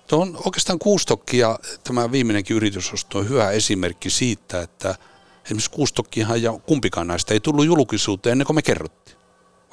Tuo 0.08 0.22
on 0.22 0.38
oikeastaan 0.46 0.80
kuustokki 0.80 1.38
ja 1.38 1.60
tämä 1.84 2.12
viimeinenkin 2.12 2.58
yritysosto 2.58 3.18
on 3.18 3.30
hyvä 3.30 3.52
esimerkki 3.52 4.10
siitä, 4.10 4.62
että 4.62 4.96
esimerkiksi 5.46 5.72
kuustokkihan 5.72 6.42
ja 6.42 6.54
kumpikaan 6.66 7.08
näistä 7.08 7.34
ei 7.34 7.40
tullut 7.40 7.66
julkisuuteen 7.66 8.32
ennen 8.32 8.48
kuin 8.48 8.56
me 8.56 8.62
kerrottiin. 8.62 9.18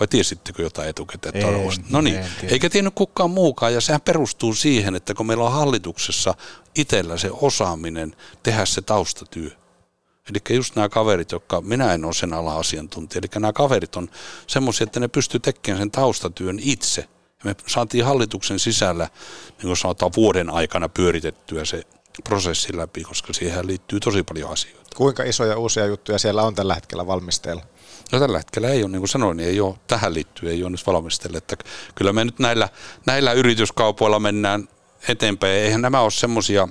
Vai 0.01 0.09
tiesittekö 0.09 0.63
jotain 0.63 0.89
etukäteen? 0.89 1.37
Että 1.37 1.49
en, 1.49 1.85
no 1.91 2.01
niin, 2.01 2.17
en 2.17 2.27
eikä 2.43 2.71
tiennyt 2.71 2.95
kukaan 2.95 3.31
muukaan 3.31 3.75
ja 3.75 3.81
sehän 3.81 4.01
perustuu 4.01 4.55
siihen, 4.55 4.95
että 4.95 5.15
kun 5.15 5.27
meillä 5.27 5.45
on 5.45 5.53
hallituksessa 5.53 6.35
itsellä 6.75 7.17
se 7.17 7.31
osaaminen 7.33 8.17
tehdä 8.43 8.67
se 8.67 8.83
taustatyö. 8.83 9.51
Eli 10.31 10.57
just 10.57 10.77
nämä 10.77 10.89
kaverit, 10.89 11.33
jotka, 11.33 11.61
minä 11.61 11.95
en 11.95 12.05
ole 12.05 12.13
sen 12.13 12.35
ala 12.35 12.59
asiantuntija, 12.59 13.19
eli 13.19 13.41
nämä 13.41 13.53
kaverit 13.53 13.97
on 13.97 14.09
semmoisia, 14.47 14.85
että 14.85 15.01
ne 15.01 15.09
pystyy 15.09 15.41
tekemään 15.41 15.81
sen 15.81 15.91
taustatyön 15.91 16.59
itse– 16.63 17.09
ja 17.45 17.51
me 17.51 17.55
saatiin 17.67 18.05
hallituksen 18.05 18.59
sisällä, 18.59 19.09
niin 19.49 19.67
kuin 19.67 19.77
sanotaan, 19.77 20.13
vuoden 20.17 20.51
aikana 20.51 20.89
pyöritettyä 20.89 21.65
se 21.65 21.83
prosessi 22.25 22.77
läpi, 22.77 23.03
koska 23.03 23.33
siihen 23.33 23.67
liittyy 23.67 24.01
tosi 24.01 24.23
paljon 24.23 24.53
asioita. 24.53 24.97
Kuinka 24.97 25.23
isoja 25.23 25.59
uusia 25.59 25.87
juttuja 25.87 26.19
siellä 26.19 26.43
on 26.43 26.55
tällä 26.55 26.75
hetkellä 26.75 27.07
valmisteilla? 27.07 27.63
No 28.13 28.21
tällä 28.21 28.39
hetkellä 28.39 28.69
ei 28.69 28.83
ole, 28.83 28.91
niin 28.91 29.01
kuin 29.01 29.09
sanoin, 29.09 29.37
niin 29.37 29.49
ei 29.49 29.61
ole 29.61 29.77
tähän 29.87 30.15
liittyen, 30.15 30.53
ei 30.53 30.63
ole 30.63 30.71
nyt 30.71 30.87
valmistella. 30.87 31.39
Että 31.39 31.57
kyllä 31.95 32.13
me 32.13 32.25
nyt 32.25 32.39
näillä, 32.39 32.69
näillä 33.07 33.33
yrityskaupoilla 33.33 34.19
mennään 34.19 34.69
eteenpäin. 35.09 35.53
Eihän 35.53 35.83
nämä 35.83 36.01
ole 36.01 36.11
semmoisia 36.11 36.69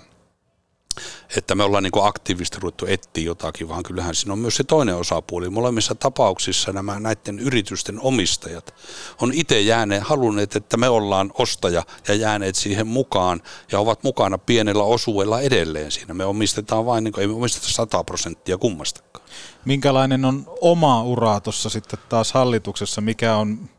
että 1.38 1.56
me 1.56 1.64
ollaan 1.64 1.84
niin 1.84 1.92
aktiivisesti 2.02 2.58
ruvettu 2.62 2.86
etsiä 2.86 3.24
jotakin, 3.24 3.70
vaan 3.70 3.84
kyllähän 3.84 4.16
siinä 4.16 4.34
on 4.34 4.40
myös 4.40 4.56
se 4.56 4.64
toinen 4.64 4.96
osapuoli. 4.96 5.50
Molemmissa 5.50 5.96
tapauksissa 5.96 6.74
nämä 6.74 7.00
näiden 7.00 7.40
yritysten 7.40 8.00
omistajat 8.02 8.76
on 9.22 9.32
itse 9.34 9.62
jääneet, 9.62 10.04
halunneet, 10.04 10.56
että 10.56 10.78
me 10.78 10.90
ollaan 10.90 11.32
ostaja 11.34 11.84
ja 12.08 12.16
jääneet 12.16 12.56
siihen 12.56 12.88
mukaan 12.88 13.42
ja 13.72 13.80
ovat 13.80 14.04
mukana 14.04 14.38
pienellä 14.38 14.84
osuudella 14.84 15.42
edelleen 15.42 15.92
siinä. 15.92 16.14
Me 16.14 16.26
omistetaan 16.26 16.86
vain, 16.86 17.04
niin 17.04 17.12
kuin, 17.12 17.22
ei 17.22 17.28
me 17.28 17.34
omisteta 17.34 17.68
100 17.68 18.04
prosenttia 18.04 18.58
kummastakaan. 18.58 19.26
Minkälainen 19.66 20.26
on 20.26 20.46
oma 20.62 21.04
ura 21.04 21.40
tuossa 21.40 21.70
sitten 21.70 22.00
taas 22.10 22.34
hallituksessa, 22.34 23.02
mikä 23.02 23.36
on 23.36 23.70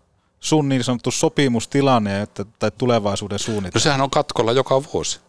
sun 0.41 0.69
niin 0.69 0.85
sanottu 0.85 1.11
sopimustilanne 1.11 2.23
että, 2.23 2.45
tai 2.59 2.71
tulevaisuuden 2.79 3.39
suunnitelma? 3.39 3.73
No 3.75 3.81
sehän 3.81 4.01
on 4.01 4.11
katkolla 4.11 4.53
joka 4.53 4.83
vuosi. 4.93 5.21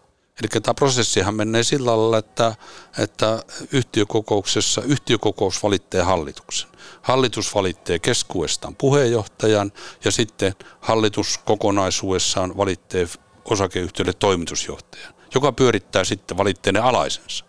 Eli 0.42 0.62
tämä 0.62 0.74
prosessihan 0.74 1.36
menee 1.36 1.64
sillä 1.64 1.98
lailla, 1.98 2.18
että, 2.18 2.56
että 2.98 3.44
yhtiökokouksessa 3.72 4.82
yhtiökokous 4.82 5.64
valitsee 5.64 6.02
hallituksen. 6.02 6.70
Hallitus 7.02 7.56
valitsee 7.56 8.00
keskuudestaan 8.00 8.76
puheenjohtajan 8.76 9.72
ja 10.06 10.12
sitten 10.12 10.54
hallitus 10.80 11.38
kokonaisuudessaan 11.38 12.58
valitsee 12.58 13.08
osakeyhtiölle 13.46 14.14
toimitusjohtajan, 14.14 15.14
joka 15.36 15.52
pyörittää 15.52 16.04
sitten 16.04 16.38
valitteinen 16.38 16.84
alaisensa. 16.84 17.46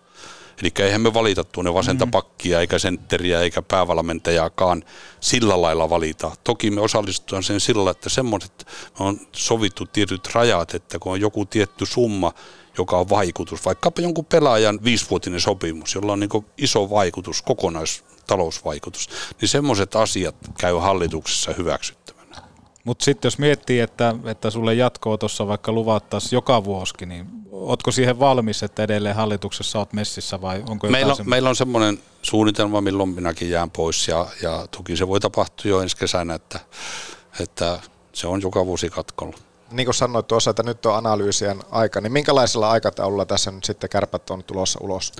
Eli 0.62 0.70
eihän 0.78 1.01
me 1.01 1.14
valita 1.14 1.44
tuonne 1.44 1.74
vasenta 1.74 2.09
pakkia, 2.12 2.60
eikä 2.60 2.78
sentteriä, 2.78 3.40
eikä 3.40 3.62
päävalmentajaakaan 3.62 4.85
sillä 5.20 5.62
lailla 5.62 5.90
valita. 5.90 6.31
Toki 6.44 6.70
me 6.70 6.81
osallistutaan 6.81 7.43
sen 7.43 7.60
sillä 7.60 7.90
että 7.90 8.10
semmoiset 8.10 8.66
on 8.98 9.20
sovittu 9.32 9.86
tietyt 9.86 10.28
rajat, 10.35 10.74
että 10.74 10.98
kun 10.98 11.12
on 11.12 11.20
joku 11.20 11.47
tietty 11.47 11.86
summa, 11.86 12.32
joka 12.78 12.99
on 12.99 13.09
vaikutus, 13.09 13.65
vaikkapa 13.65 14.03
jonkun 14.03 14.24
pelaajan 14.24 14.78
viisivuotinen 14.85 15.40
sopimus, 15.40 15.94
jolla 15.94 16.12
on 16.12 16.20
niin 16.20 16.47
iso 16.59 16.90
vaikutus, 16.90 17.43
kokonaistalousvaikutus, 17.43 19.09
niin 19.40 19.49
semmoiset 19.49 19.97
asiat 19.97 20.35
käy 20.59 20.74
hallituksessa 20.74 21.53
hyväksyttävänä. 21.59 22.43
Mutta 22.85 23.05
sitten 23.05 23.27
jos 23.27 23.39
miettii, 23.39 23.81
että, 23.81 24.15
että 24.24 24.51
sulle 24.51 24.74
jatkoa 24.74 25.19
tuossa 25.19 25.47
vaikka 25.47 25.73
luvattaisiin 25.73 26.36
joka 26.36 26.65
vuosi, 26.65 27.07
niin 27.07 27.27
ootko 27.51 27.93
siihen 27.93 28.19
valmis, 28.19 28.62
että 28.62 28.82
edelleen 28.82 29.16
hallituksessa 29.16 29.78
oot 29.78 29.93
messissä 29.93 30.40
vai 30.40 30.62
onko 30.69 30.89
Meillä 30.89 31.12
on, 31.12 31.28
meillä 31.28 31.49
on 31.49 31.57
semmoinen 31.57 31.99
suunnitelma, 32.23 32.81
milloin 32.81 33.09
minäkin 33.09 33.51
jään 33.51 33.70
pois 33.70 34.09
ja, 34.09 34.27
ja 34.43 34.66
toki 34.70 34.97
se 34.97 35.09
voi 35.09 35.20
tapahtua 35.20 35.69
jo 35.70 35.81
ensi 35.81 35.97
kesänä, 35.97 36.35
että, 36.35 36.61
että 37.40 37.81
se 38.12 38.27
on 38.27 38.43
joka 38.43 38.66
vuosi 38.66 38.90
katkolla. 38.90 39.36
Niin 39.73 39.86
kuin 39.86 39.94
sanoit 39.94 40.27
tuossa, 40.27 40.51
että 40.51 40.62
nyt 40.62 40.86
on 40.86 40.97
analyysien 40.97 41.61
aika, 41.70 42.01
niin 42.01 42.12
minkälaisella 42.12 42.70
aikataululla 42.70 43.24
tässä 43.24 43.51
nyt 43.51 43.65
sitten 43.65 43.90
kärpät 43.90 44.31
on 44.31 44.44
tulossa 44.44 44.78
ulos? 44.82 45.12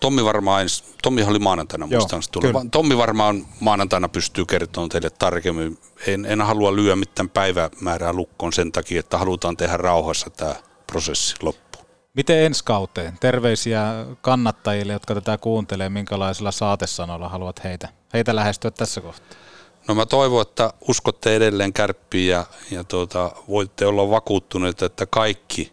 Tommi 0.00 0.24
varmaan 0.24 0.62
ensi, 0.62 0.84
Tommi 1.02 1.22
oli 1.22 1.38
maanantaina 1.38 1.86
Joo, 1.90 2.00
muistan 2.00 2.22
tuli. 2.32 2.52
Tommi 2.70 2.96
varmaan 2.98 3.46
maanantaina 3.60 4.08
pystyy 4.08 4.44
kertomaan 4.44 4.88
teille 4.88 5.10
tarkemmin. 5.10 5.78
En, 6.06 6.24
en 6.24 6.40
halua 6.40 6.76
lyödä 6.76 6.96
mitään 6.96 7.28
päivämäärää 7.28 8.12
lukkoon 8.12 8.52
sen 8.52 8.72
takia, 8.72 9.00
että 9.00 9.18
halutaan 9.18 9.56
tehdä 9.56 9.76
rauhassa 9.76 10.30
tämä 10.30 10.54
prosessi 10.86 11.36
loppuun. 11.42 11.86
Miten 12.14 12.38
ensi 12.38 12.64
kauteen? 12.64 13.18
Terveisiä 13.20 14.06
kannattajille, 14.20 14.92
jotka 14.92 15.14
tätä 15.14 15.38
kuuntelee, 15.38 15.88
minkälaisilla 15.88 16.50
saatesanoilla 16.50 17.28
haluat 17.28 17.64
heitä, 17.64 17.88
heitä 18.12 18.36
lähestyä 18.36 18.70
tässä 18.70 19.00
kohtaa? 19.00 19.43
No 19.88 19.94
mä 19.94 20.06
toivon, 20.06 20.42
että 20.42 20.72
uskotte 20.88 21.36
edelleen 21.36 21.72
kärppiin 21.72 22.30
ja, 22.30 22.46
ja 22.70 22.84
tuota, 22.84 23.32
voitte 23.48 23.86
olla 23.86 24.10
vakuuttuneita, 24.10 24.86
että 24.86 25.06
kaikki 25.06 25.72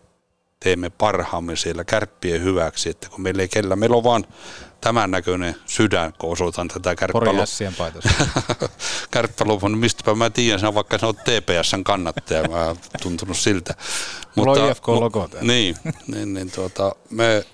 teemme 0.60 0.90
parhaamme 0.90 1.56
siellä 1.56 1.84
kärppien 1.84 2.44
hyväksi, 2.44 2.90
että 2.90 3.10
kun 3.10 3.22
meillä 3.22 3.42
ei 3.42 3.48
kellä, 3.48 3.76
meillä 3.76 3.98
on 3.98 4.04
vaan 4.04 4.26
tämän 4.82 5.12
näköinen 5.12 5.56
sydän, 5.66 6.14
kun 6.20 6.32
osoitan 6.32 6.68
tätä 6.68 6.96
kärppälopua, 9.12 9.70
niin 9.70 9.80
mistäpä 9.80 10.16
mä 10.16 10.30
tiedän 10.30 10.60
sen, 10.60 10.74
vaikka 10.74 10.98
sä 10.98 11.06
oot 11.06 11.18
TPSn 11.18 11.84
kannattaja, 11.84 12.50
mä 12.50 12.66
oon 12.66 12.78
tuntunut 13.02 13.38
siltä. 13.38 13.74
Mulla 14.36 14.52
on 14.52 14.72
IFK-logo. 14.72 15.30
Niin, 15.42 15.76
niin, 16.08 16.34
niin 16.34 16.52
tuota, 16.52 16.96
me, 17.10 17.46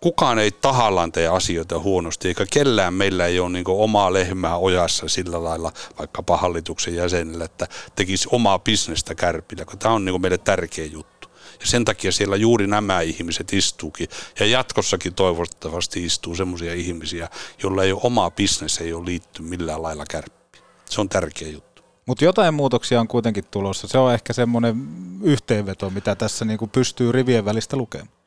kukaan 0.00 0.38
ei 0.38 0.50
tahallaan 0.50 1.12
tee 1.12 1.28
asioita 1.28 1.78
huonosti, 1.78 2.28
eikä 2.28 2.46
kellään 2.52 2.94
meillä 2.94 3.26
ei 3.26 3.40
ole 3.40 3.50
niin 3.50 3.64
omaa 3.68 4.12
lehmää 4.12 4.56
ojassa 4.56 5.08
sillä 5.08 5.44
lailla, 5.44 5.72
vaikkapa 5.98 6.36
hallituksen 6.36 6.94
jäsenillä, 6.94 7.44
että 7.44 7.68
tekisi 7.96 8.28
omaa 8.32 8.58
bisnestä 8.58 9.14
kärpillä, 9.14 9.64
kun 9.64 9.78
tämä 9.78 9.94
on 9.94 10.04
niin 10.04 10.20
meille 10.20 10.38
tärkeä 10.38 10.84
juttu. 10.84 11.28
Ja 11.60 11.66
sen 11.66 11.84
takia 11.84 12.12
siellä 12.12 12.36
juuri 12.36 12.66
nämä 12.66 13.00
ihmiset 13.00 13.52
istuukin. 13.52 14.08
Ja 14.40 14.46
jatkossakin 14.46 15.14
toivottavasti 15.14 16.04
istuu 16.04 16.34
semmoisia 16.34 16.74
ihmisiä, 16.74 17.28
joilla 17.62 17.84
ei 17.84 17.92
ole 17.92 18.00
omaa 18.04 18.30
bisnes, 18.30 18.78
ei 18.78 18.92
ole 18.92 19.04
liitty 19.04 19.42
millään 19.42 19.82
lailla 19.82 20.04
kärppiin. 20.10 20.64
Se 20.84 21.00
on 21.00 21.08
tärkeä 21.08 21.48
juttu. 21.48 21.82
Mutta 22.06 22.24
jotain 22.24 22.54
muutoksia 22.54 23.00
on 23.00 23.08
kuitenkin 23.08 23.44
tulossa. 23.50 23.88
Se 23.88 23.98
on 23.98 24.14
ehkä 24.14 24.32
semmoinen 24.32 24.88
yhteenveto, 25.22 25.90
mitä 25.90 26.14
tässä 26.14 26.44
niinku 26.44 26.66
pystyy 26.66 27.12
rivien 27.12 27.44
välistä 27.44 27.76
lukemaan. 27.76 28.17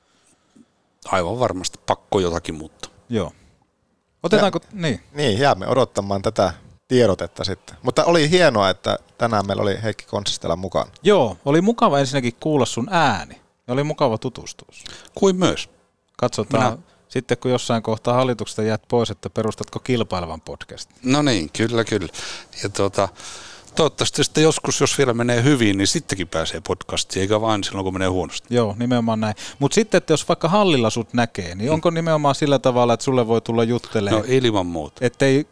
Aivan 1.06 1.40
varmasti 1.40 1.80
pakko 1.86 2.20
jotakin 2.20 2.56
muuttaa. 2.56 2.92
Joo. 3.10 3.32
Otetaanko, 4.24 4.60
niin. 4.74 5.04
Niin, 5.14 5.40
jäämme 5.40 5.68
odottamaan 5.68 6.22
tätä 6.22 6.54
tiedotetta 6.88 7.44
sitten. 7.44 7.76
Mutta 7.82 8.06
oli 8.06 8.30
hienoa, 8.30 8.70
että 8.70 9.00
tänään 9.18 9.48
meillä 9.48 9.64
oli 9.64 9.78
Heikki 9.84 10.06
Konssistela 10.06 10.56
mukana. 10.56 10.92
Joo, 11.04 11.38
oli 11.46 11.62
mukava 11.62 12.00
ensinnäkin 12.00 12.34
kuulla 12.40 12.66
sun 12.66 12.88
ääni. 12.92 13.42
Ja 13.68 13.74
oli 13.74 13.84
mukava 13.84 14.18
tutustua. 14.18 14.68
Kuin 15.16 15.36
myös. 15.36 15.70
Katsotaan 16.18 16.74
Minä- 16.74 16.84
sitten, 17.08 17.38
kun 17.38 17.52
jossain 17.52 17.84
kohtaa 17.84 18.14
hallituksesta 18.14 18.64
jäät 18.64 18.82
pois, 18.88 19.10
että 19.12 19.30
perustatko 19.30 19.80
kilpailevan 19.80 20.42
podcast. 20.42 20.90
No 21.04 21.22
niin, 21.22 21.50
kyllä, 21.58 21.84
kyllä. 21.84 22.10
Ja 22.64 22.70
tuota, 22.70 23.10
toivottavasti 23.76 24.24
sitten 24.24 24.44
joskus, 24.44 24.82
jos 24.82 24.98
vielä 24.98 25.14
menee 25.14 25.44
hyvin, 25.44 25.78
niin 25.78 25.88
sittenkin 25.88 26.28
pääsee 26.28 26.62
podcastiin, 26.68 27.22
eikä 27.22 27.42
vain 27.42 27.64
silloin, 27.64 27.84
kun 27.84 27.94
menee 27.94 28.08
huonosti. 28.08 28.48
Joo, 28.56 28.76
nimenomaan 28.80 29.20
näin. 29.20 29.36
Mutta 29.60 29.76
sitten, 29.76 29.98
että 29.98 30.14
jos 30.14 30.28
vaikka 30.28 30.50
hallilla 30.50 30.90
sut 30.90 31.14
näkee, 31.14 31.56
niin 31.56 31.72
onko 31.72 31.90
nimenomaan 31.90 32.36
sillä 32.36 32.60
tavalla, 32.60 32.94
että 32.94 33.04
sulle 33.04 33.28
voi 33.28 33.42
tulla 33.42 33.64
juttelemaan? 33.64 34.22
No 34.22 34.28
ilman 34.30 34.66
muuta. 34.66 35.06
Ettei 35.06 35.48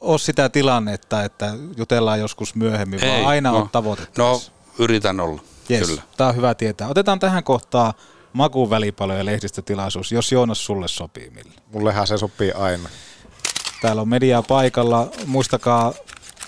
ole 0.00 0.18
sitä 0.18 0.48
tilannetta, 0.48 1.24
että 1.24 1.54
jutellaan 1.76 2.20
joskus 2.20 2.54
myöhemmin, 2.54 3.00
vaan 3.00 3.26
aina 3.26 3.50
no, 3.50 3.58
on 3.58 3.68
tavoite. 3.72 4.02
No, 4.18 4.40
yritän 4.78 5.20
olla, 5.20 5.42
Yes, 5.70 5.86
kyllä. 5.88 6.02
tämä 6.16 6.30
on 6.30 6.36
hyvä 6.36 6.54
tietää. 6.54 6.88
Otetaan 6.88 7.18
tähän 7.18 7.44
kohtaan 7.44 7.92
makuun 8.32 8.70
välipalo 8.70 9.14
ja 9.14 9.24
lehdistötilaisuus, 9.24 10.12
jos 10.12 10.32
Joonas 10.32 10.64
sulle 10.64 10.88
sopii 10.88 11.30
millä. 11.30 11.52
Mullehan 11.72 12.06
se 12.06 12.18
sopii 12.18 12.52
aina. 12.52 12.88
Täällä 13.82 14.02
on 14.02 14.08
mediaa 14.08 14.42
paikalla. 14.42 15.08
Muistakaa 15.26 15.94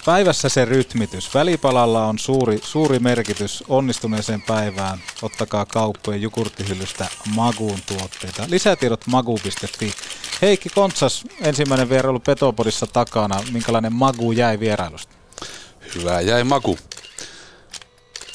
päivässä 0.05 0.49
se 0.49 0.65
rytmitys. 0.65 1.35
Välipalalla 1.35 2.07
on 2.07 2.19
suuri, 2.19 2.61
suuri 2.63 2.99
merkitys 2.99 3.65
onnistuneeseen 3.69 4.43
päivään. 4.43 4.99
Ottakaa 5.23 5.67
kauppojen 5.67 6.23
jukurttihyllystä 6.23 7.09
Maguun 7.35 7.79
tuotteita. 7.87 8.45
Lisätiedot 8.49 9.07
magu.fi. 9.07 9.93
Heikki 10.43 10.69
Kontsas, 10.69 11.25
ensimmäinen 11.41 11.89
vierailu 11.89 12.21
Petopodissa 12.21 12.87
takana. 12.87 13.43
Minkälainen 13.53 13.93
Magu 13.93 14.33
jäi 14.33 14.61
vierailusta? 14.61 15.15
Hyvä 15.95 16.21
jäi 16.21 16.45
maku. 16.45 16.79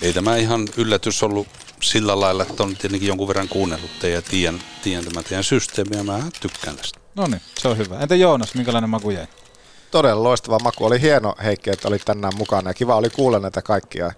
Ei 0.01 0.13
tämä 0.13 0.35
ihan 0.35 0.67
yllätys 0.77 1.23
ollut 1.23 1.47
sillä 1.81 2.19
lailla, 2.19 2.43
että 2.43 2.63
on 2.63 2.75
tietenkin 2.75 3.07
jonkun 3.07 3.27
verran 3.27 3.47
kuunnellut 3.47 3.99
teidän 3.99 4.17
ja 4.17 4.21
tiedän, 4.21 4.63
tiedän 4.83 5.05
tämä 5.05 5.23
teidän 5.23 5.43
systeemi 5.43 5.97
ja 5.97 6.03
mä 6.03 6.19
tykkään 6.41 6.77
tästä. 6.77 6.99
No 7.15 7.27
niin, 7.27 7.41
se 7.57 7.67
on 7.67 7.77
hyvä. 7.77 7.99
Entä 7.99 8.15
Joonas, 8.15 8.55
minkälainen 8.55 8.89
Magu 8.89 9.09
jäi? 9.09 9.27
Todella 9.93 10.23
loistava 10.23 10.57
maku. 10.63 10.85
Oli 10.85 11.01
hieno 11.01 11.35
Heikki, 11.43 11.69
että 11.69 11.87
olit 11.87 12.01
tänään 12.05 12.33
mukana 12.37 12.69
ja 12.69 12.73
kiva 12.73 12.95
oli 12.95 13.09
kuulla 13.09 13.39
näitä 13.39 13.61
kaikkia. 13.61 14.11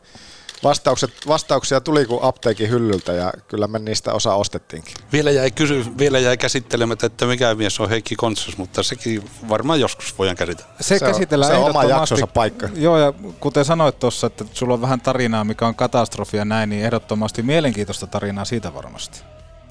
Vastaukset, 0.63 1.11
vastauksia 1.27 1.81
tuli 1.81 2.05
kuin 2.05 2.19
apteekin 2.23 2.69
hyllyltä 2.69 3.11
ja 3.13 3.33
kyllä 3.47 3.67
me 3.67 3.79
niistä 3.79 4.13
osa 4.13 4.33
ostettiinkin. 4.33 4.93
Vielä 5.11 5.31
jäi, 5.31 5.51
kysy, 5.51 5.85
vielä 5.97 6.19
jäi 6.19 6.37
käsittelemättä, 6.37 7.05
että 7.05 7.25
mikä 7.25 7.55
mies 7.55 7.79
on 7.79 7.89
Heikki 7.89 8.15
Kontsas, 8.15 8.57
mutta 8.57 8.83
sekin 8.83 9.29
varmaan 9.49 9.79
joskus 9.79 10.17
voidaan 10.17 10.37
käsitellä. 10.37 10.71
Se, 10.81 10.99
Se 10.99 11.05
on- 11.05 11.11
käsitellään 11.11 11.51
se 11.51 11.57
on 11.57 11.69
oma 11.69 11.83
jaksonsa 11.83 12.27
paikka. 12.27 12.69
Joo, 12.75 12.97
ja 12.97 13.13
kuten 13.39 13.65
sanoit 13.65 13.99
tuossa, 13.99 14.27
että 14.27 14.45
sulla 14.53 14.73
on 14.73 14.81
vähän 14.81 15.01
tarinaa, 15.01 15.43
mikä 15.43 15.67
on 15.67 15.75
katastrofi 15.75 16.37
ja 16.37 16.45
näin, 16.45 16.69
niin 16.69 16.85
ehdottomasti 16.85 17.41
mielenkiintoista 17.41 18.07
tarinaa 18.07 18.45
siitä 18.45 18.73
varmasti. 18.73 19.21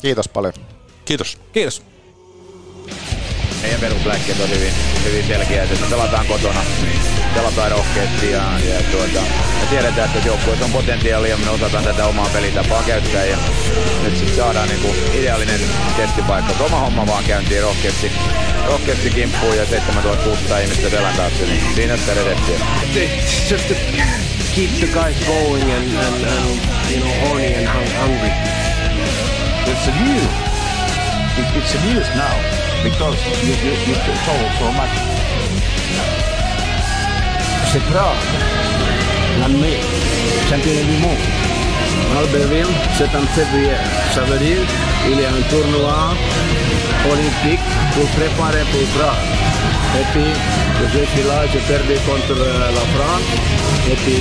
Kiitos 0.03 0.29
paljon. 0.29 0.55
Kiitos. 1.05 1.39
Kiitos. 1.53 1.83
Meidän 3.65 3.81
peruslääkkeet 3.81 4.41
on 4.41 4.51
hyvin, 4.51 4.73
hyvin 5.05 5.27
selkeät, 5.27 5.73
että 5.73 5.85
me 5.85 5.91
pelataan 5.91 6.27
kotona, 6.27 6.61
pelataan 7.35 7.71
rohkeasti 7.71 8.31
ja, 8.31 8.43
ja 8.59 8.83
tuota, 8.91 9.21
me 9.61 9.67
tiedetään, 9.71 10.11
että 10.11 10.29
joukkueessa 10.29 10.65
on 10.65 10.73
potentiaalia 10.73 11.31
ja 11.31 11.37
me 11.37 11.51
osataan 11.51 11.85
tätä 11.85 12.07
omaa 12.07 12.29
pelitapaa 12.33 12.83
käyttää 12.83 13.25
ja 13.25 13.37
nyt 14.03 14.17
sitten 14.17 14.37
saadaan 14.37 14.69
niinku 14.69 14.95
ideaalinen 15.15 15.61
testipaikka. 15.97 16.65
Oma 16.65 16.81
homma 16.81 17.07
vaan 17.07 17.25
käyntiin 17.25 17.63
rohkeasti, 17.63 18.13
rohkeasti 18.67 19.11
kimppuun 19.11 19.57
ja 19.57 19.67
7600 19.67 20.59
ihmistä 20.59 20.91
selän 20.91 21.17
taakse, 21.17 21.47
niin 21.47 21.75
siinä 21.75 21.97
sitä 21.97 22.15
redettiä. 22.15 22.59
It's 22.95 23.53
just 23.53 23.69
to 23.69 23.75
keep 24.55 24.71
the 24.79 24.87
guys 24.87 25.17
going 25.27 25.73
and, 25.73 25.97
and, 25.97 26.25
and 26.25 26.59
you 26.91 27.01
know 27.01 27.29
horny 27.29 27.55
and 27.55 27.67
hung- 27.67 28.01
hungry. 28.01 28.31
It's 29.67 29.89
a 29.89 30.05
news. 30.05 30.23
It, 31.39 31.63
it's 31.63 31.75
a 31.75 31.95
news 31.95 32.07
now 32.15 32.64
because 32.85 33.17
you, 33.43 33.55
you, 33.65 33.73
you. 33.89 33.95
C'est 37.73 37.81
l'année, 39.41 39.81
championnat 40.49 40.83
du 40.83 40.97
monde. 41.03 41.25
Albertville, 42.19 42.75
c'est 42.97 43.13
en 43.17 43.27
février. 43.35 43.79
Ça 44.15 44.21
veut 44.23 44.39
dire 44.39 44.63
il 45.11 45.21
y 45.21 45.25
a 45.25 45.31
un 45.31 45.43
tournoi 45.51 46.15
olympique 47.11 47.67
pour 47.95 48.07
préparer 48.19 48.65
pour 48.71 48.87
Prague. 48.95 49.25
Et 50.01 50.07
puis, 50.13 50.33
je 50.93 51.05
suis 51.05 51.29
là, 51.29 51.39
j'ai 51.53 51.59
perdu 51.61 51.95
contre 52.07 52.41
euh, 52.41 52.71
la 52.79 52.85
France. 52.95 53.29
Et 53.91 53.97
puis, 54.03 54.21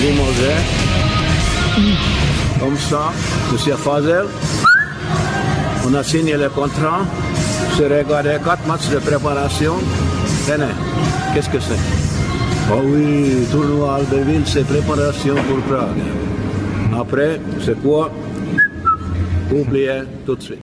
Limoges. 0.00 0.62
comme 2.60 2.78
ça, 2.78 3.12
Monsieur 3.52 3.76
Fazel. 3.76 4.26
On 5.86 5.94
a 5.94 6.02
signé 6.02 6.34
le 6.34 6.48
contrat. 6.48 7.02
J'ai 7.76 7.88
regardé 7.88 8.36
quatre 8.44 8.66
matchs 8.68 8.88
de 8.88 8.98
préparation. 8.98 9.74
Tenez, 10.46 10.74
qu'est-ce 11.34 11.50
que 11.50 11.58
c'est? 11.58 11.82
Oh 12.70 12.80
oui, 12.84 13.46
tournoi 13.50 13.96
Albertville, 13.96 14.46
c'est 14.46 14.64
préparation 14.64 15.34
pour 15.34 15.58
Prague. 15.68 16.02
Après, 16.98 17.40
c'est 17.64 17.80
quoi? 17.82 18.12
Oubliez 19.50 20.02
tout 20.24 20.36
de 20.36 20.42
suite. 20.42 20.63